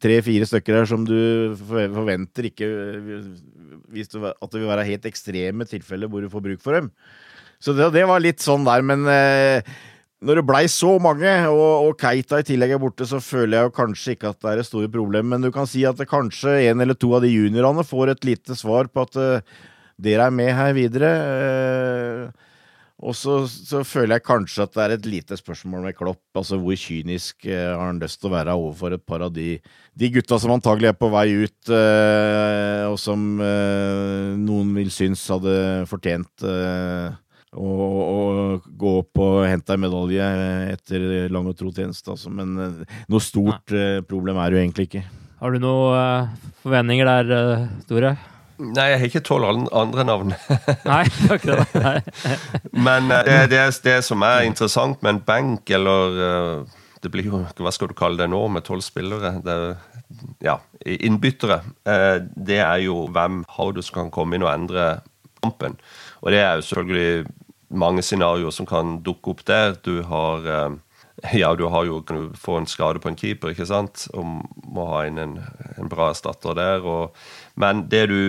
tre-fire 0.00 0.48
stykker 0.48 0.78
her 0.80 0.88
som 0.88 1.04
du 1.04 1.52
forventer 1.68 2.48
ikke 2.48 2.68
At 3.92 4.52
det 4.52 4.60
vil 4.60 4.70
være 4.70 4.86
helt 4.88 5.08
ekstreme 5.08 5.66
tilfeller 5.68 6.08
hvor 6.08 6.24
du 6.24 6.30
får 6.32 6.44
bruk 6.44 6.64
for 6.64 6.78
dem. 6.78 6.90
Så 7.60 7.74
det, 7.76 7.90
det 7.92 8.06
var 8.08 8.22
litt 8.24 8.40
sånn 8.40 8.64
der, 8.64 8.80
men 8.80 9.04
eh, 9.12 9.60
når 10.24 10.40
det 10.40 10.44
blei 10.48 10.62
så 10.68 10.94
mange, 11.00 11.28
og, 11.48 11.88
og, 11.88 11.94
Keita 12.00 12.40
i 12.40 12.46
tillegg 12.46 12.74
er 12.76 12.80
borte, 12.80 13.06
så 13.08 13.20
føler 13.24 13.56
jeg 13.56 13.68
jo 13.68 13.74
kanskje 13.76 14.14
ikke 14.16 14.32
at 14.32 14.40
det 14.40 14.50
er 14.52 14.62
et 14.62 14.68
stort 14.68 14.92
problem. 14.92 15.28
Men 15.32 15.44
du 15.44 15.50
kan 15.52 15.68
si 15.68 15.84
at 15.88 16.00
kanskje 16.08 16.58
en 16.70 16.84
eller 16.84 16.96
to 16.96 17.12
av 17.16 17.24
de 17.24 17.32
juniorene 17.32 17.84
får 17.84 18.14
et 18.14 18.28
lite 18.28 18.56
svar 18.56 18.88
på 18.92 19.04
at 19.04 19.20
eh, 19.20 19.58
dere 20.00 20.28
er 20.28 20.36
med 20.36 20.52
her 20.56 20.72
videre. 20.76 21.12
Eh, 21.36 22.48
og 23.00 23.16
så, 23.16 23.34
så, 23.48 23.80
føler 23.86 24.18
jeg 24.18 24.26
kanskje 24.26 24.64
at 24.66 24.74
det 24.74 24.82
er 24.84 24.94
et 24.96 25.06
lite 25.08 25.36
spørsmål 25.38 25.86
med 25.86 25.96
Klopp. 25.96 26.20
Altså 26.36 26.58
hvor 26.60 26.76
kynisk 26.76 27.46
eh, 27.48 27.70
har 27.72 27.86
han 27.86 28.00
lyst 28.02 28.20
til 28.20 28.28
å 28.28 28.34
være 28.34 28.56
overfor 28.58 28.96
et 28.96 29.04
par 29.08 29.24
av 29.24 29.32
de, 29.32 29.54
de 29.96 30.10
gutta 30.12 30.36
som 30.40 30.52
antagelig 30.52 30.90
er 30.90 30.98
på 31.00 31.08
vei 31.12 31.26
ut, 31.40 31.72
eh, 31.72 32.84
og 32.90 32.98
som 33.00 33.40
eh, 33.40 34.36
noen 34.36 34.74
vil 34.76 34.92
synes 34.92 35.24
hadde 35.32 35.54
fortjent 35.88 36.44
eh, 36.44 37.16
å, 37.56 37.70
å, 37.70 38.18
gå 38.68 38.92
opp 39.00 39.22
og 39.24 39.38
hente 39.48 39.74
en 39.74 39.84
medalje 39.86 40.26
etter 40.74 41.06
lang 41.32 41.48
og 41.48 41.56
tro 41.56 41.72
tjeneste. 41.72 42.12
Altså. 42.12 42.32
Men 42.34 42.52
eh, 42.60 42.98
noe 43.08 43.24
stort 43.24 43.72
eh, 43.72 44.02
problem 44.04 44.42
er 44.42 44.50
det 44.52 44.60
jo 44.60 44.66
egentlig 44.66 44.90
ikke. 44.90 45.06
Har 45.40 45.56
du 45.56 45.62
noen 45.62 46.36
forventninger 46.60 47.08
der, 47.08 47.64
Tore? 47.88 48.12
Nei, 48.60 48.90
jeg 48.90 48.98
har 49.00 49.08
ikke 49.08 49.22
tolv 49.24 49.48
andre 49.72 50.04
navn. 50.04 50.34
Nei, 50.90 51.04
akkurat 51.32 51.76
Nei. 51.80 52.00
Men 52.76 53.08
uh, 53.08 53.22
det, 53.24 53.38
det, 53.52 53.62
det, 53.86 53.96
som 54.04 54.24
er 54.26 54.44
interessant 54.48 55.00
med 55.02 55.14
en 55.14 55.22
bank, 55.24 55.70
eller 55.72 56.18
uh, 56.20 56.80
det 57.00 57.12
blir 57.12 57.30
jo, 57.30 57.40
Hva 57.56 57.72
skal 57.72 57.90
du 57.90 57.96
kalle 57.96 58.20
det 58.20 58.28
nå, 58.32 58.42
med 58.52 58.66
tolv 58.66 58.84
spillere? 58.84 59.38
Det, 59.44 59.56
ja, 60.44 60.58
innbyttere. 60.84 61.62
Uh, 61.88 62.20
det 62.36 62.60
er 62.60 62.84
jo 62.84 63.06
hvem 63.14 63.42
har 63.56 63.72
du 63.72 63.80
som 63.84 64.02
kan 64.02 64.12
komme 64.14 64.36
inn 64.36 64.44
og 64.44 64.52
endre 64.52 64.90
kampen. 65.40 65.78
Og 66.20 66.34
det 66.34 66.44
er 66.44 66.60
jo 66.60 66.68
selvfølgelig 66.68 67.34
mange 67.80 68.04
scenarioer 68.04 68.52
som 68.52 68.68
kan 68.68 68.98
dukke 69.06 69.32
opp 69.32 69.44
der. 69.48 69.76
Du 69.80 70.02
har 70.04 70.76
ja, 71.36 71.54
du 71.54 71.66
har 71.68 71.84
jo, 71.84 72.00
kan 72.04 72.16
du 72.16 72.36
få 72.38 72.56
en 72.60 72.68
skade 72.68 73.00
på 73.00 73.10
en 73.10 73.16
keeper, 73.18 73.52
ikke 73.52 73.66
sant, 73.68 74.06
og 74.16 74.40
må 74.72 74.86
ha 74.88 75.02
inn 75.08 75.20
en, 75.20 75.34
en 75.76 75.90
bra 75.90 76.10
erstatter 76.14 76.56
der. 76.56 76.84
Og, 76.86 77.16
men 77.60 77.86
det 77.92 78.06
du 78.10 78.20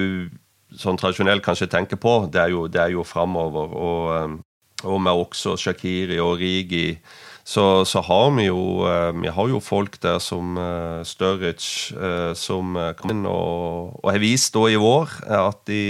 sånn 0.79 0.99
tradisjonelt 0.99 1.43
kanskje 1.43 1.69
tenker 1.71 1.99
på, 1.99 2.25
det 2.32 2.45
er 2.45 2.53
jo, 2.53 2.67
det 2.71 2.91
jo 2.93 3.03
framover. 3.07 3.75
Og, 3.75 4.07
um, 4.15 4.39
og, 4.84 4.97
med 5.03 5.25
også 5.25 5.57
Shakiri 5.59 6.17
og 6.23 6.39
Rigi, 6.41 6.95
så, 7.43 7.84
så, 7.89 8.03
har 8.05 8.27
vi 8.36 8.45
jo 8.45 8.86
um, 8.86 9.23
Vi 9.23 9.32
har 9.34 9.49
jo 9.49 9.59
folk 9.59 9.97
der 10.01 10.19
som 10.21 10.55
uh, 10.61 11.01
Sturridge, 11.05 11.97
som 12.38 12.77
kom 12.99 13.13
inn 13.13 13.25
og, 13.25 13.97
og 13.97 14.11
har 14.13 14.21
vist 14.21 14.53
da 14.55 14.67
i 14.69 14.77
vår 14.79 15.15
at 15.25 15.63
de 15.67 15.82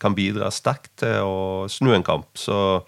kan 0.00 0.14
bidra 0.14 0.52
sterkt 0.54 0.92
til 1.02 1.26
å 1.26 1.66
snu 1.70 1.92
en 1.96 2.06
kamp. 2.06 2.30
Så 2.38 2.80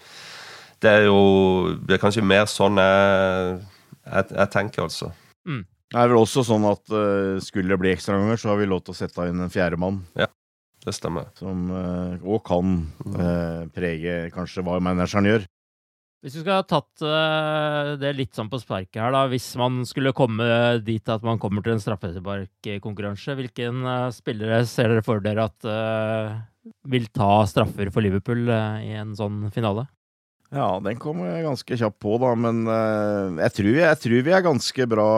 det 0.81 0.89
er 1.01 1.09
jo 1.09 1.75
Det 1.83 1.97
er 1.97 2.01
kanskje 2.01 2.23
mer 2.25 2.47
sånn 2.49 2.79
jeg, 2.79 3.59
jeg, 4.07 4.31
jeg 4.31 4.51
tenker, 4.55 4.87
altså. 4.87 5.11
Mm. 5.45 5.65
Det 5.89 5.97
er 5.97 6.11
vel 6.11 6.21
også 6.21 6.43
sånn 6.45 6.67
at 6.69 6.91
uh, 6.93 7.39
skulle 7.41 7.73
det 7.73 7.81
bli 7.81 7.93
ekstraomganger, 7.95 8.37
så 8.37 8.51
har 8.51 8.59
vi 8.59 8.67
lov 8.69 8.83
til 8.85 8.93
å 8.93 8.99
sette 8.99 9.25
inn 9.25 9.41
en 9.41 9.53
fjerdemann. 9.53 10.03
Ja, 10.19 10.27
det 10.85 10.93
stemmer. 10.93 11.31
Som 11.39 11.71
uh, 11.73 12.13
og 12.21 12.43
kan 12.45 12.83
uh, 13.09 13.65
prege 13.73 14.27
kanskje 14.35 14.65
hva 14.67 14.77
manageren 14.85 15.31
gjør. 15.31 15.47
Hvis 16.19 16.35
vi 16.35 16.43
skal 16.43 16.59
ha 16.59 16.67
tatt 16.67 17.01
uh, 17.01 17.95
det 17.97 18.11
litt 18.19 18.37
sånn 18.37 18.51
på 18.51 18.59
sparket 18.61 19.01
her, 19.01 19.15
da. 19.15 19.23
Hvis 19.31 19.49
man 19.57 19.81
skulle 19.89 20.13
komme 20.13 20.45
dit 20.85 21.09
at 21.09 21.25
man 21.25 21.41
kommer 21.41 21.65
til 21.65 21.73
en 21.73 21.81
straffesparkkonkurranse, 21.81 23.37
hvilken 23.39 23.81
spillere 24.13 24.61
ser 24.69 24.93
dere 24.93 25.05
for 25.05 25.25
dere 25.25 25.49
at 25.49 25.69
vil 26.91 27.07
ta 27.15 27.47
straffer 27.49 27.89
for 27.89 28.05
Liverpool 28.05 28.45
i 28.45 28.93
en 28.99 29.15
sånn 29.17 29.47
finale? 29.55 29.89
Ja, 30.49 30.79
den 30.81 30.97
kom 30.97 31.21
ganske 31.21 31.77
kjapt 31.77 31.99
på, 32.01 32.15
da. 32.21 32.31
Men 32.37 32.63
uh, 32.65 33.37
jeg, 33.37 33.53
tror, 33.59 33.69
jeg, 33.77 34.01
tror, 34.01 34.25
vi 34.25 34.33
er 34.33 34.45
ganske 34.45 34.89
bra 34.89 35.09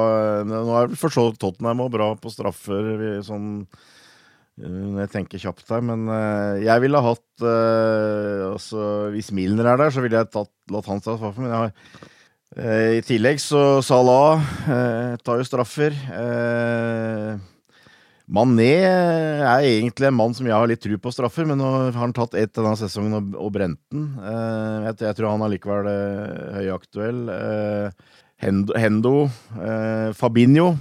Nå 0.48 0.62
er 0.82 0.96
for 1.00 1.14
så 1.14 1.30
Tottenham 1.40 1.86
òg 1.86 1.94
bra 1.94 2.12
på 2.20 2.34
straffer, 2.34 2.92
vi, 3.00 3.14
sånn 3.24 3.48
uh, 3.64 5.00
jeg 5.00 5.12
tenker 5.14 5.40
kjapt 5.42 5.72
her. 5.72 5.86
Men 5.88 6.04
uh, 6.12 6.60
jeg 6.60 6.84
ville 6.84 7.06
hatt 7.08 7.46
altså, 7.48 9.12
Hvis 9.16 9.32
Milner 9.34 9.72
er 9.72 9.86
der, 9.86 9.96
så 9.96 10.04
ville 10.04 10.20
jeg 10.20 10.34
tatt, 10.36 10.52
latt 10.72 10.92
han 10.92 11.04
ta 11.04 11.16
straffen. 11.16 11.48
Men 11.48 11.58
har 11.58 11.72
i 12.52 13.00
tillegg 13.08 13.40
så 13.40 13.80
Salah 13.80 14.42
tar 15.24 15.40
jo 15.40 15.46
straffer. 15.48 15.96
Eh, 15.96 17.38
Mané 18.32 18.70
er 18.88 19.66
egentlig 19.68 20.08
en 20.08 20.16
mann 20.16 20.34
som 20.36 20.48
jeg 20.48 20.56
har 20.56 20.70
litt 20.70 20.80
tru 20.80 20.94
på 21.02 21.12
straffer, 21.12 21.44
men 21.48 21.60
nå 21.60 21.68
har 21.68 21.98
han 22.00 22.14
tatt 22.16 22.38
ett 22.40 22.54
denne 22.56 22.78
sesongen 22.80 23.18
og, 23.18 23.34
og 23.36 23.50
brent 23.58 23.80
den. 23.92 24.06
Uh, 24.22 24.88
jeg, 24.88 25.02
jeg, 25.04 25.18
tror 25.18 25.34
han 25.34 25.44
allikevel 25.44 25.90
er 25.92 26.06
likevel 26.22 26.56
høyaktuell. 26.56 27.20
Uh, 27.28 28.22
Hendo, 28.42 28.74
Hendo 28.74 29.12
Fabinho 30.18 30.72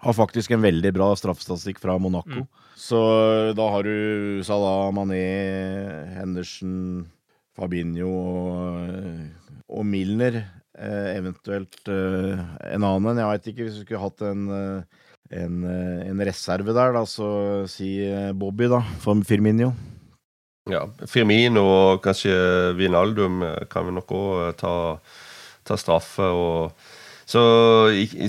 har 0.00 0.14
faktisk 0.16 0.54
en 0.54 0.62
veldig 0.62 0.94
bra 0.96 1.10
straffestatistikk 1.18 1.82
fra 1.82 1.98
Monaco. 2.00 2.46
Mm. 2.46 2.70
Så 2.80 3.00
da 3.58 3.66
har 3.74 3.84
du 3.84 4.40
Salah, 4.46 4.88
Mané, 4.96 5.26
Henderson, 6.14 7.04
Fabinho 7.58 8.08
og, 8.08 8.94
og 9.68 9.84
Milner. 9.84 10.38
eventuelt 10.78 11.88
en 11.88 12.84
annen. 12.84 13.20
Jeg 13.20 13.28
veit 13.28 13.50
ikke 13.52 13.66
hvis 13.66 13.76
vi 13.76 13.84
skulle 13.84 14.06
hatt 14.06 14.24
en 14.24 14.48
en, 15.30 15.64
eh, 15.64 16.08
en 16.10 16.22
reserve 16.24 16.74
der, 16.74 16.92
da, 16.96 17.04
så 17.06 17.28
si 17.70 17.98
eh, 18.04 18.32
Bobby, 18.32 18.68
da, 18.70 18.82
for 19.02 19.18
Firminio. 19.26 19.72
Ja, 20.66 20.82
Firmino 21.06 21.62
og 21.62 22.00
kanskje 22.02 22.32
Vinaldum 22.74 23.42
kan 23.70 23.86
vi 23.86 23.92
nok 23.94 24.14
òg 24.18 24.56
ta, 24.58 24.72
ta, 25.62 25.76
straffe. 25.78 26.26
og 26.26 26.72
Så 27.26 27.42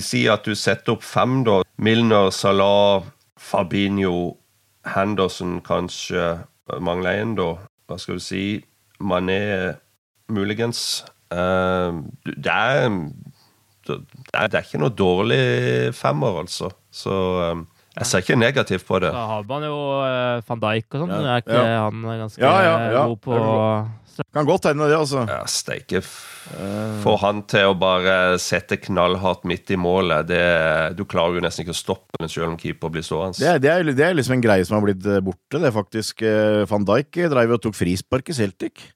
si 0.00 0.28
at 0.30 0.46
du 0.46 0.54
setter 0.54 0.94
opp 0.94 1.02
fem, 1.02 1.42
da. 1.42 1.64
Milner, 1.78 2.30
Salah, 2.30 3.02
Fabinho, 3.38 4.36
Henderson 4.86 5.58
kanskje. 5.66 6.38
Mangler 6.78 7.24
én, 7.24 7.34
da. 7.34 7.56
Hva 7.88 7.98
skal 7.98 8.20
du 8.20 8.22
si? 8.22 8.62
Mané 9.00 9.74
muligens. 10.28 11.04
Uh, 11.32 12.04
det, 12.24 12.52
er, 12.52 12.88
det, 13.86 13.98
er, 14.32 14.46
det 14.46 14.60
er 14.60 14.64
ikke 14.64 14.80
noe 14.82 14.94
dårlig 14.94 15.42
femmer, 15.96 16.42
altså. 16.44 16.70
Så 16.98 17.14
um, 17.54 17.66
jeg 17.98 18.06
ser 18.06 18.22
ikke 18.22 18.38
negativt 18.38 18.86
på 18.86 18.98
det. 19.02 19.10
Da 19.14 19.24
har 19.32 19.46
man 19.48 19.64
jo 19.66 19.78
uh, 20.02 20.42
van 20.46 20.60
Dijk 20.62 20.92
og 20.92 21.00
sånn. 21.02 21.14
Ja. 21.14 21.22
Er 21.34 21.44
ikke 21.44 21.62
ja. 21.62 21.78
han 21.86 22.04
ganske 22.24 22.42
ja, 22.44 22.52
ja, 22.62 23.06
god 23.10 23.22
på 23.24 23.38
Kan 24.34 24.46
godt 24.46 24.68
hende 24.70 24.86
det, 24.90 24.98
altså. 24.98 25.24
Ja, 25.30 25.40
Steike. 25.50 26.02
Få 27.02 27.16
han 27.22 27.42
til 27.50 27.70
å 27.70 27.74
bare 27.78 28.38
sette 28.42 28.78
knallhardt 28.82 29.44
midt 29.48 29.70
i 29.74 29.78
målet. 29.78 30.30
Det, 30.30 30.44
du 30.98 31.04
klarer 31.10 31.38
jo 31.38 31.44
nesten 31.44 31.64
ikke 31.64 31.74
å 31.76 31.80
stoppe 31.80 32.22
den 32.22 32.32
selv 32.32 32.52
om 32.52 32.56
keeper 32.60 32.92
blir 32.94 33.06
stående. 33.06 33.38
Det, 33.38 33.56
det, 33.66 33.74
er, 33.74 33.92
det 33.94 34.06
er 34.06 34.16
liksom 34.18 34.38
en 34.38 34.46
greie 34.46 34.66
som 34.66 34.78
har 34.78 34.86
blitt 34.86 35.06
eh, 35.06 35.20
borte, 35.24 35.60
det 35.62 35.74
faktisk. 35.74 36.24
Eh, 36.26 36.64
van 36.70 36.86
Dijk 36.88 37.20
drev 37.34 37.58
og 37.58 37.62
tok 37.66 37.78
frispark 37.78 38.32
i 38.32 38.38
Celtic. 38.38 38.88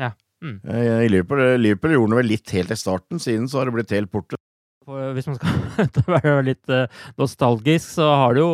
Ja. 0.00 0.12
Mm. 0.40 0.60
I 0.64 1.08
Liverpool, 1.12 1.44
Liverpool 1.60 1.92
gjorde 1.98 2.14
det 2.14 2.20
vel 2.22 2.30
litt 2.32 2.52
helt 2.56 2.72
i 2.72 2.78
starten, 2.80 3.20
siden 3.20 3.48
så 3.48 3.60
har 3.60 3.68
det 3.68 3.76
blitt 3.76 3.92
helt 3.92 4.12
borte 4.12 4.39
hvis 5.16 5.28
man 5.30 5.38
skal 5.38 6.10
være 6.16 6.46
litt 6.46 6.72
eh, 6.72 7.02
nostalgisk, 7.20 7.96
så 7.98 8.08
har 8.22 8.36
det 8.36 8.44
jo 8.44 8.50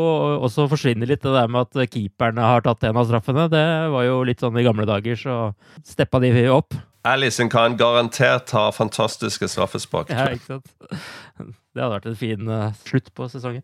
også 0.46 0.68
forsvunnet 0.72 1.10
litt 1.10 1.24
det 1.24 1.34
der 1.36 1.52
med 1.52 1.68
at 1.68 1.92
keeperne 1.92 2.44
har 2.44 2.64
tatt 2.66 2.84
en 2.88 3.00
av 3.00 3.08
straffene. 3.08 3.48
Det 3.52 3.66
var 3.94 4.08
jo 4.08 4.20
litt 4.26 4.44
sånn 4.44 4.58
i 4.60 4.66
gamle 4.66 4.88
dager, 4.88 5.18
så 5.20 5.38
steppa 5.86 6.22
de 6.24 6.34
opp. 6.52 6.76
Alison 7.06 7.48
kan 7.48 7.76
garantert 7.78 8.50
ha 8.56 8.68
fantastiske 8.74 9.48
straffespark. 9.48 10.10
Ja, 10.10 10.30
ikke 10.34 10.58
sant. 10.58 10.74
Det 11.76 11.82
hadde 11.84 11.92
vært 11.98 12.06
en 12.08 12.16
fin 12.16 12.46
uh, 12.48 12.70
slutt 12.86 13.10
på 13.12 13.26
sesongen. 13.28 13.60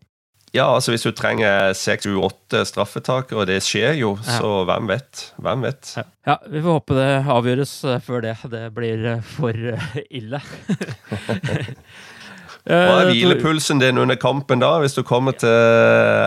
Ja, 0.53 0.67
altså 0.69 0.93
hvis 0.93 1.01
du 1.01 1.09
trenger 1.17 1.71
seks, 1.73 2.05
sju, 2.05 2.19
åtte 2.21 2.59
straffetakere, 2.69 3.39
og 3.41 3.47
det 3.49 3.57
skjer 3.65 3.97
jo, 3.97 4.11
ja. 4.21 4.35
så 4.37 4.51
hvem 4.69 4.91
vet? 4.91 5.23
Hvem 5.41 5.65
vet? 5.65 5.95
Ja. 5.97 6.03
ja. 6.29 6.35
vi 6.45 6.61
får 6.61 6.77
håpe 6.77 6.97
det 6.99 7.09
avgjøres 7.33 7.73
uh, 7.89 7.97
før 8.05 8.21
det. 8.27 8.35
Det 8.53 8.67
blir 8.77 9.07
for 9.33 9.57
ille. 10.05 10.43
Hva 12.63 13.01
er 13.01 13.09
eh, 13.09 13.17
hvilepulsen 13.17 13.81
din 13.81 13.99
under 13.99 14.15
kampen 14.15 14.61
da, 14.61 14.69
hvis 14.79 14.95
du 14.95 15.01
kommer 15.03 15.35
til 15.35 15.51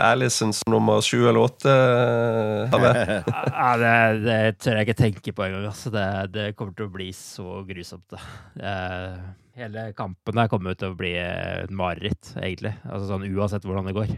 Alisons 0.04 0.60
nummer 0.68 1.00
sju 1.04 1.22
eller 1.22 1.40
åtte? 1.46 1.72
ja, 2.76 3.70
det, 3.80 3.94
det, 4.26 4.36
tør 4.60 4.76
jeg 4.76 4.88
ikke 4.88 4.98
tenke 5.00 5.32
på 5.32 5.46
engang. 5.46 5.70
Altså. 5.70 5.92
Det, 5.94 6.06
det 6.34 6.46
kommer 6.58 6.76
til 6.76 6.90
å 6.90 6.92
bli 6.92 7.08
så 7.16 7.62
grusomt. 7.68 8.04
Da. 8.12 8.20
Hele 9.56 9.86
kampen 9.96 10.36
der 10.36 10.50
kommer 10.52 10.76
til 10.76 10.92
å 10.92 10.98
bli 10.98 11.14
et 11.16 11.72
mareritt, 11.72 12.34
egentlig. 12.36 12.74
Altså 12.84 13.08
sånn 13.08 13.24
Uansett 13.30 13.64
hvordan 13.64 13.88
det 13.88 13.96
går. 13.96 14.12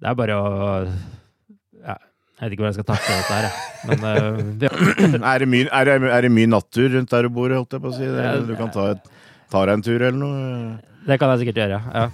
Det 0.00 0.08
er 0.08 0.16
bare 0.16 0.36
å 0.38 0.44
ja, 0.86 1.96
Jeg 1.96 2.44
vet 2.44 2.54
ikke 2.54 2.62
hvordan 2.62 2.70
jeg 2.70 2.78
skal 2.78 2.88
takle 2.92 3.16
dette 3.18 3.40
her, 3.40 3.48
Men 3.88 4.06
uh, 4.06 4.38
ja. 4.62 4.70
er, 5.32 5.42
det 5.42 5.48
mye, 5.50 5.66
er, 5.66 5.90
det, 5.90 6.12
er 6.14 6.24
det 6.24 6.30
mye 6.32 6.52
nattur 6.54 6.94
rundt 6.94 7.10
der 7.10 7.26
du 7.26 7.34
bor, 7.34 7.52
holdt 7.52 7.76
jeg 7.76 7.82
på 7.82 7.90
å 7.90 7.96
si? 7.96 8.06
Eller, 8.06 8.46
Du 8.46 8.54
kan 8.56 8.70
ta, 8.72 8.86
et, 8.94 9.10
ta 9.50 9.64
deg 9.66 9.80
en 9.80 9.84
tur 9.84 9.98
eller 9.98 10.20
noe? 10.20 10.78
Det 11.06 11.16
kan 11.20 11.32
jeg 11.32 11.44
sikkert 11.44 11.62
gjøre, 11.62 11.78
ja. 11.94 12.08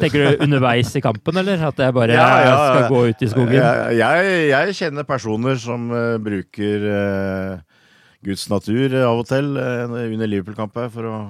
Tenker 0.00 0.22
du 0.22 0.44
underveis 0.46 0.94
i 0.96 1.02
kampen, 1.04 1.36
eller? 1.42 1.60
At 1.68 1.82
jeg 1.82 1.94
bare 1.96 2.16
ja, 2.16 2.28
ja, 2.46 2.54
skal 2.70 2.86
gå 2.92 3.02
ut 3.10 3.24
i 3.24 3.28
skogen? 3.28 3.58
Jeg, 3.98 4.30
jeg 4.48 4.76
kjenner 4.78 5.06
personer 5.08 5.60
som 5.60 5.90
uh, 5.92 6.16
bruker 6.22 6.86
uh, 6.88 7.84
Guds 8.24 8.46
natur 8.52 8.96
uh, 8.96 9.04
av 9.10 9.20
og 9.20 9.28
til 9.28 9.52
under 9.60 10.30
Liverpool-kamp 10.30 10.80
her 10.80 10.90
for 10.94 11.10
å 11.10 11.20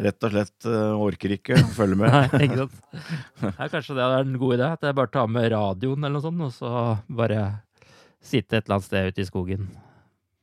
rett 0.00 0.24
og 0.24 0.32
slett 0.32 0.66
orker 0.70 1.34
ikke 1.34 1.58
å 1.58 1.66
følge 1.76 1.98
med. 1.98 2.14
Nei, 2.32 2.46
ikke 2.46 2.62
sant. 2.62 2.78
Ja, 3.42 3.66
kanskje 3.66 3.98
det 3.98 4.06
er 4.06 4.16
en 4.22 4.38
god 4.40 4.56
idé? 4.56 4.70
At 4.78 4.86
jeg 4.86 4.96
bare 4.96 5.12
tar 5.12 5.28
med 5.28 5.50
radioen 5.52 6.06
eller 6.06 6.16
noe 6.20 6.24
sånt, 6.24 6.46
og 6.46 6.54
så 6.54 6.72
bare 7.10 7.42
sitte 8.22 8.60
et 8.60 8.64
eller 8.64 8.78
annet 8.78 8.86
sted 8.86 9.10
ute 9.10 9.24
i 9.24 9.28
skogen 9.28 9.68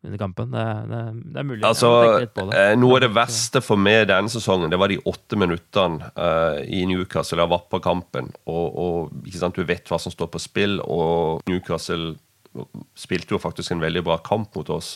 under 0.05 0.17
kampen. 0.17 0.51
Det, 0.51 0.65
det, 0.89 1.01
det 1.33 1.39
er 1.41 1.47
mulig. 1.47 1.63
Altså, 1.67 1.89
eh, 2.53 2.73
noe 2.79 2.99
av 2.99 3.03
det 3.05 3.11
verste 3.15 3.61
for 3.65 3.81
meg 3.81 4.05
denne 4.11 4.31
sesongen, 4.31 4.69
det 4.71 4.79
var 4.79 4.91
de 4.91 4.99
åtte 5.09 5.39
minuttene 5.39 6.11
uh, 6.13 6.61
i 6.63 6.83
Newcastle. 6.89 7.41
Jeg 7.41 7.53
var 7.53 7.65
på 7.71 7.81
kampen, 7.83 8.31
og, 8.45 8.77
og 8.77 9.33
sant, 9.33 9.57
du 9.57 9.67
vet 9.67 9.89
hva 9.89 9.99
som 10.01 10.13
står 10.13 10.31
på 10.33 10.41
spill. 10.43 10.79
Og 10.85 11.43
Newcastle 11.49 12.15
spilte 12.97 13.35
jo 13.35 13.41
faktisk 13.41 13.73
en 13.73 13.83
veldig 13.83 14.05
bra 14.05 14.17
kamp 14.25 14.55
mot 14.57 14.69
oss. 14.73 14.95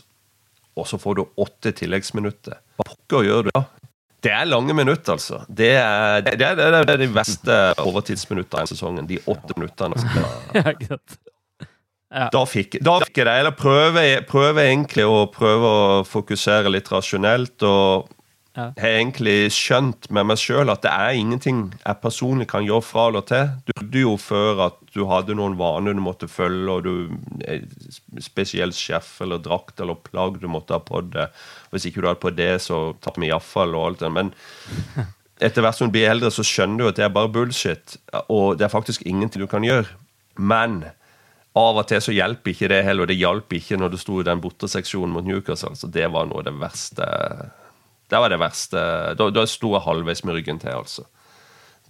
Og 0.80 0.88
så 0.88 1.00
får 1.02 1.20
du 1.20 1.26
åtte 1.44 1.74
tilleggsminutter. 1.82 2.62
Hva 2.80 2.88
pokker 2.88 3.28
gjør 3.28 3.48
du 3.48 3.54
da? 3.54 3.66
Det 4.22 4.30
er 4.30 4.46
lange 4.46 4.74
minutter, 4.78 5.18
altså. 5.18 5.42
Det 5.50 5.74
er, 5.82 6.22
det 6.22 6.46
er, 6.46 6.56
det 6.56 6.94
er 6.94 7.00
de 7.02 7.10
verste 7.10 7.56
overtidsminuttene 7.82 8.68
i 8.68 8.70
sesongen. 8.70 9.08
De 9.10 9.18
åtte 9.26 9.58
minuttene. 9.58 9.98
Altså. 9.98 10.26
ja. 10.86 11.00
Ja. 12.12 12.28
Da, 12.34 12.42
fikk, 12.44 12.76
da 12.84 12.98
fikk 13.06 13.22
jeg 13.22 13.28
det. 13.28 13.36
Eller 13.40 13.54
prøver, 13.56 14.24
prøve 14.28 14.66
egentlig 14.68 15.06
å 15.08 15.24
prøve 15.32 15.70
å 15.70 16.02
fokusere 16.08 16.72
litt 16.74 16.92
rasjonelt. 16.92 17.64
Og 17.64 18.10
ja. 18.58 18.66
har 18.76 18.98
egentlig 18.98 19.52
skjønt 19.56 20.10
med 20.12 20.28
meg 20.28 20.42
sjøl 20.42 20.74
at 20.74 20.84
det 20.84 20.92
er 20.92 21.16
ingenting 21.16 21.62
jeg 21.78 22.02
personlig 22.04 22.50
kan 22.52 22.66
gjøre 22.68 22.84
fra 22.84 23.08
eller 23.08 23.24
til. 23.30 23.54
Du 23.64 23.72
trodde 23.78 24.04
jo 24.04 24.18
før 24.20 24.66
at 24.68 24.78
du 24.92 25.06
hadde 25.08 25.38
noen 25.40 25.56
vaner 25.60 25.96
du 25.96 26.04
måtte 26.04 26.28
følge, 26.28 26.76
og 26.76 26.84
du 26.84 28.20
spesielt 28.20 28.76
sjef 28.76 29.14
eller 29.24 29.40
drakt 29.40 29.80
eller 29.80 30.00
plagg 30.12 30.42
du 30.44 30.50
måtte 30.52 30.76
ha 30.76 30.84
på 30.84 31.06
deg. 31.14 31.32
Hvis 31.72 31.88
ikke 31.88 32.04
du 32.04 32.12
hadde 32.12 32.24
på 32.28 32.36
det, 32.36 32.54
så 32.68 32.90
tatt 33.00 33.20
vi 33.22 33.32
iallfall 33.32 33.72
og 33.78 33.88
alt 33.88 34.04
det. 34.04 34.12
Men 34.20 34.36
etter 35.48 35.64
hvert 35.64 35.80
som 35.80 35.88
du 35.88 35.96
blir 35.96 36.12
eldre, 36.12 36.34
så 36.34 36.44
skjønner 36.44 36.84
du 36.84 36.92
at 36.92 37.00
det 37.00 37.08
er 37.08 37.16
bare 37.16 37.32
bullshit. 37.32 38.02
Og 38.28 38.60
det 38.60 38.68
er 38.68 38.76
faktisk 38.76 39.08
ingenting 39.08 39.46
du 39.46 39.52
kan 39.52 39.64
gjøre. 39.64 39.88
Men 40.36 40.84
av 41.58 41.82
og 41.82 41.88
til 41.90 42.00
så 42.04 42.14
hjelper 42.16 42.54
ikke 42.54 42.70
det 42.72 42.84
heller, 42.88 43.04
og 43.04 43.12
det 43.12 43.20
hjalp 43.20 43.56
ikke 43.58 43.80
når 43.80 43.92
du 43.92 43.98
sto 44.00 44.22
i 44.22 44.28
den 44.28 44.40
borteseksjonen 44.44 45.12
mot 45.16 45.28
Newcastle. 45.28 45.74
Så 45.76 45.90
det 45.92 46.08
var 46.14 46.30
noe 46.30 46.40
av 46.44 46.48
det 46.48 46.56
verste 46.62 47.08
Det 48.12 48.20
var 48.20 48.32
det 48.32 48.40
verste. 48.40 48.82
Da, 49.20 49.28
da 49.32 49.44
sto 49.48 49.74
jeg 49.76 49.86
halvveis 49.86 50.24
med 50.28 50.40
ryggen 50.40 50.60
til, 50.64 50.76
altså. 50.80 51.08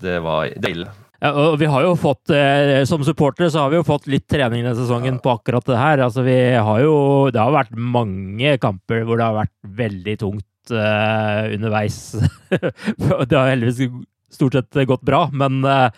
Det 0.02 0.18
var 0.26 0.50
ille. 0.50 0.90
Ja, 1.22 1.32
og 1.38 1.60
vi 1.62 1.68
har 1.70 1.84
jo 1.86 1.94
fått, 2.00 2.32
eh, 2.34 2.82
Som 2.90 3.04
supportere 3.06 3.52
så 3.54 3.66
har 3.66 3.70
vi 3.70 3.78
jo 3.78 3.86
fått 3.86 4.08
litt 4.10 4.26
trening 4.30 4.64
denne 4.64 4.78
sesongen 4.78 5.20
på 5.22 5.36
akkurat 5.36 5.68
det 5.70 5.78
her. 5.78 6.02
Altså 6.08 6.26
vi 6.26 6.38
har 6.58 6.80
jo, 6.82 7.30
Det 7.30 7.42
har 7.42 7.54
vært 7.54 7.76
mange 7.78 8.58
kamper 8.58 9.06
hvor 9.06 9.22
det 9.22 9.28
har 9.28 9.38
vært 9.44 9.54
veldig 9.82 10.16
tungt 10.22 10.74
uh, 10.74 11.46
underveis. 11.54 12.00
det 13.30 13.38
har 13.38 13.54
heldigvis 13.54 13.94
stort 14.34 14.58
sett 14.58 14.82
gått 14.90 15.06
bra, 15.06 15.28
men 15.34 15.62
uh, 15.66 15.90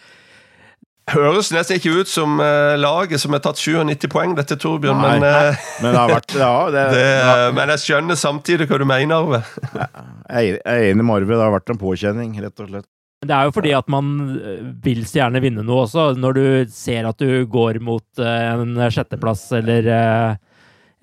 Høres 1.12 1.50
nesten 1.52 1.82
ikke 1.82 1.92
ut 2.00 2.08
som 2.08 2.38
uh, 2.40 2.80
laget 2.80 3.20
som 3.20 3.36
har 3.36 3.42
tatt 3.44 3.60
97 3.60 4.08
poeng, 4.12 4.38
dette, 4.38 4.56
Torbjørn. 4.60 5.02
Nei, 5.04 5.18
men, 5.20 5.26
uh, 5.28 5.66
men, 5.84 5.92
det 5.92 6.00
har 6.00 6.14
vært, 6.14 6.36
ja, 6.40 6.54
det, 6.72 6.86
det, 6.96 7.04
ja. 7.04 7.34
men 7.58 7.74
jeg 7.76 7.84
skjønner 7.84 8.20
samtidig 8.20 8.70
hva 8.70 8.80
du 8.80 8.88
mener, 8.88 9.20
Arve. 9.20 9.42
jeg 10.38 10.62
er 10.64 10.88
enig 10.94 11.04
med 11.04 11.18
Arve. 11.18 11.36
Det 11.36 11.44
har 11.44 11.54
vært 11.58 11.76
en 11.76 11.82
påkjenning, 11.82 12.40
rett 12.46 12.64
og 12.64 12.72
slett. 12.72 12.90
Det 13.24 13.36
er 13.36 13.48
jo 13.48 13.54
fordi 13.56 13.76
at 13.76 13.92
man 13.92 14.16
eh, 14.36 14.64
vil 14.84 15.06
så 15.08 15.22
gjerne 15.22 15.44
vinne 15.44 15.64
noe 15.64 15.86
også. 15.86 16.10
Når 16.20 16.40
du 16.40 16.48
ser 16.76 17.08
at 17.08 17.20
du 17.20 17.46
går 17.52 17.80
mot 17.84 18.24
en 18.24 18.82
sjetteplass 18.92 19.46
eller 19.60 19.88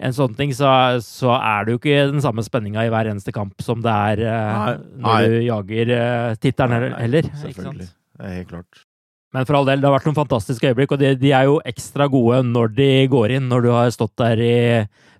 en 0.01 0.16
sånn 0.16 0.36
ting, 0.36 0.53
så, 0.57 0.68
så, 1.05 1.32
er 1.36 1.64
det 1.64 1.76
jo 1.76 1.80
ikke 1.80 2.11
den 2.12 2.24
samme 2.24 2.44
spenninga 2.44 2.84
i 2.84 2.92
hver 2.92 3.09
eneste 3.12 3.36
kamp 3.36 3.61
som 3.64 3.80
det 3.84 3.96
er 4.12 4.24
Nei. 4.24 4.76
når 5.01 5.09
Nei. 5.09 5.24
du 5.24 5.40
jager 5.48 5.96
tittelen 6.40 6.94
heller. 6.96 7.34
Selvfølgelig. 7.40 7.88
Det 8.16 8.28
er 8.28 8.38
helt 8.40 8.53
klart. 8.53 8.86
Men 9.34 9.46
for 9.46 9.60
all 9.60 9.68
del, 9.68 9.78
det 9.78 9.86
har 9.86 9.94
vært 9.94 10.08
noen 10.08 10.18
fantastiske 10.18 10.72
øyeblikk, 10.72 10.94
og 10.96 11.02
de, 11.02 11.12
de, 11.18 11.30
er 11.36 11.46
jo 11.46 11.60
ekstra 11.68 12.08
gode 12.10 12.40
når 12.48 12.72
de 12.74 12.90
går 13.12 13.36
inn. 13.36 13.46
Når 13.50 13.66
du 13.66 13.70
har 13.70 13.92
stått 13.94 14.16
der 14.18 14.42
i 14.42 14.54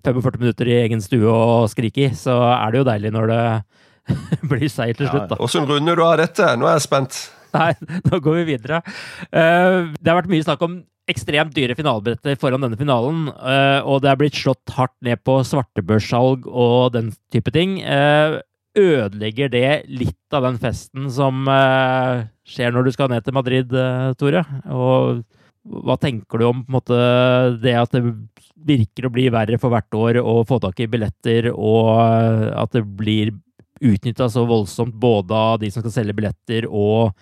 45 0.03 0.41
minutter 0.41 0.67
i 0.67 0.79
egen 0.81 1.03
stue 1.03 1.31
og 1.31 1.69
skriket, 1.71 2.17
så 2.19 2.35
er 2.51 2.73
det 2.73 2.81
jo 2.81 2.87
deilig 2.89 3.13
når 3.15 3.31
det 3.31 3.43
blir 4.51 4.67
seier 4.71 4.97
til 4.97 5.07
slutt. 5.07 5.29
da. 5.31 5.39
Åssen 5.39 5.63
ja, 5.63 5.71
runder 5.71 5.99
du 5.99 6.03
av 6.03 6.17
dette? 6.19 6.49
Nå 6.59 6.67
er 6.67 6.75
jeg 6.79 6.87
spent. 6.89 7.21
Nei, 7.55 7.71
nå 8.09 8.21
går 8.23 8.41
vi 8.41 8.47
videre. 8.53 8.81
Uh, 9.31 9.91
det 9.95 10.11
har 10.11 10.19
vært 10.19 10.31
mye 10.33 10.47
snakk 10.47 10.67
om 10.67 10.81
ekstremt 11.11 11.55
dyre 11.55 11.75
finalebilletter 11.75 12.37
foran 12.39 12.63
denne 12.63 12.79
finalen, 12.79 13.25
uh, 13.31 13.79
og 13.87 14.03
det 14.03 14.11
er 14.11 14.19
blitt 14.19 14.37
slått 14.37 14.75
hardt 14.75 14.95
ned 15.05 15.23
på 15.27 15.39
svartebørssalg 15.47 16.47
og 16.47 16.93
den 16.95 17.11
type 17.33 17.51
ting. 17.55 17.79
Uh, 17.83 18.39
ødelegger 18.77 19.51
det 19.51 19.83
litt 19.91 20.35
av 20.35 20.45
den 20.47 20.59
festen 20.61 21.09
som 21.11 21.43
uh, 21.47 22.23
skjer 22.47 22.73
når 22.73 22.87
du 22.87 22.95
skal 22.95 23.11
ned 23.11 23.25
til 23.25 23.35
Madrid, 23.35 23.75
uh, 23.75 24.11
Tore? 24.19 24.43
Og 24.71 25.21
hva 25.85 25.97
tenker 26.01 26.41
du 26.41 26.47
om 26.47 26.63
måte, 26.73 26.97
det 27.61 27.75
at 27.77 27.93
det 27.93 28.01
virker 28.65 29.07
å 29.07 29.13
bli 29.13 29.27
verre 29.33 29.59
for 29.61 29.73
hvert 29.73 29.97
år 29.97 30.21
å 30.21 30.41
få 30.49 30.57
tak 30.63 30.81
i 30.81 30.89
billetter, 30.89 31.51
og 31.53 31.91
uh, 31.99 32.49
at 32.63 32.73
det 32.77 32.85
blir 32.85 33.35
utnytta 33.81 34.27
så 34.29 34.45
voldsomt 34.45 34.93
både 35.01 35.37
av 35.37 35.61
de 35.61 35.71
som 35.73 35.81
skal 35.81 35.95
selge 35.95 36.17
billetter, 36.17 36.67
og 36.69 37.15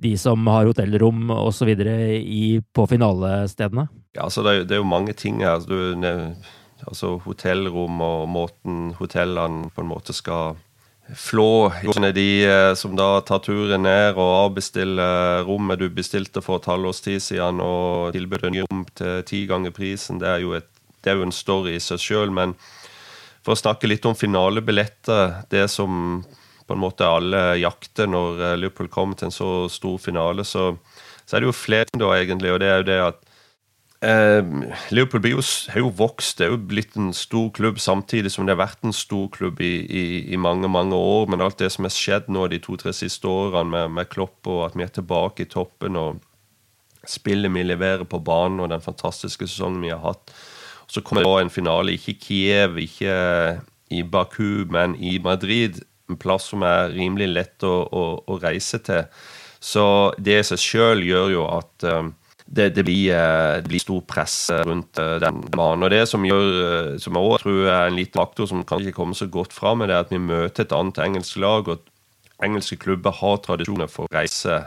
de 0.00 0.16
som 0.18 0.42
har 0.50 0.66
hotellrom 0.66 1.30
osv. 1.30 1.70
på 2.74 2.86
finalestedene? 2.90 3.86
Ja, 4.16 4.26
altså 4.26 4.42
det, 4.42 4.52
er, 4.52 4.68
det 4.68 4.76
er 4.76 4.82
jo 4.82 4.90
mange 4.90 5.14
ting 5.16 5.40
her. 5.44 5.60
Altså, 5.60 5.70
du 5.70 6.42
Altså 6.88 7.14
hotellrom 7.24 8.00
og 8.04 8.28
måten 8.28 8.92
hotellene 8.98 9.70
på 9.74 9.82
en 9.84 9.90
måte 9.90 10.14
skal 10.16 10.58
flå 11.12 11.72
de 12.14 12.72
som 12.76 12.94
da 12.96 13.20
tar 13.20 13.42
turen 13.44 13.82
ned 13.84 14.16
og 14.16 14.30
avbestiller 14.48 15.44
rommet 15.44 15.82
du 15.82 15.88
bestilte 15.92 16.40
for 16.40 16.60
et 16.60 16.68
halvårs 16.70 17.02
tid 17.04 17.20
siden, 17.20 17.60
og 17.60 18.14
tilbyr 18.16 18.46
deg 18.46 18.62
rom 18.64 18.86
til 18.96 19.20
ti 19.28 19.44
ganger 19.50 19.74
prisen. 19.76 20.18
Det 20.22 20.30
er 20.30 20.40
jo, 20.44 20.54
et, 20.56 20.68
det 21.04 21.12
er 21.12 21.20
jo 21.20 21.26
en 21.26 21.34
story 21.34 21.76
i 21.76 21.82
seg 21.82 22.00
sjøl. 22.00 22.32
Men 22.32 22.56
for 23.44 23.52
å 23.52 23.60
snakke 23.60 23.90
litt 23.90 24.08
om 24.08 24.16
finalebilletter, 24.16 25.44
det 25.52 25.66
som 25.68 26.24
på 26.64 26.72
en 26.72 26.80
måte 26.80 27.04
alle 27.04 27.58
jakter 27.60 28.08
når 28.08 28.56
Liverpool 28.56 28.88
kommer 28.88 29.20
til 29.20 29.28
en 29.28 29.36
så 29.36 29.52
stor 29.68 30.00
finale, 30.00 30.48
så, 30.48 30.70
så 31.26 31.36
er 31.36 31.44
det 31.44 31.52
jo 31.52 31.58
flere 31.58 31.90
ting 31.90 32.00
da, 32.00 32.14
egentlig. 32.16 32.54
Og 32.54 32.64
det 32.64 32.72
er 32.72 32.80
jo 32.80 32.88
det 32.88 33.00
at 33.12 33.24
Eh, 33.24 33.33
Liverpool 34.90 35.24
jo, 35.30 35.42
har 35.72 35.80
jo 35.80 35.90
vokst. 35.96 36.38
Det 36.38 36.46
er 36.46 36.52
jo 36.52 36.60
blitt 36.68 36.96
en 36.98 37.12
stor 37.16 37.48
klubb 37.56 37.78
samtidig 37.80 38.32
som 38.34 38.44
det 38.44 38.52
har 38.52 38.60
vært 38.66 38.84
en 38.84 38.92
stor 38.96 39.30
klubb 39.32 39.62
i, 39.64 39.74
i, 39.86 40.04
i 40.34 40.40
mange 40.40 40.68
mange 40.68 40.96
år. 40.98 41.28
Men 41.30 41.44
alt 41.44 41.60
det 41.62 41.70
som 41.72 41.86
har 41.86 41.94
skjedd 41.94 42.28
nå 42.32 42.46
de 42.52 42.60
to-tre 42.62 42.92
siste 42.96 43.28
årene 43.30 43.70
med, 43.70 43.94
med, 43.96 44.10
Klopp, 44.12 44.40
og 44.50 44.66
at 44.66 44.76
vi 44.76 44.84
er 44.84 44.92
tilbake 44.92 45.46
i 45.46 45.50
toppen, 45.50 45.96
og 45.96 46.20
spillet 47.08 47.52
vi 47.54 47.64
leverer 47.64 48.04
på 48.08 48.20
banen, 48.24 48.60
og 48.60 48.72
den 48.72 48.84
fantastiske 48.84 49.48
sesongen 49.48 49.84
vi 49.84 49.92
har 49.92 50.02
hatt 50.04 50.34
Så 50.88 51.00
kommer 51.00 51.24
det 51.24 51.46
en 51.46 51.50
finale, 51.50 51.96
ikke 51.96 52.12
i 52.12 52.18
Kiev, 52.20 52.76
ikke 52.78 53.14
i 53.90 54.02
Baku, 54.02 54.66
men 54.68 54.96
i 55.00 55.18
Madrid. 55.18 55.80
En 56.10 56.20
plass 56.20 56.50
som 56.52 56.62
er 56.62 56.92
rimelig 56.92 57.30
lett 57.30 57.64
å, 57.64 57.88
å, 57.88 58.04
å 58.28 58.36
reise 58.42 58.78
til. 58.84 59.06
Så 59.64 60.12
det 60.20 60.36
i 60.42 60.44
seg 60.44 60.60
sjøl 60.60 61.02
gjør 61.06 61.30
jo 61.32 61.46
at 61.48 61.86
um, 61.88 62.12
det, 62.44 62.68
det, 62.76 62.84
blir, 62.84 63.08
eh, 63.14 63.62
det, 63.62 63.68
blir, 63.68 63.80
stor 63.80 64.02
press 64.08 64.50
eh, 64.52 64.62
rundt 64.68 64.98
eh, 65.00 65.16
den 65.22 65.40
banen. 65.54 65.86
Og 65.86 65.90
Det 65.90 66.04
som 66.08 66.24
gjør, 66.26 66.98
som 67.00 67.16
jeg 67.16 67.30
også 67.30 67.42
tror 67.44 67.60
er 67.72 67.88
en 67.88 67.98
liten 67.98 68.20
faktor 68.20 68.48
som 68.50 68.64
kan 68.68 68.84
ikke 68.84 68.98
komme 69.00 69.16
så 69.16 69.28
godt 69.32 69.52
fram, 69.56 69.80
er 69.82 69.96
at 69.96 70.12
vi 70.12 70.20
møter 70.20 70.64
et 70.64 70.76
annet 70.76 71.00
engelsk 71.06 71.40
lag. 71.40 71.68
og 71.68 71.90
Engelske 72.44 72.76
klubber 72.76 73.14
har 73.14 73.38
tradisjoner 73.40 73.88
for 73.88 74.04
å 74.04 74.12
reise 74.12 74.58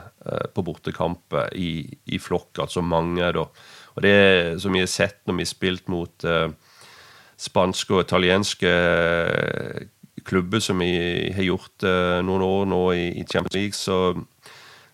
på 0.54 0.62
bortekamp 0.64 1.36
i, 1.54 1.84
i 2.10 2.18
flokk, 2.18 2.64
altså 2.64 2.82
mange. 2.82 3.28
da. 3.36 3.44
Og 3.94 4.02
Det 4.02 4.60
som 4.62 4.72
vi 4.72 4.80
har 4.82 4.90
sett 4.90 5.20
når 5.26 5.36
vi 5.36 5.44
har 5.44 5.50
spilt 5.52 5.88
mot 5.92 6.24
uh, 6.24 6.48
spanske 7.38 7.94
og 7.94 8.06
italienske 8.06 8.72
klubber, 10.24 10.64
som 10.64 10.80
vi 10.80 11.28
har 11.34 11.44
gjort 11.44 11.84
uh, 11.84 12.18
noen 12.24 12.44
år 12.46 12.66
nå 12.72 12.82
i, 12.96 13.06
i 13.20 13.26
Champions 13.28 13.54
League, 13.54 13.76
så 13.76 14.16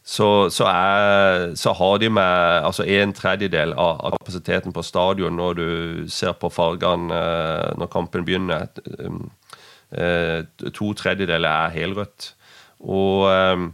så, 0.04 0.50
så, 0.52 0.66
er, 0.68 1.54
så, 1.56 1.72
har 1.72 1.98
de 1.98 2.10
med 2.12 2.66
altså 2.68 2.84
en 2.84 3.12
tredjedel 3.16 3.72
av, 3.72 4.02
kapasiteten 4.18 4.72
på 4.76 4.82
stadion 4.84 5.32
når 5.40 5.54
du 5.56 5.68
ser 6.12 6.34
på 6.36 6.50
fargene 6.52 7.08
eh, 7.08 7.70
når 7.80 7.88
kampen 7.92 8.26
begynner. 8.26 8.68
Eh, 9.96 10.44
to 10.76 10.90
tredjedeler 10.98 11.48
er 11.48 11.72
helrødt. 11.72 12.34
Og, 12.84 13.30
eh, 13.32 13.64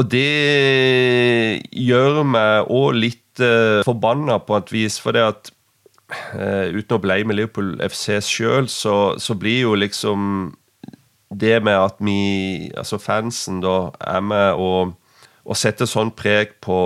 og 0.00 0.08
det 0.08 1.60
gjør 1.76 2.22
meg 2.24 2.70
òg 2.72 2.96
litt 2.96 3.42
uh, 3.44 3.82
forbanna 3.84 4.38
på 4.40 4.56
et 4.56 4.72
vis, 4.72 4.96
for 5.02 5.12
det 5.12 5.26
at 5.26 5.50
uten 6.72 6.96
å 6.96 7.00
blame 7.02 7.36
Liverpool 7.36 7.74
FC 7.84 8.16
sjøl, 8.24 8.64
så, 8.72 9.18
så, 9.20 9.36
blir 9.36 9.66
jo 9.66 9.74
liksom 9.76 10.22
det 11.36 11.60
med 11.62 11.76
at 11.76 12.00
vi, 12.00 12.70
altså 12.72 12.96
fansen, 12.98 13.60
da 13.60 13.92
er 14.00 14.24
med 14.24 14.56
og 14.56 14.96
å 15.50 15.56
sette 15.58 15.88
sånn 15.88 16.12
preg 16.14 16.54
på 16.62 16.78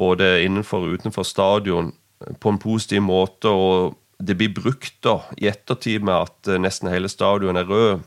både 0.00 0.42
innenfor 0.44 0.84
og 0.84 1.00
utenfor 1.00 1.24
stadion 1.24 1.92
på 2.40 2.52
en 2.52 2.60
positiv 2.60 3.02
måte. 3.04 3.48
og 3.48 3.96
det 4.20 4.36
blir 4.36 4.52
brukt 4.52 4.98
da 5.00 5.22
i 5.40 5.48
ettertid 5.48 6.04
med 6.04 6.28
at 6.28 6.50
eh, 6.52 6.60
nesten 6.60 6.90
hele 6.92 7.08
stadion 7.08 7.56
er 7.56 7.68
rød. 7.68 8.02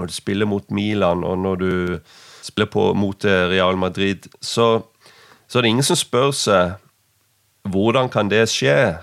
Når 0.00 0.08
du 0.08 0.14
spiller 0.16 0.48
mot 0.48 0.70
Milan, 0.70 1.22
og 1.22 1.38
når 1.38 1.56
du 1.60 1.72
spiller 2.42 2.70
på, 2.72 2.88
mot 2.98 3.24
eh, 3.24 3.46
Real 3.52 3.78
Madrid, 3.78 4.26
så, 4.40 4.82
så 5.46 5.58
er 5.58 5.62
det 5.62 5.72
ingen 5.76 5.86
som 5.86 6.00
spør 6.00 6.32
seg 6.34 6.78
hvordan 7.70 8.10
kan 8.10 8.30
det 8.32 8.48
skje? 8.50 8.98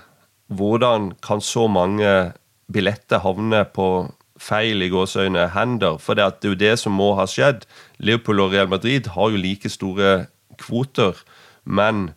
Hvordan 0.51 1.13
kan 1.23 1.39
så 1.39 1.69
mange 1.71 2.33
billetter 2.67 3.23
havne 3.23 3.63
på 3.71 4.09
feil 4.39 4.83
i 4.83 4.89
gåseøyne 4.91 5.49
hender. 5.53 5.99
For 6.01 6.17
det, 6.17 6.25
er 6.25 6.53
jo 6.53 6.57
det 6.57 6.75
som 6.81 6.95
må 6.95 7.11
ha 7.19 7.27
skjedd. 7.29 7.65
Liverpool 7.99 8.43
og 8.45 8.55
Real 8.55 8.71
Madrid 8.71 9.11
har 9.15 9.33
jo 9.33 9.41
like 9.41 9.71
store 9.71 10.29
kvoter, 10.59 11.19
men 11.63 12.09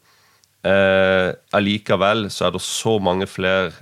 eh, 0.67 1.35
allikevel 1.55 2.29
så 2.33 2.49
er 2.49 2.57
det 2.57 2.63
så 2.65 2.97
mange 3.03 3.29
flere 3.31 3.73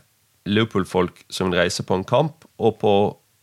Liverpool-folk 0.48 1.24
som 1.32 1.50
vil 1.50 1.60
reise 1.60 1.84
på 1.86 1.96
en 1.96 2.06
kamp, 2.06 2.44
og 2.58 2.78
på 2.80 2.94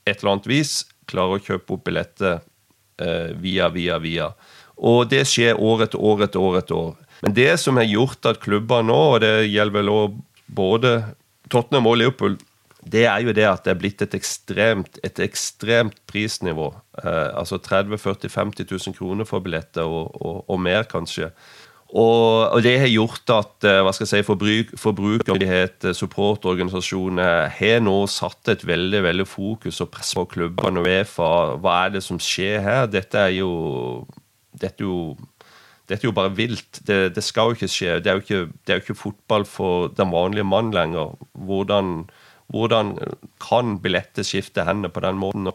et 0.08 0.20
eller 0.20 0.36
annet 0.36 0.50
vis 0.50 0.80
klarer 1.10 1.38
å 1.38 1.44
kjøpe 1.44 1.78
opp 1.78 1.86
billetter 1.88 2.40
eh, 3.02 3.34
via, 3.38 3.70
via, 3.74 4.00
via. 4.04 4.32
Og 4.78 5.08
det 5.10 5.24
skjer 5.30 5.58
år 5.58 5.88
etter 5.88 6.02
år 6.02 6.26
etter 6.28 6.44
år 6.44 6.60
etter 6.62 6.78
år. 6.78 6.98
Men 7.26 7.34
det 7.38 7.54
som 7.62 7.80
har 7.80 7.88
gjort 7.90 8.30
at 8.30 8.42
klubber 8.44 8.84
nå, 8.86 8.98
og 9.16 9.22
det 9.24 9.48
gjelder 9.50 9.80
vel 9.80 9.94
òg 9.94 10.20
både 10.58 10.94
Tottenham 11.50 11.90
og 11.90 11.98
Liverpool, 12.02 12.38
det 12.92 13.06
er 13.10 13.22
jo 13.26 13.36
det 13.36 13.46
at 13.50 13.66
det 13.66 13.74
er 13.74 13.80
blitt 13.82 14.02
et 14.06 14.16
ekstremt, 14.18 15.00
et 15.04 15.20
ekstremt 15.24 16.00
prisnivå. 16.10 16.72
Eh, 17.04 17.30
altså 17.38 17.60
30 17.62 17.98
40 18.00 18.30
50 18.34 18.68
000 18.72 18.98
kroner 18.98 19.28
for 19.28 19.44
billetter, 19.44 19.84
og, 19.84 20.14
og, 20.22 20.44
og 20.50 20.62
mer, 20.62 20.88
kanskje. 20.90 21.32
Og, 21.88 22.50
og, 22.52 22.60
det 22.64 22.74
har 22.82 22.90
gjort 22.92 23.32
at 23.32 23.68
eh, 23.68 23.80
hva 23.86 23.94
skal 23.96 24.04
jeg 24.04 24.12
si, 24.12 24.28
forbruk, 24.28 24.74
forbrukermyndighet, 24.80 25.88
supportorganisasjoner 25.96 27.48
har 27.56 27.80
nå 27.84 27.96
satt 28.12 28.52
et 28.52 28.66
veldig 28.68 29.04
veldig 29.06 29.28
fokus 29.28 29.80
og 29.84 29.92
press 29.94 30.12
på 30.18 30.26
klubbene 30.34 30.84
og 30.84 30.90
Uefa. 30.90 31.32
Hva 31.64 31.80
er 31.86 31.96
det 31.96 32.04
som 32.04 32.20
skjer 32.20 32.60
her? 32.66 32.92
Dette 32.92 33.24
er 33.30 33.38
jo, 33.40 33.52
dette 34.52 34.84
er 34.84 34.88
jo 34.90 35.02
dette 35.88 36.04
er 36.04 36.10
jo 36.10 36.16
bare 36.16 36.36
vilt. 36.36 36.82
Det, 36.84 37.14
det, 37.16 37.24
skal 37.24 37.54
jo 37.54 37.56
ikke 37.56 37.72
skje. 37.72 38.00
Det 38.04 38.12
er 38.12 38.18
jo 38.18 38.24
ikke, 38.26 38.54
det 38.68 38.74
er 38.74 38.80
jo 38.82 38.84
ikke 38.84 39.02
fotball 39.06 39.46
for 39.48 39.88
den 39.96 40.12
vanlige 40.12 40.44
mann 40.44 40.74
lenger. 40.76 41.14
Hvordan 41.32 42.10
hvordan 42.54 42.96
kan 43.44 43.78
billetter 43.84 44.24
skifte 44.24 44.64
hender 44.68 44.92
på 44.94 45.04
den 45.04 45.20
måten? 45.20 45.52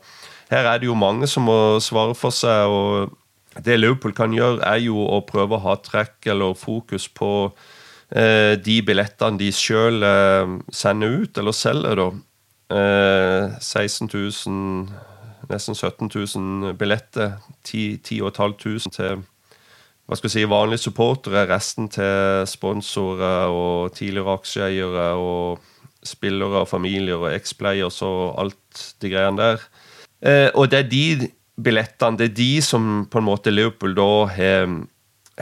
Her 0.51 0.69
er 0.69 0.81
det 0.81 0.91
jo 0.91 0.99
mange 0.99 1.27
som 1.27 1.47
må 1.49 1.81
svare 1.81 2.15
for 2.15 2.35
seg. 2.35 2.69
og 2.69 3.63
Det 3.65 3.79
Liverpool 3.81 4.13
kan 4.13 4.33
gjøre, 4.33 4.61
er 4.65 4.83
jo 4.85 5.01
å 5.01 5.23
prøve 5.25 5.57
å 5.57 5.65
ha 5.65 5.77
trekk 5.81 6.27
eller 6.27 6.59
fokus 6.59 7.09
på 7.09 7.53
eh, 8.11 8.59
de 8.61 8.83
billettene 8.85 9.41
de 9.41 9.49
sjøl 9.53 10.05
eh, 10.05 10.59
sender 10.73 11.23
ut, 11.23 11.39
eller 11.39 11.57
selger. 11.57 11.97
da. 11.97 12.11
Eh, 12.73 13.57
16 13.61 14.11
000, 14.13 14.89
nesten 15.49 15.75
17 15.75 16.13
000 16.13 16.77
billetter. 16.77 17.39
10 17.65 18.01
500 18.05 18.93
til 18.93 19.25
hva 20.07 20.17
skal 20.19 20.29
jeg 20.29 20.35
si, 20.35 20.49
vanlige 20.51 20.83
supportere, 20.83 21.47
resten 21.49 21.87
til 21.89 22.43
sponsorer 22.51 23.49
og 23.49 23.95
tidligere 23.97 24.35
aksjeeiere 24.35 25.05
og 25.17 25.63
spillere, 26.07 26.65
familier 26.67 27.21
og 27.21 27.33
X-players 27.37 28.01
og 28.07 28.35
alt 28.43 28.83
de 29.03 29.13
greiene 29.13 29.39
der. 29.39 29.67
Eh, 30.23 30.49
og 30.55 30.71
det 30.71 30.79
er 30.83 30.91
de 30.91 31.31
billettene, 31.63 32.19
det 32.19 32.31
er 32.31 32.37
de 32.39 32.53
som 32.65 33.07
på 33.11 33.21
en 33.21 33.29
måte 33.29 33.53
Liverpool 33.53 33.95
da 33.99 34.11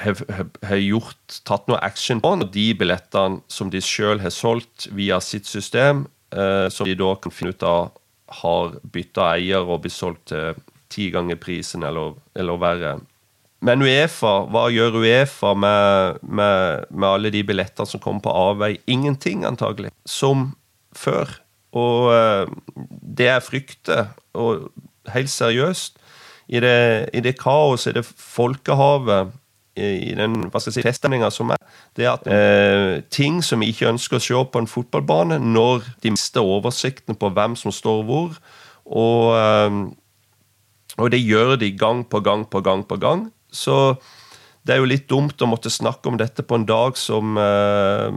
har 0.01 0.81
gjort, 0.81 1.41
tatt 1.49 1.69
noe 1.69 1.81
action 1.85 2.21
på. 2.23 2.35
De 2.53 2.67
billettene 2.79 3.41
som 3.51 3.71
de 3.73 3.83
sjøl 3.85 4.23
har 4.23 4.35
solgt 4.35 4.89
via 4.97 5.21
sitt 5.25 5.49
system, 5.49 6.07
eh, 6.33 6.69
som 6.73 6.89
de 6.89 6.97
da 6.99 7.15
kan 7.21 7.35
finne 7.35 7.55
ut 7.55 7.67
av 7.67 7.93
har 8.41 8.77
bytta 8.87 9.33
eier 9.35 9.67
og 9.67 9.83
blitt 9.83 9.97
solgt 9.97 10.29
til 10.31 10.55
ti 10.91 11.09
ganger 11.15 11.39
prisen 11.39 11.85
eller, 11.87 12.15
eller 12.35 12.61
verre. 12.61 12.93
Men 13.61 13.85
Uefa, 13.85 14.33
hva 14.49 14.69
gjør 14.73 15.03
Uefa 15.03 15.53
med, 15.53 16.21
med, 16.25 16.87
med 16.89 17.09
alle 17.09 17.33
de 17.33 17.43
billettene 17.45 17.89
som 17.89 18.01
kommer 18.01 18.25
på 18.25 18.33
avvei? 18.33 18.79
Ingenting, 18.89 19.45
antagelig. 19.45 19.93
Som 20.09 20.55
før. 20.97 21.35
Og 21.77 22.09
uh, 22.09 22.49
det 23.05 23.29
jeg 23.29 23.45
frykter, 23.47 24.07
og 24.33 24.71
helt 25.13 25.31
seriøst, 25.31 25.99
i 26.51 26.63
det, 26.65 27.11
i 27.15 27.21
det 27.23 27.37
kaoset, 27.39 27.93
i 27.93 28.01
det 28.01 28.07
folkehavet, 28.09 29.37
i 29.81 30.13
den 30.19 30.49
hva 30.51 30.59
skal 30.59 30.73
jeg 30.73 30.81
si, 30.81 30.85
feststemninga 30.85 31.29
som 31.33 31.53
er, 31.55 31.61
det 31.97 32.09
er 32.09 32.17
at 32.17 32.27
uh, 32.27 33.05
ting 33.13 33.39
som 33.45 33.63
vi 33.63 33.71
ikke 33.71 33.93
ønsker 33.93 34.19
å 34.19 34.25
se 34.25 34.41
på 34.53 34.61
en 34.61 34.69
fotballbane, 34.69 35.39
når 35.39 35.85
de 36.03 36.15
mister 36.17 36.43
oversikten 36.43 37.17
på 37.17 37.31
hvem 37.37 37.55
som 37.61 37.73
står 37.73 38.03
hvor, 38.09 38.41
og, 38.89 39.37
uh, 39.37 40.97
og 40.97 41.13
det 41.13 41.21
gjør 41.23 41.55
de 41.61 41.71
gang 41.77 42.03
på 42.09 42.25
gang 42.25 42.49
på 42.51 42.65
gang 42.65 42.83
på 42.89 42.99
gang 43.01 43.29
så 43.51 43.99
det 44.67 44.75
er 44.75 44.83
jo 44.83 44.91
litt 44.91 45.09
dumt 45.09 45.41
å 45.41 45.49
måtte 45.49 45.73
snakke 45.73 46.11
om 46.11 46.19
dette 46.21 46.45
på 46.45 46.59
en 46.59 46.67
dag 46.69 46.99
som 47.01 47.39
uh, 47.41 48.13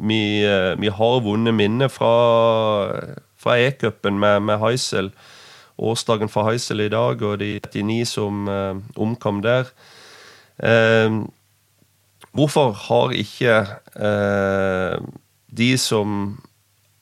vi, 0.00 0.40
uh, 0.42 0.72
vi, 0.80 0.88
har 0.88 1.24
vunnet 1.24 1.54
minner 1.56 1.92
fra, 1.92 2.12
fra 3.36 3.58
E-cupen 3.60 4.16
med, 4.20 4.46
med 4.48 4.60
Heisel. 4.62 5.12
Årsdagen 5.76 6.32
for 6.32 6.48
Heisel 6.48 6.80
i 6.86 6.88
dag, 6.92 7.20
og 7.20 7.42
de 7.42 7.58
39 7.60 7.98
som 8.08 8.48
uh, 8.48 8.80
omkom 8.96 9.42
der. 9.44 9.68
hvorfor 12.32 12.70
har 12.72 13.12
ikke 13.12 13.56
de 15.52 15.66
som 15.76 16.38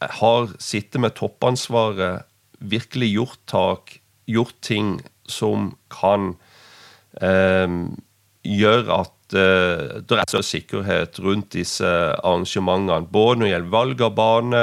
har 0.00 0.48
sittet 0.58 1.00
med 1.00 1.14
toppansvaret, 1.14 2.26
virkelig 2.58 3.12
gjort 3.12 3.38
tak, 3.46 4.00
gjort 4.26 4.58
ting 4.60 4.96
som 5.30 5.76
kan 5.86 6.34
eh, 7.22 7.78
gjøre 8.44 8.98
at 9.00 9.36
eh, 9.36 10.02
det 10.04 10.18
er 10.18 10.28
større 10.28 10.46
sikkerhet 10.46 11.20
rundt 11.24 11.54
disse 11.56 11.88
arrangementene. 11.88 13.08
Både 13.12 13.40
når 13.40 13.46
det 13.46 13.54
gjelder 13.54 13.72
valg 13.72 14.04
av 14.04 14.14
bane, 14.18 14.62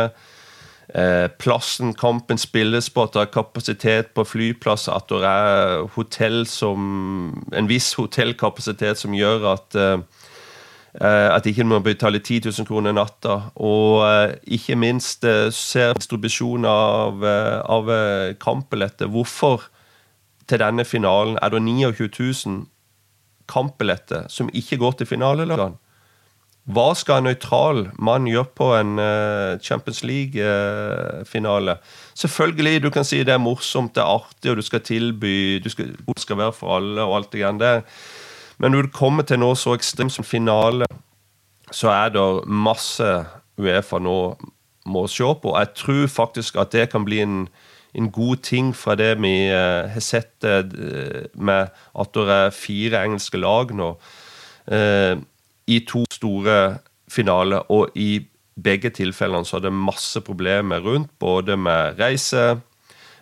eh, 0.94 1.28
plassen 1.42 1.96
kampen 1.98 2.42
spilles 2.42 2.92
på, 2.94 3.06
at 3.06 3.16
det 3.16 3.24
er 3.26 3.34
kapasitet 3.34 4.14
på 4.16 4.26
flyplasser, 4.28 4.94
at 4.94 5.10
det 5.10 5.22
er 5.26 5.88
hotell 5.98 6.44
som, 6.50 7.34
en 7.54 7.70
viss 7.72 7.94
hotellkapasitet 7.98 9.02
som 9.02 9.18
gjør 9.18 9.54
at 9.56 9.80
eh, 9.82 10.02
at 11.02 11.46
ikke 11.48 11.64
må 11.64 11.78
betale 11.80 12.20
10 12.20 12.50
000 12.52 12.68
kroner 12.68 12.92
natta. 12.92 13.38
Og 13.64 14.04
ikke 14.44 14.76
minst 14.76 15.24
ser 15.56 15.94
distribusjon 15.96 16.68
av, 16.68 17.24
av 17.24 17.92
kampbilletter. 18.44 19.08
Hvorfor 19.08 19.71
til 20.50 20.62
denne 20.62 20.86
finalen 20.86 21.38
er 21.42 21.54
det 21.54 21.62
29 21.62 22.10
000 22.46 22.66
kampbilletter 23.52 24.28
som 24.32 24.50
ikke 24.54 24.80
går 24.82 25.00
til 25.00 25.10
finalelagene? 25.10 25.78
Hva 26.72 26.92
skal 26.94 27.20
en 27.20 27.26
nøytral 27.26 27.88
mann 27.98 28.28
gjøre 28.30 28.52
på 28.56 28.68
en 28.78 29.00
uh, 29.02 29.58
Champions 29.66 30.04
League-finale? 30.06 31.74
Uh, 31.74 31.96
Selvfølgelig, 32.22 32.84
du 32.84 32.90
kan 32.94 33.08
si 33.08 33.24
det 33.26 33.34
er 33.34 33.42
morsomt, 33.42 33.96
det 33.96 34.04
er 34.04 34.12
artig, 34.14 34.52
og 34.52 34.60
du 34.60 34.62
skal 34.62 34.84
tilby 34.86 35.58
du 35.64 35.70
skal, 35.74 35.96
det 35.98 36.22
skal 36.22 36.38
være 36.38 36.54
for 36.54 36.78
alle, 36.78 37.02
og 37.02 37.16
alt 37.18 37.32
det 37.34 37.42
greiene 37.42 37.64
der. 37.64 37.82
Men 38.62 38.72
når 38.72 38.88
du 38.88 38.94
kommer 38.94 39.26
til 39.26 39.42
noe 39.42 39.58
så 39.58 39.74
ekstremt 39.74 40.14
som 40.14 40.28
finale, 40.28 40.86
så 41.74 41.90
er 41.90 42.14
det 42.14 42.26
masse 42.46 43.10
Uefa 43.58 43.98
nå 44.00 44.18
må 44.86 45.06
se 45.10 45.34
på. 45.42 45.56
Jeg 45.58 45.74
tror 45.78 46.08
faktisk 46.08 46.62
at 46.62 46.72
det 46.74 46.90
kan 46.92 47.06
bli 47.06 47.24
en, 47.26 47.48
en 47.98 48.12
god 48.14 48.44
ting 48.48 48.72
fra 48.78 48.96
det 49.00 49.14
vi 49.20 49.34
uh, 49.52 49.90
har 49.92 50.04
sett 50.04 50.46
med 51.36 51.72
at 51.72 52.14
det 52.16 52.38
er 52.38 52.56
fire 52.56 53.04
engelske 53.04 53.42
lag 53.42 53.74
nå. 53.76 53.94
Uh, 54.72 55.20
i 55.68 55.80
to 55.88 56.06
store 56.12 56.80
finaler, 57.12 57.68
og 57.72 57.92
i 57.96 58.24
begge 58.62 58.92
tilfellene 58.96 59.48
så 59.48 59.60
er 59.60 59.68
det 59.68 59.76
masse 59.76 60.22
problemer 60.26 60.84
rundt, 60.84 61.12
både 61.20 61.58
med 61.60 62.00
reise, 62.00 62.60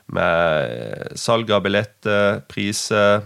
med 0.09 1.17
salg 1.19 1.51
av 1.53 1.63
billetter, 1.65 2.41
priser 2.49 3.21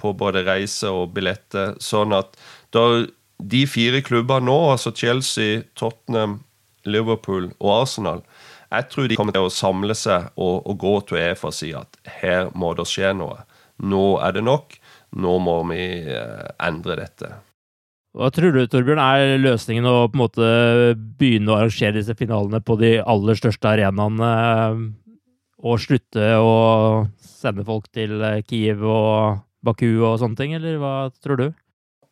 på 0.00 0.12
både 0.18 0.44
reise 0.44 0.90
og 0.92 1.14
billetter. 1.16 1.76
Sånn 1.80 2.12
at 2.16 2.36
de 2.72 3.62
fire 3.70 4.02
klubbene 4.04 4.48
nå, 4.48 4.58
altså 4.74 4.92
Chelsea, 4.96 5.62
Tottenham, 5.78 6.40
Liverpool 6.84 7.52
og 7.60 7.82
Arsenal, 7.82 8.22
jeg 8.72 8.88
tror 8.92 9.08
de 9.08 9.16
kommer 9.18 9.36
til 9.36 9.46
å 9.46 9.52
samle 9.52 9.96
seg 9.98 10.30
og, 10.40 10.62
og 10.64 10.78
gå 10.80 10.94
til 11.08 11.20
EFA 11.20 11.50
og 11.50 11.56
si 11.56 11.72
at 11.76 11.98
her 12.20 12.48
må 12.56 12.72
det 12.78 12.86
skje 12.88 13.12
noe. 13.16 13.42
Nå 13.82 14.04
er 14.24 14.36
det 14.36 14.44
nok. 14.46 14.76
Nå 15.20 15.36
må 15.44 15.58
vi 15.68 15.82
eh, 16.08 16.44
endre 16.62 16.96
dette. 17.02 17.34
Hva 18.16 18.28
tror 18.32 18.52
du, 18.52 18.62
Torbjørn, 18.68 19.00
er 19.00 19.40
løsningen 19.40 19.88
å 19.88 19.94
på 20.12 20.16
en 20.16 20.22
måte 20.22 20.48
begynne 21.20 21.52
å 21.52 21.58
arrangere 21.58 21.96
disse 21.98 22.16
finalene 22.16 22.60
på 22.64 22.76
de 22.80 22.94
aller 23.00 23.38
største 23.38 23.70
arenaene, 23.70 24.30
eh, 24.32 24.82
og 25.62 25.80
slutte 25.80 26.34
å 26.40 26.54
sende 27.20 27.64
folk 27.68 27.88
til 27.94 28.20
eh, 28.20 28.40
Kiev 28.44 28.84
og 28.84 29.42
Baku 29.64 29.88
og 30.02 30.18
sånne 30.20 30.38
ting, 30.38 30.56
eller 30.58 30.80
hva 30.80 30.94
tror 31.24 31.40
du? 31.40 31.46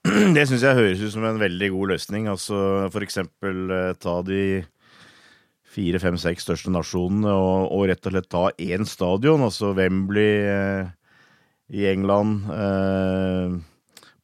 Det 0.37 0.47
syns 0.49 0.65
jeg 0.65 0.79
høres 0.79 1.05
ut 1.05 1.13
som 1.13 1.25
en 1.29 1.41
veldig 1.41 1.73
god 1.75 1.95
løsning. 1.95 2.29
Altså 2.33 2.89
for 2.93 3.05
eksempel 3.05 3.97
ta 4.01 4.21
de 4.25 4.63
fire, 5.71 6.01
fem, 6.03 6.19
seks 6.19 6.47
største 6.47 6.73
nasjonene 6.75 7.31
og, 7.31 7.71
og, 7.71 7.87
rett 7.91 8.07
og 8.07 8.15
slett 8.15 8.31
ta 8.33 8.45
én 8.59 8.87
stadion, 8.89 9.45
altså 9.47 9.73
Wembley 9.77 10.47
eh, 10.51 10.89
i 11.79 11.87
England. 11.93 12.49
Eh, 12.51 13.59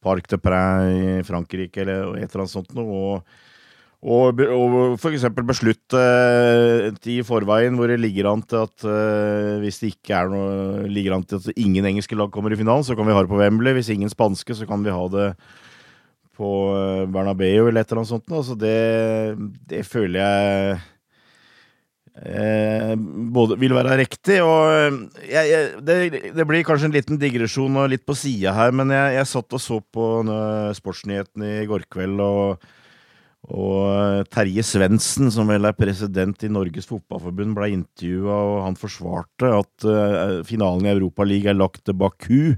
Parc 0.03 0.29
de 0.29 0.39
Prix 0.39 0.93
i 0.93 1.27
Frankrike 1.27 1.83
eller 1.83 2.17
et 2.17 2.29
eller 2.29 2.45
annet 2.45 2.53
sånt 2.53 2.73
noe. 2.77 2.97
Og, 3.17 3.37
og, 4.07 4.41
og 4.53 4.75
f.eks. 4.95 5.25
beslutte 5.47 6.01
i 7.09 7.17
forveien 7.25 7.75
hvor 7.79 7.89
det 7.89 7.99
ligger 7.99 8.29
an 8.31 8.43
til 8.45 8.61
at 8.67 8.85
uh, 8.85 9.57
hvis 9.63 9.81
det 9.81 9.93
ikke 9.95 10.19
er 10.19 10.29
noe 10.31 10.85
ligger 10.91 11.17
an 11.17 11.25
til 11.27 11.41
at 11.41 11.57
ingen 11.57 11.87
engelske 11.89 12.17
lag 12.17 12.29
kommer 12.33 12.53
i 12.53 12.59
finalen, 12.59 12.85
så 12.85 12.95
kan 12.95 13.09
vi 13.09 13.15
ha 13.15 13.23
det 13.23 13.31
på 13.31 13.39
Wembley. 13.41 13.73
Hvis 13.79 13.89
ingen 13.95 14.11
spanske, 14.13 14.55
så 14.55 14.69
kan 14.69 14.85
vi 14.85 14.93
ha 14.93 15.07
det 15.15 15.31
på 16.37 16.51
uh, 16.69 17.07
Bernabeu 17.09 17.65
eller 17.65 17.81
et 17.81 17.89
eller 17.89 18.03
annet 18.03 18.13
sånt. 18.13 18.29
Altså 18.29 18.55
det, 18.59 18.77
det 19.67 19.81
føler 19.89 20.21
jeg 20.21 20.77
eh, 22.25 22.93
både 22.97 23.57
vil 23.61 23.75
være 23.77 23.99
riktig. 24.01 24.39
Og 24.45 24.71
eh, 24.71 24.97
jeg, 25.27 25.51
jeg, 25.51 25.69
det, 25.85 25.97
det, 26.37 26.47
blir 26.47 26.65
kanskje 26.67 26.89
en 26.89 26.95
liten 26.95 27.21
digresjon 27.21 27.77
og 27.83 27.91
litt 27.93 28.05
på 28.07 28.17
sida 28.17 28.55
her, 28.57 28.73
men 28.75 28.93
jeg, 28.93 29.19
jeg, 29.19 29.29
satt 29.33 29.57
og 29.59 29.63
så 29.63 29.79
på 29.81 30.09
Sportsnyhetene 30.77 31.61
i 31.61 31.69
går 31.69 31.87
kveld, 31.93 32.21
og, 32.23 32.67
og 33.47 33.81
eh, 33.93 34.21
Terje 34.33 34.65
Svendsen, 34.65 35.31
som 35.33 35.49
vel 35.49 35.69
er 35.69 35.77
president 35.77 36.43
i 36.43 36.51
Norges 36.51 36.89
Fotballforbund, 36.89 37.55
ble 37.57 37.71
intervjua, 37.77 38.37
og 38.51 38.63
han 38.65 38.79
forsvarte 38.79 39.51
at 39.61 39.87
uh, 39.87 40.39
finalen 40.47 40.87
i 40.87 40.93
Europaligaen 40.95 41.55
er 41.55 41.61
lagt 41.61 41.85
til 41.87 41.95
Baku. 41.97 42.55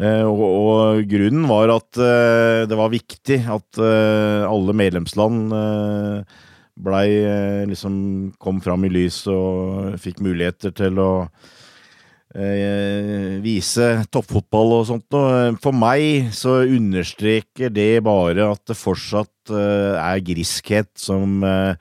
Uh, 0.00 0.24
og, 0.24 0.42
og, 0.42 1.00
grunnen 1.10 1.48
var 1.50 1.72
at 1.74 1.98
uh, 1.98 2.66
det 2.70 2.78
var 2.78 2.92
viktig 2.92 3.42
at 3.50 3.80
alle 3.80 4.74
medlemsland 4.74 5.52
blei 6.84 7.08
eh, 7.22 7.64
liksom 7.70 7.94
Kom 8.40 8.60
fram 8.64 8.84
i 8.86 8.92
lys 8.92 9.22
og 9.30 9.96
fikk 10.00 10.22
muligheter 10.24 10.74
til 10.76 11.00
å 11.02 11.12
eh, 12.34 13.38
vise 13.42 13.88
toppfotball 14.12 14.76
og 14.78 14.86
sånt 14.90 15.06
noe. 15.14 15.56
For 15.62 15.76
meg 15.76 16.30
så 16.36 16.60
understreker 16.66 17.72
det 17.74 18.02
bare 18.06 18.50
at 18.52 18.62
det 18.70 18.78
fortsatt 18.78 19.54
eh, 19.54 19.96
er 19.98 20.24
griskhet 20.26 20.92
som 21.00 21.42
eh, 21.46 21.74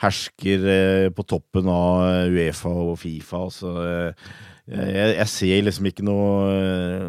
hersker 0.00 0.70
eh, 0.76 1.08
på 1.14 1.26
toppen 1.28 1.68
av 1.70 2.30
Uefa 2.32 2.72
og 2.72 2.96
Fifa. 3.02 3.44
Altså, 3.48 3.74
eh, 3.84 4.34
jeg, 4.70 5.14
jeg, 5.16 5.30
ser 5.32 5.64
liksom 5.66 5.88
ikke 5.90 6.04
noe 6.06 7.08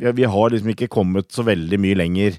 vi, 0.00 0.12
vi 0.16 0.28
har 0.32 0.52
liksom 0.52 0.70
ikke 0.72 0.88
kommet 0.88 1.28
så 1.34 1.44
veldig 1.44 1.78
mye 1.82 1.98
lenger 1.98 2.38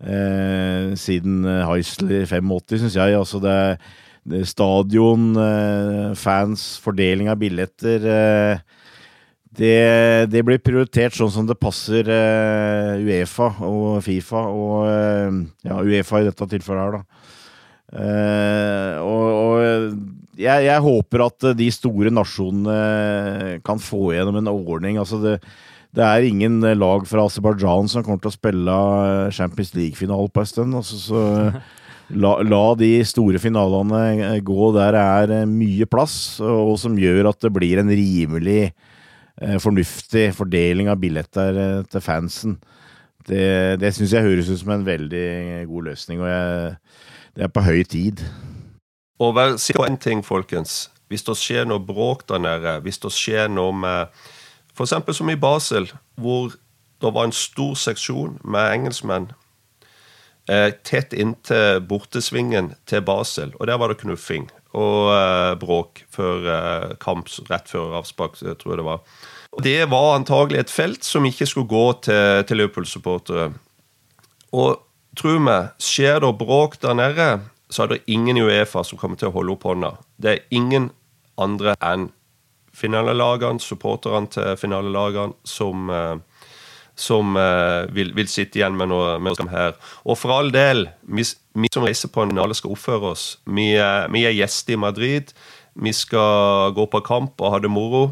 eh, 0.00 0.92
siden 0.98 1.44
Heisler 1.44 2.26
85, 2.26 2.82
syns 2.82 2.98
jeg. 2.98 3.16
Altså 3.16 3.40
det, 3.42 3.58
det 4.26 4.46
stadion, 4.50 5.30
eh, 5.38 6.14
fans, 6.18 6.74
fordeling 6.82 7.30
av 7.30 7.38
billetter 7.40 8.10
eh, 8.10 8.64
det, 9.56 10.28
det, 10.28 10.42
blir 10.44 10.60
prioritert 10.60 11.16
sånn 11.16 11.32
som 11.32 11.46
det 11.48 11.56
passer 11.56 12.08
eh, 12.12 13.04
Uefa 13.06 13.54
og 13.64 14.02
Fifa, 14.04 14.42
og 14.52 14.88
eh, 14.90 15.38
ja, 15.64 15.78
Uefa 15.80 16.20
i 16.20 16.26
dette 16.28 16.48
tilfellet 16.50 16.82
her, 16.82 16.98
da. 16.98 17.22
og, 19.00 19.24
og 19.30 20.36
jeg, 20.36 20.66
jeg, 20.66 20.82
håper 20.84 21.24
at 21.24 21.46
de 21.56 21.70
store 21.72 22.12
nasjonene 22.12 23.60
kan 23.64 23.80
få 23.80 24.10
gjennom 24.12 24.42
en 24.42 24.50
ordning. 24.52 24.98
Altså 25.00 25.22
det, 25.22 25.36
det 25.96 26.04
er 26.04 26.26
ingen 26.28 26.60
eh, 26.66 26.76
lag 26.76 27.06
fra 27.08 27.24
Aserbajdsjan 27.26 27.88
som 27.88 28.04
kommer 28.04 28.20
til 28.20 28.32
å 28.32 28.36
spille 28.36 28.76
eh, 28.76 29.32
Champions 29.34 29.72
League-finale 29.76 30.28
på 30.32 30.42
en 30.42 30.50
stund. 30.50 30.76
Altså, 30.76 31.00
så 31.00 31.22
la, 32.14 32.34
la, 32.44 32.62
de 32.78 32.90
store 33.08 33.40
finalene 33.42 34.02
eh, 34.14 34.40
gå 34.44 34.70
der 34.76 34.98
det 35.28 35.40
er 35.40 35.50
mye 35.50 35.88
plass, 35.88 36.38
og 36.44 36.76
som 36.82 36.98
gjør 37.00 37.32
at 37.32 37.40
det 37.42 37.52
blir 37.54 37.80
en 37.80 37.90
rimelig 37.90 38.62
eh, 38.66 39.56
fornuftig 39.62 40.28
fordeling 40.36 40.92
av 40.92 41.00
billetter 41.00 41.62
eh, 41.62 41.78
til 41.90 42.04
fansen. 42.04 42.58
Det, 43.26 43.80
det 43.82 43.90
syns 43.96 44.12
jeg 44.14 44.22
høres 44.22 44.52
ut 44.52 44.60
som 44.60 44.76
en 44.76 44.86
veldig 44.86 45.64
god 45.66 45.88
løsning, 45.88 46.20
og 46.22 46.28
jeg, 46.30 46.76
det 47.34 47.48
er 47.48 47.54
på 47.56 47.64
høy 47.64 47.80
tid. 47.88 48.22
Og 49.18 49.32
vær 49.34 49.56
sikker 49.56 49.80
på 49.80 49.88
én 49.88 49.98
ting, 49.98 50.20
folkens. 50.22 50.84
Hvis 51.10 51.24
det 51.26 51.38
skjer 51.40 51.66
noe 51.66 51.80
bråk 51.82 52.26
der 52.28 52.42
nede, 52.42 52.76
hvis 52.84 53.00
det 53.02 53.10
skjer 53.14 53.48
noe 53.50 53.72
med 53.74 54.26
F.eks. 54.76 55.16
som 55.16 55.30
i 55.32 55.38
Basel, 55.40 55.88
hvor 56.20 56.52
det 57.00 57.12
var 57.12 57.28
en 57.28 57.34
stor 57.34 57.74
seksjon 57.80 58.36
med 58.44 58.72
engelskmenn 58.74 59.30
eh, 60.50 60.70
tett 60.84 61.14
inntil 61.16 61.80
bortesvingen 61.88 62.74
til 62.88 63.04
Basel. 63.04 63.54
Og 63.60 63.66
der 63.68 63.80
var 63.80 63.92
det 63.92 64.00
knuffing 64.02 64.48
og 64.76 65.12
eh, 65.14 65.52
bråk 65.60 66.04
før 66.12 66.48
eh, 66.52 66.94
kamp, 67.00 67.30
rett 67.50 67.72
før 67.72 67.96
avspark, 68.00 68.36
tror 68.36 68.74
jeg 68.74 68.80
det 68.82 68.88
var. 68.88 69.04
Og 69.56 69.64
det 69.64 69.78
var 69.88 70.14
antagelig 70.18 70.60
et 70.60 70.72
felt 70.72 71.06
som 71.06 71.24
ikke 71.24 71.48
skulle 71.48 71.70
gå 71.70 71.86
til, 72.08 72.44
til 72.48 72.60
Liverpool-supportere. 72.60 73.50
Og 74.56 74.82
tro 75.16 75.38
meg, 75.40 75.72
skjer 75.80 76.20
det 76.20 76.34
bråk 76.36 76.76
der 76.82 76.96
nede, 76.96 77.30
så 77.72 77.84
er 77.84 77.94
det 77.94 78.04
ingen 78.12 78.36
i 78.36 78.44
Uefa 78.44 78.84
som 78.84 79.00
kommer 79.00 79.18
til 79.18 79.30
å 79.30 79.36
holde 79.38 79.56
opp 79.56 79.64
hånda. 79.66 79.96
Det 80.20 80.32
er 80.32 80.44
ingen 80.54 80.90
andre 81.40 81.74
enn 81.84 82.10
finalelagene, 82.76 83.62
supporterne 83.62 84.30
til 84.32 84.56
finalelagene, 84.60 85.36
som, 85.46 85.90
eh, 85.90 86.16
som 86.96 87.36
uh, 87.36 87.84
vil, 87.92 88.14
vil, 88.16 88.28
sitte 88.28 88.60
igjen 88.60 88.76
med 88.76 88.88
noe, 88.88 89.18
med 89.20 89.36
noe 89.36 89.50
her. 89.52 89.74
Og 90.08 90.16
for 90.16 90.32
all 90.32 90.48
del, 90.52 90.86
vi, 91.02 91.26
vi 91.56 91.72
som 91.72 91.84
reiser 91.84 92.12
på 92.12 92.24
en 92.24 92.32
finale, 92.32 92.56
skal 92.56 92.72
oppføre 92.72 93.12
oss. 93.12 93.26
Vi, 93.44 93.74
uh, 93.76 94.06
vi, 94.12 94.24
er 94.24 94.36
gjester 94.36 94.76
i 94.76 94.80
Madrid. 94.80 95.34
Vi 95.76 95.92
skal 95.92 96.72
gå 96.76 96.88
på 96.88 97.04
kamp 97.04 97.40
og 97.40 97.52
ha 97.52 97.60
det 97.60 97.72
moro. 97.72 98.08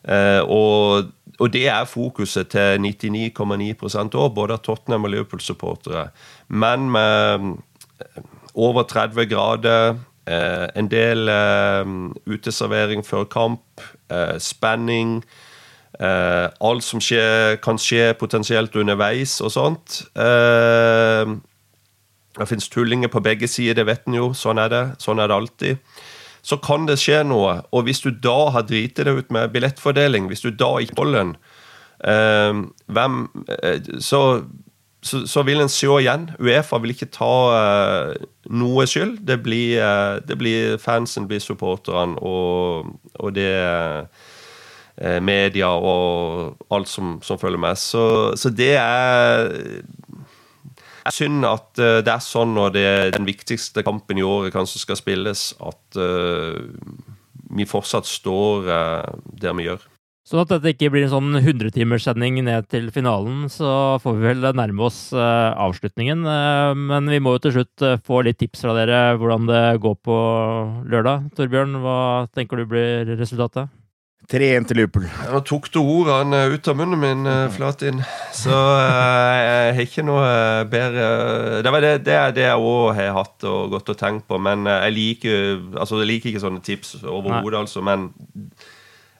Og, 0.00 1.08
og, 1.36 1.48
det 1.52 1.66
er 1.68 1.88
fokuset 1.88 2.48
til 2.52 2.80
99,9 2.80 4.16
år, 4.16 4.30
både 4.32 4.56
av 4.56 4.62
Tottenham 4.64 5.04
og 5.04 5.12
Liverpool-supportere. 5.12 6.06
Men 6.48 6.86
med 6.92 7.50
over 8.54 8.88
30 8.88 9.28
grader, 9.28 9.98
en 10.26 10.88
del 10.90 11.30
uteservering 12.28 13.00
før 13.06 13.24
kamp, 13.30 13.84
spenning 14.38 15.22
Uh, 16.00 16.48
alt 16.64 16.84
som 16.86 17.00
skje, 17.02 17.58
kan 17.60 17.76
skje 17.80 18.14
potensielt 18.16 18.76
underveis 18.78 19.34
og 19.44 19.50
sånt. 19.52 19.98
Uh, 20.16 21.36
det 22.38 22.46
fins 22.48 22.70
tullinger 22.72 23.10
på 23.12 23.20
begge 23.20 23.48
sider, 23.50 23.76
det 23.76 23.88
vet 23.88 24.08
en 24.08 24.16
jo. 24.16 24.30
Sånn 24.36 24.62
er 24.62 24.70
det. 24.72 24.84
Sånn 25.02 25.20
er 25.20 25.28
det 25.28 25.36
alltid. 25.36 25.98
Så 26.46 26.56
kan 26.64 26.86
det 26.88 26.96
skje 27.02 27.20
noe. 27.28 27.58
Og 27.76 27.84
hvis 27.84 28.00
du 28.00 28.14
da 28.14 28.38
har 28.54 28.64
driti 28.64 29.04
deg 29.04 29.18
ut 29.18 29.34
med 29.34 29.52
billettfordeling, 29.52 30.30
hvis 30.30 30.46
du 30.46 30.54
da 30.54 30.70
ikke 30.80 30.96
holder 31.02 31.20
den, 31.20 31.36
uh, 32.06 32.64
hvem 32.88 33.20
så, 34.00 34.22
så, 35.02 35.22
så, 35.26 35.42
vil 35.48 35.62
en 35.62 35.72
se 35.72 35.88
igjen. 36.00 36.28
Uefa 36.40 36.78
vil 36.82 36.92
ikke 36.92 37.08
ta 37.14 37.30
noe 38.52 38.84
skyld. 38.88 39.22
Det 39.26 39.38
blir, 39.42 39.80
det 40.28 40.36
blir 40.38 40.76
fansen, 40.82 41.28
blir 41.28 41.40
supporterne, 41.40 42.18
og, 42.20 42.90
og 43.16 43.32
det 43.34 43.48
uh, 45.00 45.18
media 45.24 45.70
og 45.72 46.56
alt 46.70 46.88
som, 46.88 47.18
som 47.24 47.40
følger 47.40 47.62
med. 47.62 47.80
Så, 47.80 48.36
så 48.36 48.52
det 48.52 48.74
er 48.76 49.48
er 51.06 51.14
synd 51.14 51.46
at 51.48 51.80
uh, 51.80 52.00
det 52.04 52.12
er 52.12 52.24
sånn 52.24 52.54
når 52.56 52.74
det 52.74 52.84
er 52.88 53.14
den 53.14 53.28
viktigste 53.28 53.84
kampen 53.86 54.20
i 54.20 54.26
året 54.26 54.54
kanskje 54.54 54.82
skal 54.84 55.00
spilles, 55.00 55.50
at 55.60 56.00
uh, 56.00 56.60
vi 57.50 57.66
fortsatt 57.68 58.08
står 58.08 58.68
uh, 58.68 59.16
der 59.40 59.56
vi 59.58 59.68
gjør. 59.70 59.86
Sånn 60.30 60.44
at 60.44 60.52
dette 60.52 60.70
ikke 60.70 60.92
blir 60.94 61.08
en 61.08 61.10
sånn 61.10 61.40
100-timerssending 61.40 62.36
ned 62.46 62.68
til 62.70 62.84
finalen, 62.94 63.48
så 63.50 63.98
får 63.98 64.14
vi 64.14 64.28
vel 64.28 64.46
nærme 64.54 64.84
oss 64.86 65.00
avslutningen. 65.10 66.22
men 66.78 67.10
vi 67.10 67.18
må 67.18 67.34
jo 67.34 67.42
til 67.48 67.56
slutt 67.56 67.86
få 68.06 68.22
litt 68.22 68.38
tips 68.38 68.62
fra 68.62 68.76
dere 68.78 69.18
hvordan 69.18 69.50
det 69.50 69.64
går 69.82 69.98
på 70.06 70.20
lørdag. 70.86 71.32
Torbjørn, 71.34 71.74
hva 71.82 71.98
tenker 72.30 72.62
du 72.62 72.70
blir 72.70 73.10
resultatet? 73.18 73.74
3-1 74.30 74.68
til 74.70 74.78
Liverpool. 74.78 75.06
Nå 75.32 75.40
tok 75.46 75.66
du 75.74 75.80
ordene 75.80 76.44
ut 76.52 76.68
av 76.70 76.76
munnen 76.78 77.00
min, 77.02 77.26
eh, 77.26 77.48
Flatin. 77.50 77.98
Så 78.36 78.54
jeg 78.54 79.74
har 79.74 79.80
ikke 79.82 80.04
noe 80.06 80.22
eh, 80.22 80.64
bedre 80.70 81.62
Det 81.64 81.72
var 81.74 81.82
det, 81.82 82.04
det, 82.06 82.18
det 82.36 82.44
jeg 82.46 82.62
òg 82.70 82.94
har 82.94 83.16
hatt 83.16 83.46
og 83.50 83.74
gått 83.74 83.90
og 83.90 83.98
tenkt 83.98 84.28
på. 84.30 84.38
Men 84.38 84.68
jeg 84.70 84.94
liker, 84.94 85.40
altså, 85.74 85.98
jeg 86.04 86.12
liker 86.12 86.30
ikke 86.30 86.44
sånne 86.44 86.62
tips 86.62 87.00
overhodet, 87.02 87.64
altså. 87.64 87.82
Men 87.82 88.12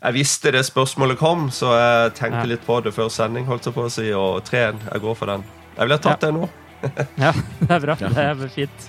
jeg 0.00 0.16
visste 0.16 0.52
det 0.54 0.62
spørsmålet 0.64 1.18
kom, 1.20 1.48
så 1.52 1.74
jeg 1.76 2.12
tenkte 2.16 2.44
ja. 2.46 2.52
litt 2.54 2.62
på 2.64 2.78
det 2.84 2.94
før 2.96 3.10
sending, 3.12 3.44
holdt 3.48 3.68
jeg 3.68 3.76
på 3.76 3.84
å 3.84 3.92
si. 3.92 4.06
Og 4.16 4.40
3-1. 4.46 4.80
Jeg 4.86 5.04
går 5.04 5.18
for 5.18 5.32
den. 5.32 5.44
Jeg 5.74 5.84
ville 5.84 6.00
tatt 6.00 6.24
ja. 6.24 6.30
det 6.30 6.32
nå. 6.38 6.48
ja, 7.26 7.34
det 7.60 7.74
er 7.76 7.84
bra. 7.84 7.98
Det 8.00 8.24
er 8.24 8.48
fint. 8.54 8.88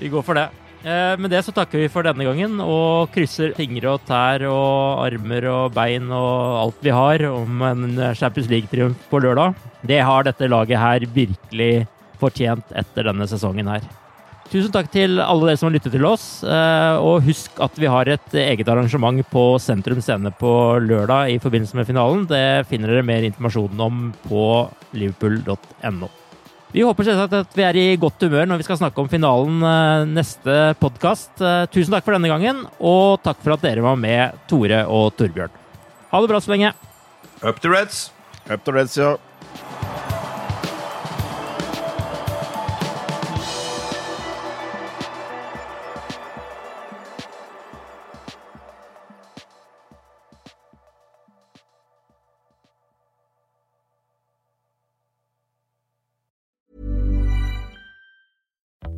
Vi 0.00 0.10
går 0.10 0.26
for 0.26 0.40
det. 0.40 0.48
Eh, 0.82 1.14
med 1.22 1.30
det 1.30 1.44
så 1.46 1.54
takker 1.54 1.78
vi 1.78 1.90
for 1.94 2.02
denne 2.02 2.26
gangen 2.26 2.58
og 2.64 3.12
krysser 3.14 3.54
fingre 3.54 3.92
og 3.94 4.02
tær 4.08 4.42
og 4.50 5.04
armer 5.04 5.46
og 5.52 5.76
bein 5.76 6.10
og 6.10 6.58
alt 6.64 6.82
vi 6.82 6.90
har 6.90 7.22
om 7.30 7.62
en 7.68 7.86
Champions 8.18 8.50
League-triumf 8.50 9.06
på 9.06 9.22
lørdag. 9.22 9.54
Det 9.86 10.02
har 10.02 10.26
dette 10.26 10.50
laget 10.50 10.82
her 10.82 11.06
virkelig 11.14 11.72
fortjent 12.18 12.74
etter 12.74 13.06
denne 13.06 13.30
sesongen 13.30 13.70
her. 13.70 13.86
Tusen 14.52 14.68
takk 14.68 14.90
til 14.92 15.16
alle 15.16 15.46
dere 15.48 15.56
som 15.56 15.70
har 15.70 15.78
lyttet 15.78 15.94
til 15.94 16.04
oss. 16.04 16.24
Eh, 16.44 16.96
og 17.00 17.24
husk 17.24 17.56
at 17.64 17.78
vi 17.80 17.88
har 17.88 18.08
et 18.12 18.34
eget 18.36 18.68
arrangement 18.68 19.22
på 19.32 19.44
Sentrum 19.62 20.02
Scene 20.04 20.28
på 20.36 20.50
lørdag 20.84 21.32
i 21.32 21.38
forbindelse 21.40 21.78
med 21.78 21.88
finalen. 21.88 22.26
Det 22.28 22.66
finner 22.68 22.92
dere 22.92 23.06
mer 23.06 23.24
informasjon 23.24 23.80
om 23.80 24.10
på 24.26 24.42
liverpool.no. 24.92 26.10
Vi 26.72 26.84
håper 26.84 27.08
selvsagt 27.08 27.38
at 27.38 27.56
vi 27.56 27.64
er 27.64 27.80
i 27.80 27.86
godt 28.00 28.20
humør 28.24 28.46
når 28.48 28.60
vi 28.60 28.68
skal 28.68 28.80
snakke 28.80 29.00
om 29.00 29.08
finalen 29.12 29.64
eh, 29.64 30.04
neste 30.20 30.60
podkast. 30.84 31.32
Eh, 31.40 31.64
tusen 31.72 31.96
takk 31.96 32.04
for 32.04 32.18
denne 32.18 32.28
gangen, 32.28 32.66
og 32.76 33.24
takk 33.24 33.40
for 33.40 33.56
at 33.56 33.64
dere 33.64 33.84
var 33.84 33.96
med, 34.00 34.36
Tore 34.52 34.84
og 34.84 35.14
Torbjørn. 35.16 35.60
Ha 36.12 36.20
det 36.20 36.28
bra 36.28 36.44
så 36.44 36.52
lenge. 36.52 36.76
Up 37.40 37.56
to 37.64 37.72
Reds. 37.72 38.10
Up 38.52 38.68
to 38.68 38.76
Reds, 38.76 39.00
ja. 39.00 39.16